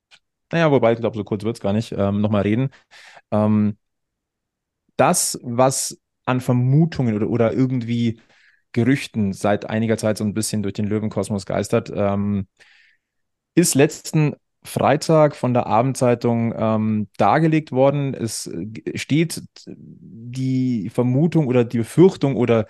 naja, 0.51 0.71
wobei 0.71 0.93
ich 0.93 0.99
glaube, 0.99 1.17
so 1.17 1.23
kurz 1.23 1.43
wird 1.43 1.57
es 1.57 1.61
gar 1.61 1.73
nicht, 1.73 1.91
ähm, 1.91 2.21
nochmal 2.21 2.41
reden. 2.41 2.69
Ähm, 3.31 3.77
das, 4.95 5.39
was 5.43 5.99
an 6.29 6.41
Vermutungen 6.41 7.15
oder, 7.15 7.29
oder 7.29 7.53
irgendwie 7.53 8.21
Gerüchten 8.71 9.33
seit 9.33 9.69
einiger 9.69 9.97
Zeit 9.97 10.17
so 10.17 10.23
ein 10.23 10.33
bisschen 10.33 10.61
durch 10.63 10.73
den 10.73 10.85
Löwenkosmos 10.85 11.45
geistert, 11.45 11.91
ähm, 11.93 12.47
ist 13.55 13.75
letzten 13.75 14.35
Freitag 14.63 15.35
von 15.35 15.53
der 15.53 15.67
Abendzeitung 15.67 16.53
ähm, 16.55 17.07
dargelegt 17.17 17.71
worden. 17.71 18.13
Es 18.13 18.49
steht 18.95 19.41
die 19.65 20.89
Vermutung 20.89 21.47
oder 21.47 21.63
die 21.63 21.79
Befürchtung 21.79 22.35
oder 22.35 22.67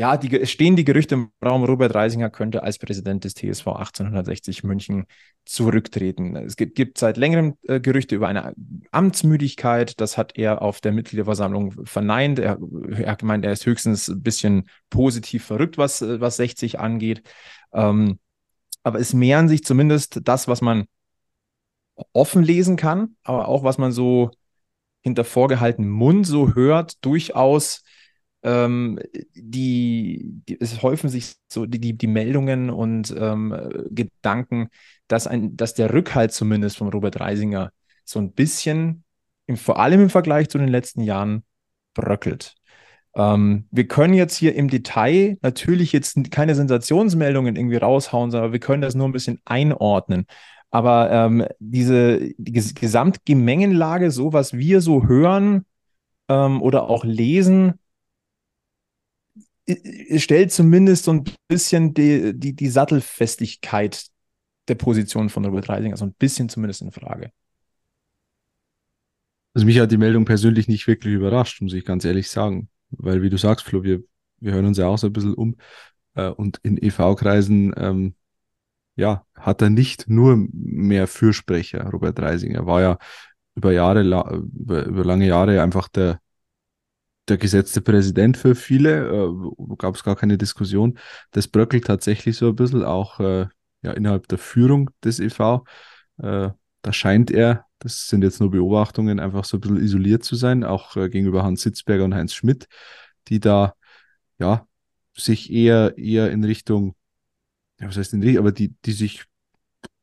ja, 0.00 0.16
die, 0.16 0.34
es 0.40 0.50
stehen 0.50 0.76
die 0.76 0.84
Gerüchte 0.84 1.14
im 1.14 1.30
Raum, 1.44 1.62
Robert 1.62 1.94
Reisinger 1.94 2.30
könnte 2.30 2.62
als 2.62 2.78
Präsident 2.78 3.24
des 3.24 3.34
TSV 3.34 3.66
1860 3.66 4.64
München 4.64 5.04
zurücktreten. 5.44 6.36
Es 6.36 6.56
gibt, 6.56 6.74
gibt 6.74 6.96
seit 6.96 7.18
längerem 7.18 7.58
äh, 7.64 7.80
Gerüchte 7.80 8.14
über 8.14 8.26
eine 8.26 8.54
Amtsmüdigkeit. 8.92 10.00
Das 10.00 10.16
hat 10.16 10.38
er 10.38 10.62
auf 10.62 10.80
der 10.80 10.92
Mitgliederversammlung 10.92 11.84
verneint. 11.84 12.38
Er, 12.38 12.58
er 12.96 13.12
hat 13.12 13.18
gemeint, 13.18 13.44
er 13.44 13.52
ist 13.52 13.66
höchstens 13.66 14.08
ein 14.08 14.22
bisschen 14.22 14.70
positiv 14.88 15.44
verrückt, 15.44 15.76
was, 15.76 16.00
was 16.00 16.36
60 16.36 16.80
angeht. 16.80 17.22
Ähm, 17.74 18.18
aber 18.82 19.00
es 19.00 19.12
mehren 19.12 19.48
sich 19.50 19.64
zumindest 19.64 20.20
das, 20.24 20.48
was 20.48 20.62
man 20.62 20.86
offen 22.14 22.42
lesen 22.42 22.76
kann, 22.76 23.16
aber 23.22 23.48
auch 23.48 23.64
was 23.64 23.76
man 23.76 23.92
so 23.92 24.30
hinter 25.02 25.24
vorgehaltenem 25.24 25.90
Mund 25.90 26.26
so 26.26 26.54
hört, 26.54 27.04
durchaus 27.04 27.82
ähm, 28.42 28.98
die, 29.34 30.22
die, 30.48 30.60
es 30.60 30.82
häufen 30.82 31.08
sich 31.10 31.34
so 31.48 31.66
die, 31.66 31.96
die, 31.96 32.06
Meldungen 32.06 32.70
und 32.70 33.14
ähm, 33.18 33.54
Gedanken, 33.90 34.68
dass, 35.08 35.26
ein, 35.26 35.56
dass 35.56 35.74
der 35.74 35.92
Rückhalt 35.92 36.32
zumindest 36.32 36.78
von 36.78 36.88
Robert 36.88 37.20
Reisinger 37.20 37.70
so 38.04 38.18
ein 38.18 38.32
bisschen, 38.32 39.04
im, 39.46 39.56
vor 39.56 39.78
allem 39.78 40.00
im 40.02 40.10
Vergleich 40.10 40.48
zu 40.48 40.58
den 40.58 40.68
letzten 40.68 41.02
Jahren, 41.02 41.44
bröckelt. 41.94 42.54
Ähm, 43.14 43.66
wir 43.70 43.88
können 43.88 44.14
jetzt 44.14 44.36
hier 44.36 44.54
im 44.54 44.68
Detail 44.68 45.38
natürlich 45.42 45.92
jetzt 45.92 46.16
keine 46.30 46.54
Sensationsmeldungen 46.54 47.56
irgendwie 47.56 47.76
raushauen, 47.76 48.30
sondern 48.30 48.52
wir 48.52 48.60
können 48.60 48.82
das 48.82 48.94
nur 48.94 49.08
ein 49.08 49.12
bisschen 49.12 49.40
einordnen. 49.44 50.26
Aber 50.70 51.10
ähm, 51.10 51.46
diese 51.58 52.32
die 52.38 52.52
Gesamtgemengenlage, 52.52 54.10
so 54.12 54.32
was 54.32 54.52
wir 54.52 54.80
so 54.80 55.06
hören 55.08 55.66
ähm, 56.28 56.62
oder 56.62 56.88
auch 56.88 57.04
lesen, 57.04 57.74
stellt 60.16 60.52
zumindest 60.52 61.04
so 61.04 61.12
ein 61.12 61.24
bisschen 61.48 61.94
die, 61.94 62.32
die, 62.34 62.54
die 62.54 62.68
Sattelfestigkeit 62.68 64.06
der 64.68 64.74
Position 64.76 65.28
von 65.28 65.44
Robert 65.44 65.68
Reisinger 65.68 65.96
so 65.96 66.04
ein 66.04 66.14
bisschen 66.14 66.48
zumindest 66.48 66.82
in 66.82 66.92
Frage. 66.92 67.32
Also 69.54 69.66
mich 69.66 69.78
hat 69.80 69.90
die 69.90 69.96
Meldung 69.96 70.24
persönlich 70.24 70.68
nicht 70.68 70.86
wirklich 70.86 71.14
überrascht, 71.14 71.60
muss 71.60 71.72
ich 71.72 71.84
ganz 71.84 72.04
ehrlich 72.04 72.30
sagen. 72.30 72.68
Weil, 72.90 73.22
wie 73.22 73.30
du 73.30 73.36
sagst, 73.36 73.66
Flo, 73.66 73.82
wir, 73.82 74.02
wir 74.38 74.52
hören 74.52 74.66
uns 74.66 74.78
ja 74.78 74.86
auch 74.86 74.98
so 74.98 75.08
ein 75.08 75.12
bisschen 75.12 75.34
um. 75.34 75.56
Äh, 76.14 76.28
und 76.28 76.58
in 76.62 76.76
EV-Kreisen, 76.80 77.74
ähm, 77.76 78.14
ja, 78.96 79.24
hat 79.34 79.62
er 79.62 79.70
nicht 79.70 80.08
nur 80.08 80.36
mehr 80.52 81.06
Fürsprecher. 81.06 81.88
Robert 81.90 82.18
Reisinger 82.20 82.66
war 82.66 82.80
ja 82.80 82.98
über 83.54 83.72
Jahre, 83.72 84.02
über, 84.02 84.86
über 84.86 85.04
lange 85.04 85.26
Jahre 85.26 85.62
einfach 85.62 85.88
der, 85.88 86.20
der 87.30 87.38
gesetzte 87.38 87.80
Präsident 87.80 88.36
für 88.36 88.54
viele, 88.54 89.08
äh, 89.08 89.76
gab 89.78 89.94
es 89.94 90.04
gar 90.04 90.16
keine 90.16 90.36
Diskussion. 90.36 90.98
Das 91.30 91.48
bröckelt 91.48 91.86
tatsächlich 91.86 92.36
so 92.36 92.48
ein 92.48 92.56
bisschen 92.56 92.84
auch 92.84 93.20
äh, 93.20 93.46
ja, 93.82 93.92
innerhalb 93.92 94.28
der 94.28 94.38
Führung 94.38 94.90
des 95.04 95.20
EV. 95.20 95.64
Äh, 96.18 96.50
da 96.82 96.92
scheint 96.92 97.30
er, 97.30 97.66
das 97.78 98.08
sind 98.08 98.22
jetzt 98.22 98.40
nur 98.40 98.50
Beobachtungen, 98.50 99.20
einfach 99.20 99.44
so 99.44 99.56
ein 99.56 99.60
bisschen 99.60 99.82
isoliert 99.82 100.24
zu 100.24 100.34
sein, 100.34 100.64
auch 100.64 100.96
äh, 100.96 101.08
gegenüber 101.08 101.42
Hans 101.42 101.62
Sitzberger 101.62 102.04
und 102.04 102.14
Heinz 102.14 102.34
Schmidt, 102.34 102.68
die 103.28 103.40
da 103.40 103.74
ja 104.38 104.66
sich 105.16 105.52
eher 105.52 105.96
eher 105.98 106.30
in 106.30 106.44
Richtung, 106.44 106.94
ja, 107.78 107.88
was 107.88 107.96
heißt 107.96 108.12
in 108.14 108.22
Richtung, 108.22 108.40
aber 108.40 108.52
die, 108.52 108.74
die 108.84 108.92
sich 108.92 109.24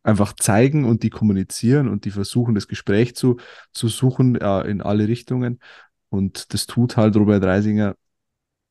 einfach 0.03 0.33
zeigen 0.33 0.85
und 0.85 1.03
die 1.03 1.09
kommunizieren 1.09 1.89
und 1.89 2.05
die 2.05 2.11
versuchen, 2.11 2.55
das 2.55 2.67
Gespräch 2.67 3.15
zu, 3.15 3.37
zu 3.73 3.89
suchen 3.89 4.35
äh, 4.35 4.61
in 4.61 4.81
alle 4.81 5.07
Richtungen. 5.07 5.59
Und 6.09 6.53
das 6.53 6.65
tut 6.65 6.97
halt 6.97 7.15
Robert 7.15 7.43
Reisinger 7.43 7.95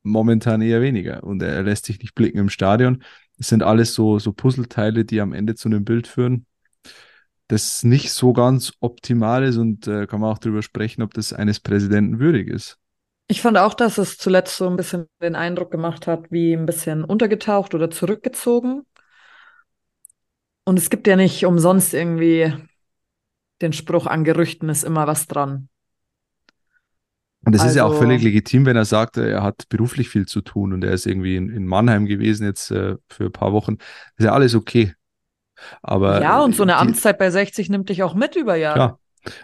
momentan 0.03 0.62
eher 0.62 0.80
weniger. 0.80 1.24
Und 1.24 1.43
er 1.43 1.62
lässt 1.62 1.87
sich 1.87 1.99
nicht 1.99 2.14
blicken 2.14 2.39
im 2.39 2.49
Stadion. 2.49 3.03
Es 3.39 3.49
sind 3.49 3.62
alles 3.62 3.95
so, 3.95 4.18
so 4.18 4.32
Puzzleteile, 4.32 5.05
die 5.05 5.20
am 5.20 5.32
Ende 5.32 5.55
zu 5.55 5.68
einem 5.68 5.84
Bild 5.84 6.07
führen, 6.07 6.47
das 7.49 7.82
nicht 7.82 8.12
so 8.12 8.32
ganz 8.32 8.72
optimal 8.80 9.45
ist 9.45 9.57
und 9.57 9.87
äh, 9.87 10.07
kann 10.07 10.20
man 10.20 10.30
auch 10.30 10.39
darüber 10.39 10.62
sprechen, 10.62 11.03
ob 11.03 11.14
das 11.14 11.32
eines 11.32 11.61
Präsidenten 11.61 12.18
würdig 12.18 12.49
ist. 12.49 12.78
Ich 13.28 13.43
fand 13.43 13.59
auch, 13.59 13.74
dass 13.74 13.99
es 13.99 14.18
zuletzt 14.18 14.57
so 14.57 14.68
ein 14.68 14.76
bisschen 14.76 15.07
den 15.20 15.34
Eindruck 15.34 15.70
gemacht 15.70 16.07
hat, 16.07 16.30
wie 16.30 16.55
ein 16.55 16.66
bisschen 16.66 17.05
untergetaucht 17.05 17.74
oder 17.74 17.91
zurückgezogen. 17.91 18.82
Und 20.64 20.78
es 20.78 20.91
gibt 20.91 21.07
ja 21.07 21.16
nicht 21.16 21.45
umsonst 21.45 21.93
irgendwie 21.95 22.53
den 23.61 23.72
Spruch, 23.72 24.07
an 24.07 24.24
Gerüchten 24.24 24.68
ist 24.68 24.84
immer 24.84 25.07
was 25.07 25.26
dran. 25.26 25.68
Und 27.45 27.55
es 27.55 27.61
also, 27.61 27.70
ist 27.70 27.76
ja 27.76 27.84
auch 27.84 27.91
also 27.91 28.03
völlig 28.03 28.22
legitim, 28.22 28.66
wenn 28.66 28.76
er 28.76 28.84
sagt, 28.84 29.18
er 29.18 29.43
hat 29.43 29.68
beruflich 29.68 30.09
viel 30.09 30.26
zu 30.26 30.41
tun 30.41 30.72
und 30.72 30.82
er 30.82 30.93
ist 30.93 31.07
irgendwie 31.07 31.37
in, 31.37 31.49
in 31.51 31.64
Mannheim 31.64 32.07
gewesen 32.07 32.45
jetzt 32.45 32.70
äh, 32.70 32.97
für 33.09 33.26
ein 33.26 33.32
paar 33.32 33.53
Wochen. 33.53 33.76
ist 34.16 34.24
ja 34.24 34.32
alles 34.32 34.55
okay. 34.55 34.95
Aber 35.82 36.20
ja, 36.20 36.43
und 36.43 36.55
so 36.55 36.64
eine 36.64 36.72
die, 36.72 36.78
Amtszeit 36.78 37.18
bei 37.18 37.30
60 37.30 37.70
nimmt 37.70 37.89
dich 37.89 38.03
auch 38.03 38.14
mit 38.14 38.37
über 38.37 38.57
Jahre. 38.57 38.78
Ja, 38.78 38.99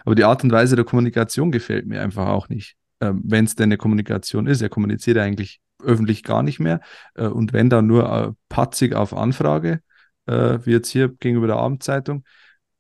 aber 0.05 0.15
die 0.15 0.25
Art 0.25 0.45
und 0.45 0.53
Weise 0.53 0.77
der 0.77 0.85
Kommunikation 0.85 1.53
gefällt 1.53 1.87
mir 1.87 2.03
einfach 2.03 2.29
auch 2.29 2.49
nicht. 2.49 2.77
Ähm, 3.01 3.23
wenn 3.25 3.45
es 3.45 3.55
denn 3.55 3.65
eine 3.65 3.79
Kommunikation 3.79 4.47
ist, 4.47 4.63
er 4.63 4.69
kommuniziert 4.69 5.19
eigentlich 5.19 5.61
öffentlich 5.83 6.23
gar 6.23 6.43
nicht 6.43 6.61
mehr. 6.61 6.81
Äh, 7.15 7.27
und 7.27 7.53
wenn 7.53 7.71
dann 7.71 7.87
nur 7.87 8.11
äh, 8.11 8.33
patzig 8.49 8.95
auf 8.95 9.15
Anfrage, 9.15 9.81
äh, 10.27 10.59
wie 10.65 10.73
jetzt 10.73 10.89
hier 10.89 11.09
gegenüber 11.09 11.47
der 11.47 11.57
Abendzeitung, 11.57 12.25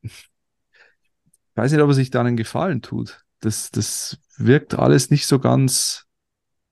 ich 0.02 0.30
weiß 1.54 1.72
nicht, 1.72 1.80
ob 1.80 1.88
er 1.88 1.94
sich 1.94 2.10
da 2.10 2.20
einen 2.20 2.36
Gefallen 2.36 2.82
tut. 2.82 3.21
Das, 3.42 3.70
das 3.70 4.18
wirkt 4.38 4.78
alles 4.78 5.10
nicht 5.10 5.26
so 5.26 5.38
ganz, 5.38 6.06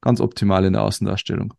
ganz 0.00 0.20
optimal 0.20 0.64
in 0.64 0.72
der 0.72 0.82
Außendarstellung. 0.82 1.52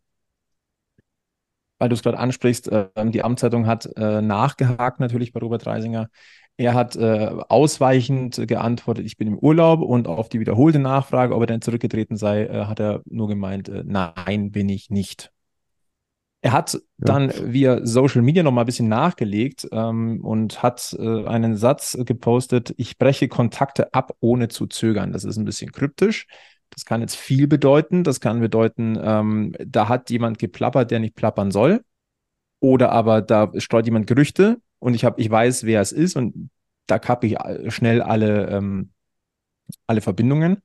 Weil 1.78 1.88
du 1.90 1.94
es 1.94 2.02
gerade 2.02 2.18
ansprichst, 2.18 2.68
äh, 2.72 2.88
die 3.10 3.22
Amtszeitung 3.22 3.66
hat 3.66 3.86
äh, 3.96 4.22
nachgehakt 4.22 5.00
natürlich 5.00 5.32
bei 5.32 5.40
Robert 5.40 5.66
Reisinger. 5.66 6.08
Er 6.56 6.74
hat 6.74 6.96
äh, 6.96 7.30
ausweichend 7.48 8.46
geantwortet, 8.46 9.04
ich 9.04 9.16
bin 9.16 9.28
im 9.28 9.38
Urlaub 9.38 9.80
und 9.80 10.06
auf 10.06 10.28
die 10.28 10.40
wiederholte 10.40 10.78
Nachfrage, 10.78 11.34
ob 11.34 11.42
er 11.42 11.46
denn 11.46 11.62
zurückgetreten 11.62 12.16
sei, 12.16 12.44
äh, 12.44 12.64
hat 12.66 12.80
er 12.80 13.02
nur 13.04 13.28
gemeint, 13.28 13.68
äh, 13.68 13.84
nein, 13.86 14.50
bin 14.50 14.68
ich 14.68 14.90
nicht. 14.90 15.30
Er 16.44 16.52
hat 16.52 16.74
ja. 16.74 16.80
dann 16.98 17.32
via 17.52 17.86
Social 17.86 18.20
Media 18.20 18.42
noch 18.42 18.50
mal 18.50 18.62
ein 18.62 18.66
bisschen 18.66 18.88
nachgelegt 18.88 19.68
ähm, 19.70 20.20
und 20.24 20.60
hat 20.62 20.94
äh, 20.98 21.24
einen 21.24 21.56
Satz 21.56 21.96
gepostet, 22.04 22.74
ich 22.76 22.98
breche 22.98 23.28
Kontakte 23.28 23.94
ab, 23.94 24.16
ohne 24.18 24.48
zu 24.48 24.66
zögern. 24.66 25.12
Das 25.12 25.22
ist 25.22 25.36
ein 25.36 25.44
bisschen 25.44 25.70
kryptisch. 25.70 26.26
Das 26.70 26.84
kann 26.84 27.00
jetzt 27.00 27.14
viel 27.14 27.46
bedeuten. 27.46 28.02
Das 28.02 28.20
kann 28.20 28.40
bedeuten, 28.40 28.98
ähm, 29.00 29.54
da 29.64 29.88
hat 29.88 30.10
jemand 30.10 30.40
geplappert, 30.40 30.90
der 30.90 30.98
nicht 30.98 31.14
plappern 31.14 31.52
soll. 31.52 31.84
Oder 32.58 32.90
aber 32.90 33.22
da 33.22 33.52
streut 33.58 33.86
jemand 33.86 34.08
Gerüchte 34.08 34.60
und 34.80 34.94
ich, 34.94 35.04
hab, 35.04 35.20
ich 35.20 35.30
weiß, 35.30 35.64
wer 35.64 35.80
es 35.80 35.92
ist 35.92 36.16
und 36.16 36.50
da 36.86 36.98
kappe 36.98 37.28
ich 37.28 37.36
schnell 37.72 38.02
alle, 38.02 38.48
ähm, 38.48 38.90
alle 39.86 40.00
Verbindungen. 40.00 40.60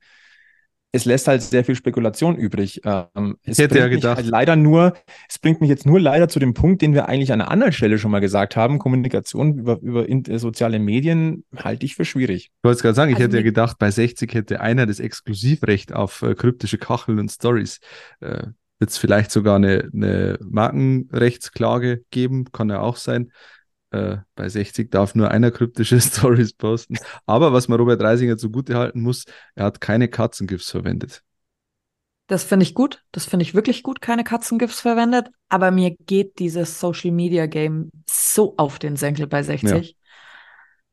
Es 0.93 1.05
lässt 1.05 1.27
halt 1.27 1.41
sehr 1.41 1.63
viel 1.65 1.75
Spekulation 1.75 2.37
übrig. 2.37 2.81
Ähm, 2.85 3.37
es 3.43 3.59
Ich 3.59 3.63
hätte 3.65 3.81
mich 3.83 3.95
gedacht- 4.01 4.17
halt 4.17 4.27
leider 4.27 4.55
nur, 4.55 4.93
es 5.29 5.37
bringt 5.37 5.59
mich 5.61 5.69
jetzt 5.69 5.85
nur 5.85 5.99
leider 5.99 6.27
zu 6.29 6.39
dem 6.39 6.53
Punkt, 6.53 6.81
den 6.81 6.93
wir 6.93 7.07
eigentlich 7.07 7.31
an 7.33 7.41
einer 7.41 7.51
anderen 7.51 7.73
Stelle 7.73 7.99
schon 7.99 8.09
mal 8.11 8.19
gesagt 8.21 8.55
haben. 8.55 8.79
Kommunikation 8.79 9.59
über, 9.59 9.79
über 9.81 10.07
in, 10.07 10.23
äh, 10.25 10.39
soziale 10.39 10.79
Medien 10.79 11.43
halte 11.55 11.85
ich 11.85 11.95
für 11.95 12.05
schwierig. 12.05 12.45
Ich 12.55 12.63
wollte 12.63 12.77
es 12.77 12.81
gerade 12.81 12.95
sagen, 12.95 13.11
ich 13.11 13.17
Also 13.17 13.25
hätte 13.25 13.37
ja 13.37 13.43
gedacht, 13.43 13.77
bei 13.79 13.91
60 13.91 14.33
hätte 14.33 14.61
einer 14.61 14.85
das 14.85 14.99
Exklusivrecht 14.99 15.93
auf 15.93 16.21
äh, 16.21 16.35
kryptische 16.35 16.77
Kacheln 16.77 17.19
und 17.19 17.29
Stories. 17.31 17.79
Äh, 18.21 18.47
Wird 18.79 18.91
es 18.91 18.97
vielleicht 18.99 19.31
sogar 19.31 19.55
eine, 19.55 19.89
eine 19.93 20.37
Markenrechtsklage 20.41 22.03
geben, 22.11 22.45
kann 22.51 22.69
ja 22.69 22.79
auch 22.79 22.95
sein. 22.97 23.31
Äh, 23.91 24.17
bei 24.35 24.49
60 24.49 24.91
darf 24.91 25.15
nur 25.15 25.31
einer 25.31 25.51
kryptische 25.51 25.99
Stories 26.01 26.53
posten. 26.53 26.97
Aber 27.25 27.53
was 27.53 27.67
man 27.67 27.79
Robert 27.79 28.01
Reisinger 28.01 28.37
zugute 28.37 28.75
halten 28.75 29.01
muss, 29.01 29.25
er 29.55 29.65
hat 29.65 29.81
keine 29.81 30.07
Katzengifts 30.09 30.71
verwendet. 30.71 31.23
Das 32.27 32.43
finde 32.43 32.63
ich 32.63 32.73
gut. 32.73 33.03
Das 33.13 33.25
finde 33.25 33.43
ich 33.43 33.53
wirklich 33.53 33.83
gut, 33.83 34.01
keine 34.01 34.25
Katzengifts 34.25 34.81
verwendet. 34.81 35.29
Aber 35.47 35.71
mir 35.71 35.95
geht 35.95 36.39
dieses 36.39 36.79
Social 36.79 37.11
Media 37.11 37.45
Game 37.45 37.91
so 38.09 38.55
auf 38.57 38.79
den 38.79 38.97
Senkel 38.97 39.27
bei 39.27 39.43
60. 39.43 39.95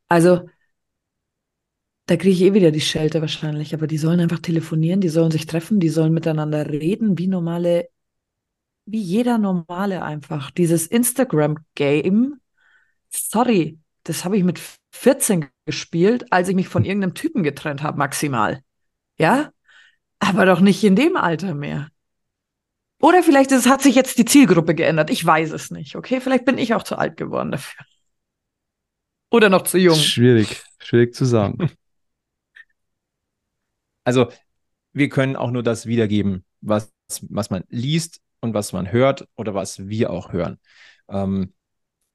Also, 0.08 0.48
da 2.06 2.16
kriege 2.16 2.30
ich 2.30 2.42
eh 2.42 2.54
wieder 2.54 2.70
die 2.70 2.80
Schelte 2.80 3.20
wahrscheinlich. 3.20 3.74
Aber 3.74 3.88
die 3.88 3.98
sollen 3.98 4.20
einfach 4.20 4.38
telefonieren, 4.38 5.00
die 5.00 5.08
sollen 5.08 5.32
sich 5.32 5.46
treffen, 5.46 5.80
die 5.80 5.88
sollen 5.88 6.12
miteinander 6.12 6.70
reden, 6.70 7.18
wie 7.18 7.26
normale, 7.26 7.88
wie 8.86 9.00
jeder 9.00 9.38
Normale 9.38 10.04
einfach. 10.04 10.52
Dieses 10.52 10.86
Instagram-Game, 10.86 12.40
sorry, 13.16 13.78
das 14.04 14.24
habe 14.24 14.36
ich 14.36 14.44
mit 14.44 14.60
14 14.92 15.48
gespielt, 15.66 16.32
als 16.32 16.48
ich 16.48 16.54
mich 16.54 16.68
von 16.68 16.84
irgendeinem 16.84 17.14
Typen 17.14 17.42
getrennt 17.42 17.82
habe, 17.82 17.98
maximal. 17.98 18.62
Ja? 19.18 19.52
Aber 20.18 20.46
doch 20.46 20.60
nicht 20.60 20.82
in 20.84 20.96
dem 20.96 21.16
Alter 21.16 21.54
mehr. 21.54 21.88
Oder 23.00 23.22
vielleicht 23.22 23.52
ist, 23.52 23.68
hat 23.68 23.82
sich 23.82 23.94
jetzt 23.94 24.18
die 24.18 24.24
Zielgruppe 24.24 24.74
geändert. 24.74 25.10
Ich 25.10 25.24
weiß 25.24 25.52
es 25.52 25.70
nicht. 25.70 25.96
Okay, 25.96 26.20
vielleicht 26.20 26.44
bin 26.44 26.58
ich 26.58 26.74
auch 26.74 26.82
zu 26.82 26.96
alt 26.96 27.16
geworden 27.16 27.52
dafür. 27.52 27.84
Oder 29.30 29.48
noch 29.48 29.62
zu 29.62 29.78
jung. 29.78 29.96
Schwierig, 29.96 30.62
schwierig 30.78 31.14
zu 31.14 31.24
sagen. 31.24 31.70
Also 34.06 34.30
wir 34.92 35.08
können 35.08 35.34
auch 35.34 35.50
nur 35.50 35.62
das 35.62 35.86
wiedergeben, 35.86 36.44
was, 36.60 36.92
was 37.22 37.48
man 37.48 37.64
liest 37.68 38.20
und 38.40 38.52
was 38.52 38.74
man 38.74 38.92
hört 38.92 39.26
oder 39.34 39.54
was 39.54 39.88
wir 39.88 40.10
auch 40.10 40.30
hören. 40.30 40.60
Ähm, 41.08 41.54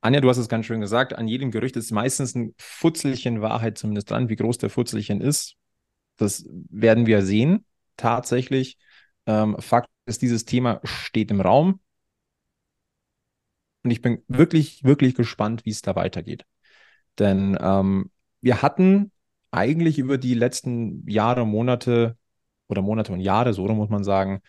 Anja, 0.02 0.22
du 0.22 0.30
hast 0.30 0.38
es 0.38 0.48
ganz 0.48 0.66
schön 0.66 0.80
gesagt, 0.80 1.14
an 1.14 1.28
jedem 1.28 1.52
Gerücht 1.52 1.76
ist 1.76 1.92
meistens 1.92 2.34
ein 2.36 2.56
Futzelchen 2.58 3.42
Wahrheit 3.42 3.78
zumindest 3.78 4.10
dran. 4.10 4.30
Wie 4.30 4.38
groß 4.38 4.58
der 4.58 4.70
Futzelchen 4.70 5.20
ist, 5.20 5.56
das 6.18 6.46
werden 6.70 7.06
wir 7.06 7.22
sehen, 7.24 7.66
tatsächlich. 7.98 8.78
Ähm, 9.26 9.58
Fakt 9.60 9.90
ist, 10.06 10.22
dieses 10.22 10.46
Thema 10.46 10.80
steht 10.84 11.32
im 11.32 11.42
Raum. 11.42 11.82
Und 13.84 13.92
ich 13.92 14.02
bin 14.02 14.24
wirklich, 14.28 14.84
wirklich 14.84 15.16
gespannt, 15.16 15.66
wie 15.66 15.72
es 15.72 15.82
da 15.82 15.96
weitergeht. 15.96 16.46
Denn 17.18 17.58
ähm, 17.62 18.12
wir 18.42 18.62
hatten 18.62 19.12
eigentlich 19.52 20.00
über 20.00 20.18
die 20.18 20.34
letzten 20.34 21.08
Jahre, 21.10 21.46
Monate 21.46 22.18
oder 22.68 22.82
Monate 22.82 23.12
und 23.12 23.20
Jahre, 23.20 23.54
so 23.54 23.68
muss 23.68 23.90
man 23.90 24.04
sagen, 24.04 24.42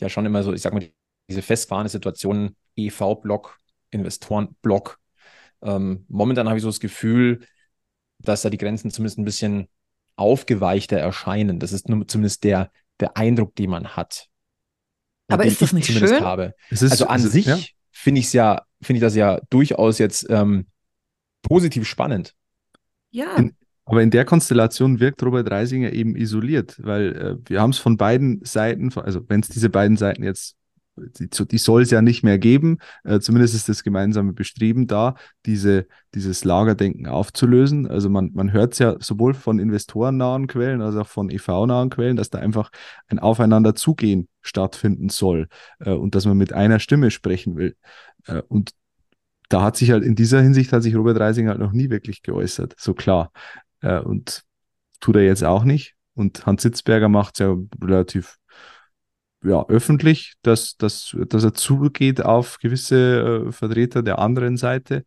ja 0.00 0.08
schon 0.08 0.26
immer 0.26 0.42
so, 0.42 0.52
ich 0.52 0.62
sag 0.62 0.72
mal, 0.72 0.88
diese 1.28 1.42
festfahrende 1.42 1.90
Situation, 1.90 2.56
EV-Block, 2.76 3.59
Investoren-Block. 3.90 4.98
Ähm, 5.62 6.04
momentan 6.08 6.48
habe 6.48 6.56
ich 6.58 6.62
so 6.62 6.68
das 6.68 6.80
Gefühl, 6.80 7.40
dass 8.18 8.42
da 8.42 8.50
die 8.50 8.58
Grenzen 8.58 8.90
zumindest 8.90 9.18
ein 9.18 9.24
bisschen 9.24 9.68
aufgeweichter 10.16 10.98
erscheinen. 10.98 11.58
Das 11.58 11.72
ist 11.72 11.88
nur 11.88 12.06
zumindest 12.06 12.44
der, 12.44 12.70
der 12.98 13.16
Eindruck, 13.16 13.54
den 13.56 13.70
man 13.70 13.88
hat. 13.96 14.26
Aber 15.28 15.44
ist 15.44 15.60
das 15.62 15.68
ich 15.70 15.74
nicht 15.74 15.86
zumindest 15.86 16.14
schön? 16.14 16.24
Habe. 16.24 16.54
Es 16.70 16.82
ist, 16.82 16.92
Also 16.92 17.06
an 17.06 17.20
es 17.20 17.26
ist- 17.26 17.32
sich 17.32 17.46
ja. 17.46 17.58
finde 17.90 18.18
ich 18.20 18.26
es 18.26 18.32
ja, 18.32 18.62
finde 18.82 18.98
ich 18.98 19.02
das 19.02 19.14
ja 19.14 19.40
durchaus 19.48 19.98
jetzt 19.98 20.26
ähm, 20.28 20.66
positiv 21.42 21.86
spannend. 21.88 22.34
Ja, 23.10 23.36
In- 23.36 23.56
Aber 23.84 24.02
in 24.02 24.10
der 24.10 24.24
Konstellation 24.24 25.00
wirkt 25.00 25.22
Robert 25.22 25.50
Reisinger 25.50 25.92
eben 25.92 26.14
isoliert, 26.16 26.76
weil 26.84 27.16
äh, 27.16 27.48
wir 27.50 27.60
haben 27.60 27.70
es 27.70 27.78
von 27.78 27.96
beiden 27.96 28.44
Seiten, 28.44 28.92
also 28.98 29.28
wenn 29.28 29.40
es 29.40 29.48
diese 29.48 29.70
beiden 29.70 29.96
Seiten 29.96 30.22
jetzt, 30.22 30.56
die, 30.96 31.28
die 31.28 31.58
soll 31.58 31.82
es 31.82 31.90
ja 31.90 32.02
nicht 32.02 32.22
mehr 32.22 32.38
geben, 32.38 32.78
äh, 33.04 33.20
zumindest 33.20 33.54
ist 33.54 33.68
das 33.68 33.82
gemeinsame 33.82 34.32
Bestreben 34.32 34.86
da, 34.86 35.14
diese, 35.46 35.86
dieses 36.14 36.44
Lagerdenken 36.44 37.06
aufzulösen. 37.06 37.86
Also 37.86 38.10
man, 38.10 38.30
man 38.34 38.52
hört 38.52 38.74
es 38.74 38.78
ja 38.78 38.96
sowohl 39.00 39.34
von 39.34 39.58
investorennahen 39.58 40.46
Quellen 40.46 40.82
als 40.82 40.96
auch 40.96 41.06
von 41.06 41.30
EV-nahen 41.30 41.90
Quellen, 41.90 42.16
dass 42.16 42.30
da 42.30 42.38
einfach 42.38 42.70
ein 43.08 43.18
Aufeinanderzugehen 43.18 44.28
stattfinden 44.42 45.08
soll 45.08 45.48
äh, 45.80 45.92
und 45.92 46.14
dass 46.14 46.26
man 46.26 46.36
mit 46.36 46.52
einer 46.52 46.78
Stimme 46.78 47.10
sprechen 47.10 47.56
will. 47.56 47.76
Äh, 48.26 48.42
und 48.48 48.70
da 49.48 49.62
hat 49.62 49.76
sich 49.76 49.90
halt 49.90 50.04
in 50.04 50.14
dieser 50.14 50.40
Hinsicht 50.40 50.72
hat 50.72 50.82
sich 50.82 50.94
Robert 50.94 51.18
Reisinger 51.18 51.50
halt 51.50 51.60
noch 51.60 51.72
nie 51.72 51.90
wirklich 51.90 52.22
geäußert, 52.22 52.74
so 52.78 52.94
klar. 52.94 53.32
Äh, 53.80 54.00
und 54.00 54.44
tut 55.00 55.16
er 55.16 55.24
jetzt 55.24 55.44
auch 55.44 55.64
nicht. 55.64 55.94
Und 56.14 56.46
Hans 56.46 56.62
Sitzberger 56.62 57.08
macht 57.08 57.34
es 57.34 57.38
ja 57.40 57.56
relativ 57.82 58.39
ja, 59.42 59.64
öffentlich, 59.68 60.34
dass, 60.42 60.76
dass, 60.76 61.16
dass 61.28 61.44
er 61.44 61.54
zugeht 61.54 62.22
auf 62.22 62.58
gewisse 62.58 63.46
äh, 63.48 63.52
Vertreter 63.52 64.02
der 64.02 64.18
anderen 64.18 64.56
Seite. 64.56 65.04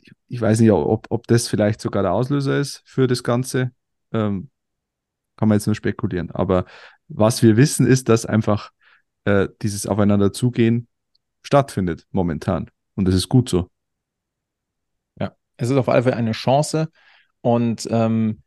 Ich, 0.00 0.12
ich 0.28 0.40
weiß 0.40 0.60
nicht, 0.60 0.70
ob, 0.70 1.06
ob 1.10 1.26
das 1.26 1.48
vielleicht 1.48 1.80
sogar 1.80 2.02
der 2.02 2.12
Auslöser 2.12 2.58
ist 2.58 2.82
für 2.84 3.06
das 3.06 3.22
Ganze. 3.22 3.72
Ähm, 4.12 4.50
kann 5.36 5.48
man 5.48 5.56
jetzt 5.58 5.66
nur 5.66 5.74
spekulieren. 5.74 6.30
Aber 6.30 6.64
was 7.08 7.42
wir 7.42 7.56
wissen, 7.56 7.86
ist, 7.86 8.08
dass 8.08 8.26
einfach 8.26 8.70
äh, 9.24 9.48
dieses 9.62 9.86
Aufeinanderzugehen 9.86 10.88
stattfindet 11.42 12.06
momentan. 12.12 12.70
Und 12.94 13.06
das 13.08 13.14
ist 13.14 13.28
gut 13.28 13.48
so. 13.48 13.68
Es 15.56 15.70
ist 15.70 15.76
auf 15.76 15.88
alle 15.88 16.02
Fälle 16.02 16.16
eine 16.16 16.32
Chance. 16.32 16.88
Und 17.40 17.86
ähm, 17.90 18.42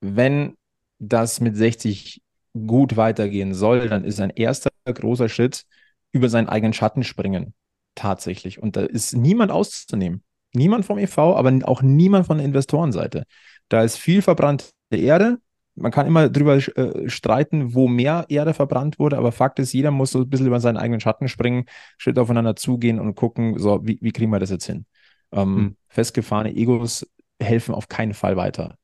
wenn 0.00 0.56
das 0.98 1.40
mit 1.40 1.56
60 1.56 2.22
gut 2.54 2.96
weitergehen 2.96 3.54
soll, 3.54 3.88
dann 3.88 4.04
ist 4.04 4.20
ein 4.20 4.30
erster 4.30 4.70
großer 4.84 5.28
Schritt 5.28 5.64
über 6.12 6.28
seinen 6.28 6.48
eigenen 6.48 6.72
Schatten 6.72 7.04
springen. 7.04 7.54
Tatsächlich. 7.94 8.62
Und 8.62 8.76
da 8.76 8.82
ist 8.82 9.14
niemand 9.14 9.52
auszunehmen. 9.52 10.22
Niemand 10.52 10.84
vom 10.84 10.98
EV, 10.98 11.36
aber 11.36 11.56
auch 11.64 11.82
niemand 11.82 12.26
von 12.26 12.38
der 12.38 12.46
Investorenseite. 12.46 13.24
Da 13.68 13.82
ist 13.82 13.96
viel 13.96 14.20
verbrannte 14.22 14.66
Erde. 14.90 15.38
Man 15.76 15.92
kann 15.92 16.06
immer 16.06 16.28
drüber 16.28 16.56
äh, 16.56 17.08
streiten, 17.08 17.74
wo 17.74 17.86
mehr 17.86 18.26
Erde 18.28 18.52
verbrannt 18.52 18.98
wurde, 18.98 19.16
aber 19.16 19.30
Fakt 19.30 19.60
ist, 19.60 19.72
jeder 19.72 19.92
muss 19.92 20.10
so 20.10 20.20
ein 20.20 20.28
bisschen 20.28 20.48
über 20.48 20.58
seinen 20.58 20.76
eigenen 20.76 21.00
Schatten 21.00 21.28
springen, 21.28 21.66
Schritt 21.96 22.18
aufeinander 22.18 22.56
zugehen 22.56 22.98
und 22.98 23.14
gucken, 23.14 23.58
so, 23.58 23.80
wie, 23.86 23.98
wie 24.02 24.10
kriegen 24.10 24.32
wir 24.32 24.40
das 24.40 24.50
jetzt 24.50 24.66
hin? 24.66 24.86
Ähm, 25.32 25.56
Hm. 25.56 25.76
Festgefahrene 25.88 26.54
Egos 26.54 27.06
helfen 27.40 27.74
auf 27.74 27.88
keinen 27.88 28.14
Fall 28.14 28.36
weiter. 28.36 28.76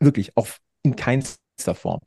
Wirklich, 0.00 0.36
auf, 0.36 0.58
in 0.82 0.96
keinster 0.96 1.74
Form. 1.74 2.00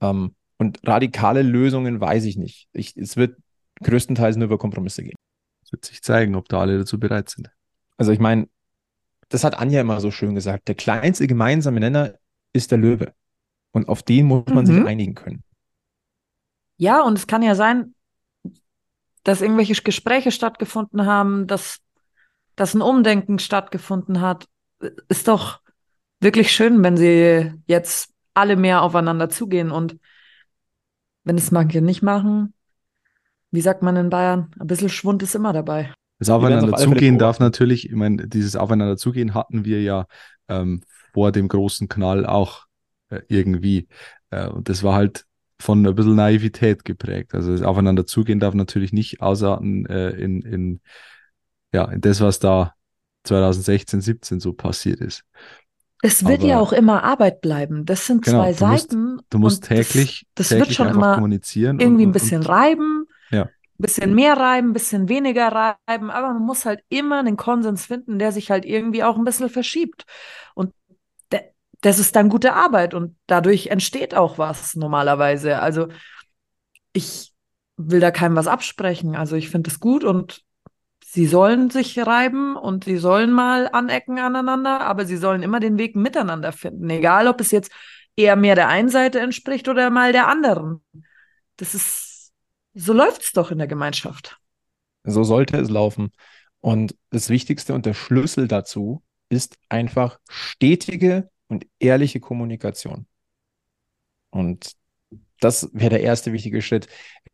Ähm, 0.00 0.34
und 0.58 0.80
radikale 0.86 1.42
Lösungen 1.42 2.00
weiß 2.00 2.24
ich 2.24 2.36
nicht. 2.36 2.68
Ich, 2.72 2.96
es 2.96 3.16
wird 3.16 3.38
größtenteils 3.82 4.36
nur 4.36 4.46
über 4.46 4.58
Kompromisse 4.58 5.02
gehen. 5.02 5.16
Es 5.64 5.72
wird 5.72 5.84
sich 5.84 6.02
zeigen, 6.02 6.34
ob 6.34 6.48
da 6.48 6.60
alle 6.60 6.78
dazu 6.78 6.98
bereit 7.00 7.30
sind. 7.30 7.50
Also 7.96 8.12
ich 8.12 8.18
meine, 8.18 8.48
das 9.28 9.44
hat 9.44 9.58
Anja 9.58 9.80
immer 9.80 10.00
so 10.00 10.10
schön 10.10 10.34
gesagt, 10.34 10.68
der 10.68 10.74
kleinste 10.74 11.26
gemeinsame 11.26 11.80
Nenner 11.80 12.14
ist 12.52 12.70
der 12.70 12.78
Löwe. 12.78 13.14
Und 13.72 13.88
auf 13.88 14.02
den 14.02 14.26
muss 14.26 14.46
man 14.48 14.64
Mhm. 14.64 14.66
sich 14.66 14.84
einigen 14.84 15.14
können. 15.14 15.44
Ja, 16.76 17.02
und 17.02 17.16
es 17.18 17.26
kann 17.26 17.42
ja 17.42 17.54
sein, 17.54 17.94
dass 19.22 19.42
irgendwelche 19.42 19.80
Gespräche 19.82 20.30
stattgefunden 20.32 21.06
haben, 21.06 21.46
dass, 21.46 21.78
dass 22.56 22.74
ein 22.74 22.80
Umdenken 22.80 23.38
stattgefunden 23.38 24.20
hat. 24.20 24.46
Ist 25.08 25.28
doch 25.28 25.60
wirklich 26.20 26.52
schön, 26.52 26.82
wenn 26.82 26.96
sie 26.96 27.52
jetzt 27.66 28.12
alle 28.40 28.56
mehr 28.56 28.82
aufeinander 28.82 29.28
zugehen. 29.28 29.70
Und 29.70 29.96
wenn 31.24 31.36
es 31.36 31.50
manche 31.50 31.80
nicht 31.80 32.02
machen, 32.02 32.54
wie 33.50 33.60
sagt 33.60 33.82
man 33.82 33.96
in 33.96 34.10
Bayern, 34.10 34.50
ein 34.58 34.66
bisschen 34.66 34.88
Schwund 34.88 35.22
ist 35.22 35.34
immer 35.34 35.52
dabei. 35.52 35.92
Das 36.18 36.28
werden 36.28 36.42
es 36.42 36.64
Aufeinander 36.64 36.74
auf 36.74 37.18
darf 37.18 37.40
natürlich, 37.40 37.86
ich 37.86 37.94
meine, 37.94 38.28
dieses 38.28 38.56
Aufeinander 38.56 38.96
zugehen 38.96 39.34
hatten 39.34 39.64
wir 39.64 39.82
ja 39.82 40.06
ähm, 40.48 40.82
vor 41.12 41.32
dem 41.32 41.48
großen 41.48 41.88
Knall 41.88 42.26
auch 42.26 42.66
äh, 43.08 43.20
irgendwie. 43.28 43.88
Äh, 44.30 44.48
und 44.48 44.68
das 44.68 44.82
war 44.82 44.94
halt 44.94 45.24
von 45.58 45.86
ein 45.86 45.94
bisschen 45.94 46.16
Naivität 46.16 46.84
geprägt. 46.84 47.34
Also 47.34 47.52
das 47.52 47.62
Aufeinander 47.62 48.06
zugehen 48.06 48.40
darf 48.40 48.54
natürlich 48.54 48.92
nicht 48.92 49.20
ausarten 49.20 49.86
äh, 49.86 50.10
in, 50.10 50.42
in, 50.42 50.80
ja, 51.72 51.84
in 51.84 52.00
das, 52.00 52.20
was 52.20 52.38
da 52.38 52.74
2016, 53.24 54.00
17 54.00 54.40
so 54.40 54.52
passiert 54.52 55.00
ist. 55.00 55.24
Es 56.02 56.24
wird 56.26 56.42
ja 56.42 56.54
Aber- 56.56 56.62
auch 56.62 56.72
immer 56.72 57.02
Arbeit 57.04 57.40
bleiben. 57.42 57.84
Das 57.84 58.06
sind 58.06 58.24
Genau, 58.24 58.38
zwei 58.42 58.52
du 58.54 58.66
musst- 58.66 58.90
Seiten. 58.90 59.18
Du 59.30 59.38
musst 59.38 59.62
und 59.70 59.78
das- 59.78 59.88
täglich, 59.88 60.26
das, 60.34 60.48
täglich 60.48 60.68
wird 60.68 60.76
schon 60.76 60.88
immer 60.88 61.14
kommunizieren. 61.14 61.76
und- 61.76 61.82
irgendwie 61.82 62.04
ein 62.04 62.06
und- 62.08 62.12
bisschen 62.12 62.40
und, 62.40 62.48
reiben, 62.48 63.06
Ja. 63.30 63.42
ein 63.44 63.48
bisschen 63.78 64.14
mehr 64.14 64.36
reiben, 64.36 64.70
ein 64.70 64.72
bisschen 64.72 65.08
weniger 65.08 65.48
reiben, 65.48 66.10
aber 66.10 66.32
man 66.32 66.42
muss 66.42 66.64
halt 66.64 66.80
immer 66.88 67.18
einen 67.20 67.36
Konsens 67.36 67.84
finden, 67.86 68.18
der 68.18 68.32
sich 68.32 68.50
halt 68.50 68.64
irgendwie 68.64 69.04
auch 69.04 69.16
ein 69.18 69.24
bisschen 69.24 69.50
verschiebt. 69.50 70.04
Und 70.54 70.72
das 71.82 71.98
ist 71.98 72.14
dann 72.14 72.28
gute 72.28 72.52
Arbeit 72.52 72.92
und 72.92 73.16
dadurch 73.26 73.68
entsteht 73.68 74.14
auch 74.14 74.36
was 74.36 74.74
normalerweise. 74.76 75.60
Also 75.60 75.88
ich 76.92 77.32
will 77.78 78.00
da 78.00 78.10
keinem 78.10 78.36
was 78.36 78.48
absprechen. 78.48 79.16
Also 79.16 79.36
ich 79.36 79.48
finde 79.48 79.70
es 79.70 79.80
gut 79.80 80.04
und 80.04 80.42
sie 81.12 81.26
sollen 81.26 81.70
sich 81.70 81.98
reiben 81.98 82.56
und 82.56 82.84
sie 82.84 82.96
sollen 82.96 83.32
mal 83.32 83.68
anecken 83.72 84.20
aneinander, 84.20 84.80
aber 84.82 85.06
sie 85.06 85.16
sollen 85.16 85.42
immer 85.42 85.58
den 85.58 85.76
Weg 85.76 85.96
miteinander 85.96 86.52
finden. 86.52 86.88
Egal, 86.88 87.26
ob 87.26 87.40
es 87.40 87.50
jetzt 87.50 87.72
eher 88.14 88.36
mehr 88.36 88.54
der 88.54 88.68
einen 88.68 88.88
Seite 88.88 89.18
entspricht 89.18 89.68
oder 89.68 89.90
mal 89.90 90.12
der 90.12 90.28
anderen. 90.28 90.84
Das 91.56 91.74
ist, 91.74 92.32
so 92.74 92.92
läuft 92.92 93.22
es 93.24 93.32
doch 93.32 93.50
in 93.50 93.58
der 93.58 93.66
Gemeinschaft. 93.66 94.38
So 95.02 95.24
sollte 95.24 95.56
es 95.56 95.68
laufen. 95.68 96.12
Und 96.60 96.94
das 97.10 97.28
Wichtigste 97.28 97.74
und 97.74 97.86
der 97.86 97.94
Schlüssel 97.94 98.46
dazu 98.46 99.02
ist 99.30 99.58
einfach 99.68 100.20
stetige 100.28 101.28
und 101.48 101.66
ehrliche 101.80 102.20
Kommunikation. 102.20 103.06
Und 104.30 104.72
das 105.40 105.70
wäre 105.72 105.90
der 105.90 106.02
erste 106.02 106.32
wichtige 106.32 106.62
Schritt. 106.62 106.86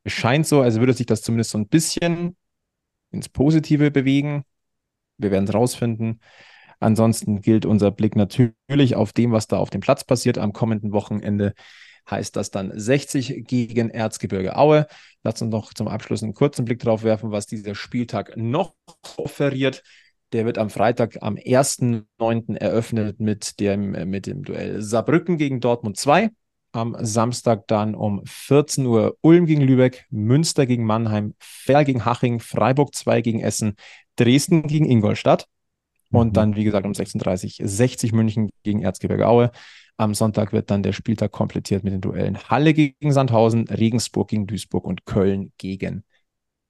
Es 0.02 0.12
scheint 0.12 0.46
so, 0.46 0.62
als 0.62 0.78
würde 0.80 0.94
sich 0.94 1.06
das 1.06 1.20
zumindest 1.20 1.50
so 1.50 1.58
ein 1.58 1.68
bisschen 1.68 2.36
ins 3.10 3.28
Positive 3.28 3.90
bewegen. 3.90 4.44
Wir 5.18 5.30
werden 5.30 5.44
es 5.44 5.54
rausfinden. 5.54 6.20
Ansonsten 6.78 7.40
gilt 7.40 7.64
unser 7.64 7.90
Blick 7.90 8.16
natürlich 8.16 8.94
auf 8.94 9.12
dem, 9.12 9.32
was 9.32 9.46
da 9.46 9.58
auf 9.58 9.70
dem 9.70 9.80
Platz 9.80 10.04
passiert. 10.04 10.38
Am 10.38 10.52
kommenden 10.52 10.92
Wochenende 10.92 11.54
heißt 12.10 12.36
das 12.36 12.50
dann 12.50 12.72
60 12.78 13.44
gegen 13.46 13.90
Erzgebirge 13.90 14.56
Aue. 14.56 14.86
Lass 15.22 15.42
uns 15.42 15.50
noch 15.50 15.74
zum 15.74 15.88
Abschluss 15.88 16.22
einen 16.22 16.34
kurzen 16.34 16.64
Blick 16.64 16.80
drauf 16.80 17.02
werfen, 17.02 17.30
was 17.30 17.46
dieser 17.46 17.74
Spieltag 17.74 18.36
noch 18.36 18.74
offeriert. 19.16 19.82
Der 20.32 20.44
wird 20.44 20.58
am 20.58 20.70
Freitag 20.70 21.18
am 21.22 21.36
1.9. 21.36 22.56
eröffnet 22.56 23.20
mit 23.20 23.60
dem, 23.60 23.92
mit 24.10 24.26
dem 24.26 24.42
Duell 24.42 24.82
Saarbrücken 24.82 25.38
gegen 25.38 25.60
Dortmund 25.60 25.96
2. 25.96 26.30
Am 26.76 26.94
Samstag 27.00 27.66
dann 27.68 27.94
um 27.94 28.20
14 28.26 28.84
Uhr 28.84 29.16
Ulm 29.22 29.46
gegen 29.46 29.62
Lübeck, 29.62 30.04
Münster 30.10 30.66
gegen 30.66 30.84
Mannheim, 30.84 31.34
Ferl 31.38 31.86
gegen 31.86 32.04
Haching, 32.04 32.38
Freiburg 32.38 32.94
2 32.94 33.22
gegen 33.22 33.40
Essen, 33.40 33.76
Dresden 34.16 34.64
gegen 34.64 34.84
Ingolstadt. 34.84 35.48
Und 36.10 36.28
mhm. 36.28 36.32
dann, 36.34 36.56
wie 36.56 36.64
gesagt, 36.64 36.84
um 36.84 36.92
16.30 36.92 37.62
Uhr 37.62 37.68
60 37.68 38.12
München 38.12 38.50
gegen 38.62 38.82
Erzgebirge 38.82 39.26
Aue. 39.26 39.52
Am 39.96 40.12
Sonntag 40.12 40.52
wird 40.52 40.70
dann 40.70 40.82
der 40.82 40.92
Spieltag 40.92 41.32
komplettiert 41.32 41.82
mit 41.82 41.94
den 41.94 42.02
Duellen 42.02 42.38
Halle 42.50 42.74
gegen 42.74 43.10
Sandhausen, 43.10 43.66
Regensburg 43.68 44.28
gegen 44.28 44.46
Duisburg 44.46 44.84
und 44.84 45.06
Köln 45.06 45.52
gegen 45.56 46.04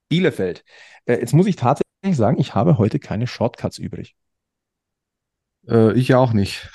Bielefeld. 0.08 0.64
Äh, 1.06 1.14
jetzt 1.14 1.34
muss 1.34 1.48
ich 1.48 1.56
tatsächlich 1.56 2.16
sagen, 2.16 2.38
ich 2.38 2.54
habe 2.54 2.78
heute 2.78 3.00
keine 3.00 3.26
Shortcuts 3.26 3.78
übrig. 3.78 4.14
Äh, 5.68 5.98
ich 5.98 6.14
auch 6.14 6.32
nicht. 6.32 6.70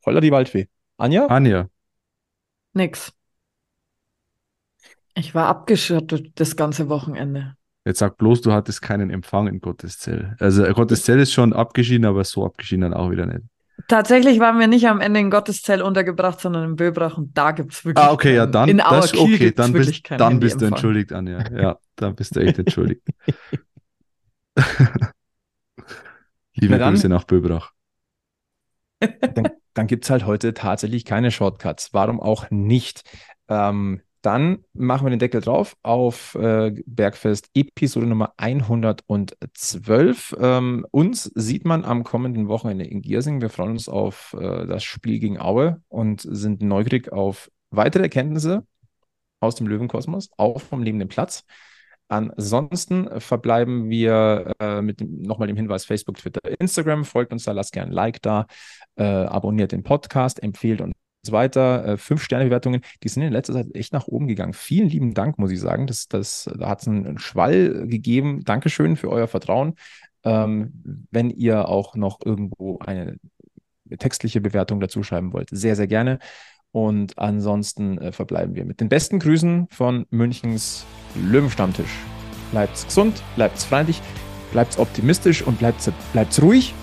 Voller 0.00 0.20
die 0.20 0.32
Waldfee. 0.32 0.66
Anja? 0.96 1.26
Anja. 1.26 1.68
Nix. 2.72 3.12
Ich 5.14 5.34
war 5.34 5.46
abgeschottet 5.46 6.32
das 6.36 6.54
ganze 6.56 6.88
Wochenende. 6.88 7.56
Jetzt 7.84 7.98
sag 7.98 8.18
bloß, 8.18 8.42
du 8.42 8.52
hattest 8.52 8.82
keinen 8.82 9.10
Empfang 9.10 9.48
in 9.48 9.60
Gotteszell. 9.60 10.36
Also 10.38 10.62
Gotteszell 10.64 11.18
ist 11.20 11.32
schon 11.32 11.52
abgeschieden, 11.52 12.04
aber 12.04 12.22
so 12.24 12.44
abgeschieden 12.44 12.82
dann 12.82 12.94
auch 12.94 13.10
wieder 13.10 13.26
nicht. 13.26 13.44
Tatsächlich 13.86 14.40
waren 14.40 14.58
wir 14.58 14.66
nicht 14.66 14.88
am 14.88 15.00
Ende 15.00 15.20
in 15.20 15.30
Gotteszell 15.30 15.82
untergebracht, 15.82 16.40
sondern 16.40 16.64
in 16.64 16.76
Böbrach 16.76 17.16
und 17.16 17.38
da 17.38 17.52
gibt 17.52 17.72
es 17.72 17.84
wirklich. 17.84 18.04
Ah, 18.04 18.12
okay, 18.12 18.34
ja, 18.34 18.46
dann, 18.46 18.68
in 18.68 18.78
das, 18.78 19.14
okay, 19.14 19.52
dann 19.52 19.72
bist, 19.72 20.02
dann 20.10 20.40
bist 20.40 20.60
du 20.60 20.66
entschuldigt, 20.66 21.12
Anja. 21.12 21.44
Ja, 21.50 21.78
dann 21.96 22.14
bist 22.14 22.34
du 22.36 22.40
echt 22.40 22.58
entschuldigt. 22.58 23.02
Liebe 26.54 26.78
Grüße 26.78 27.08
nach 27.08 27.24
Böbrach. 27.24 27.70
Dann, 29.00 29.48
dann 29.78 29.86
gibt 29.86 30.04
es 30.04 30.10
halt 30.10 30.26
heute 30.26 30.54
tatsächlich 30.54 31.04
keine 31.04 31.30
Shortcuts. 31.30 31.90
Warum 31.92 32.20
auch 32.20 32.50
nicht? 32.50 33.02
Ähm, 33.48 34.02
dann 34.22 34.64
machen 34.72 35.06
wir 35.06 35.10
den 35.10 35.20
Deckel 35.20 35.40
drauf 35.40 35.76
auf 35.84 36.34
äh, 36.34 36.74
Bergfest 36.84 37.48
Episode 37.54 38.06
Nummer 38.06 38.32
112. 38.38 40.36
Ähm, 40.40 40.84
uns 40.90 41.30
sieht 41.32 41.64
man 41.64 41.84
am 41.84 42.02
kommenden 42.02 42.48
Wochenende 42.48 42.86
in 42.86 43.02
Giersing. 43.02 43.40
Wir 43.40 43.50
freuen 43.50 43.70
uns 43.70 43.88
auf 43.88 44.34
äh, 44.36 44.66
das 44.66 44.82
Spiel 44.82 45.20
gegen 45.20 45.38
Aue 45.38 45.80
und 45.86 46.22
sind 46.22 46.60
neugierig 46.60 47.12
auf 47.12 47.48
weitere 47.70 48.02
Erkenntnisse 48.02 48.66
aus 49.38 49.54
dem 49.54 49.68
Löwenkosmos, 49.68 50.30
auch 50.36 50.60
vom 50.60 50.82
lebenden 50.82 51.08
Platz. 51.08 51.44
Ansonsten 52.08 53.20
verbleiben 53.20 53.90
wir 53.90 54.52
äh, 54.60 54.80
mit 54.80 55.00
nochmal 55.00 55.48
dem 55.48 55.56
Hinweis 55.56 55.84
Facebook, 55.84 56.16
Twitter, 56.16 56.40
Instagram. 56.58 57.04
Folgt 57.04 57.32
uns 57.32 57.44
da, 57.44 57.52
lasst 57.52 57.72
gerne 57.72 57.90
ein 57.90 57.94
Like 57.94 58.22
da, 58.22 58.46
äh, 58.96 59.04
abonniert 59.04 59.72
den 59.72 59.82
Podcast, 59.82 60.42
empfehlt 60.42 60.80
uns 60.80 60.94
weiter. 61.30 61.84
Äh, 61.84 61.96
Fünf-Sterne-Bewertungen, 61.98 62.80
die 63.02 63.08
sind 63.08 63.22
in 63.22 63.32
letzter 63.32 63.52
Zeit 63.52 63.74
echt 63.74 63.92
nach 63.92 64.06
oben 64.06 64.26
gegangen. 64.26 64.54
Vielen 64.54 64.88
lieben 64.88 65.14
Dank, 65.14 65.38
muss 65.38 65.50
ich 65.50 65.60
sagen. 65.60 65.86
Das, 65.86 66.08
das, 66.08 66.48
da 66.58 66.68
hat 66.68 66.80
es 66.80 66.88
einen 66.88 67.18
Schwall 67.18 67.86
gegeben. 67.86 68.42
Dankeschön 68.44 68.96
für 68.96 69.10
euer 69.10 69.28
Vertrauen. 69.28 69.74
Ähm, 70.24 71.06
wenn 71.10 71.30
ihr 71.30 71.68
auch 71.68 71.94
noch 71.94 72.20
irgendwo 72.24 72.78
eine 72.80 73.18
textliche 73.98 74.40
Bewertung 74.40 74.80
dazu 74.80 75.02
schreiben 75.02 75.32
wollt, 75.32 75.48
sehr, 75.50 75.76
sehr 75.76 75.86
gerne. 75.86 76.18
Und 76.72 77.18
ansonsten 77.18 77.98
äh, 77.98 78.12
verbleiben 78.12 78.54
wir 78.54 78.64
mit 78.64 78.80
den 78.80 78.88
besten 78.88 79.18
Grüßen 79.18 79.68
von 79.70 80.06
Münchens 80.10 80.84
Löwenstammtisch. 81.14 81.90
Bleibt's 82.50 82.86
gesund, 82.86 83.22
bleibt's 83.36 83.64
freundlich, 83.64 84.00
bleibt's 84.52 84.78
optimistisch 84.78 85.42
und 85.42 85.58
bleibt's, 85.58 85.90
bleibt's 86.12 86.40
ruhig 86.42 86.74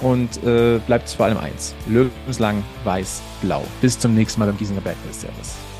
und 0.00 0.42
äh, 0.44 0.78
bleibt 0.86 1.08
vor 1.10 1.26
allem 1.26 1.38
eins. 1.38 1.74
Löwenslang, 1.88 2.62
weiß, 2.84 3.22
blau. 3.40 3.64
Bis 3.80 3.98
zum 3.98 4.14
nächsten 4.14 4.40
Mal 4.40 4.46
beim 4.46 4.58
Giesinger 4.58 4.80
Bergfest. 4.80 5.22
Servus. 5.22 5.71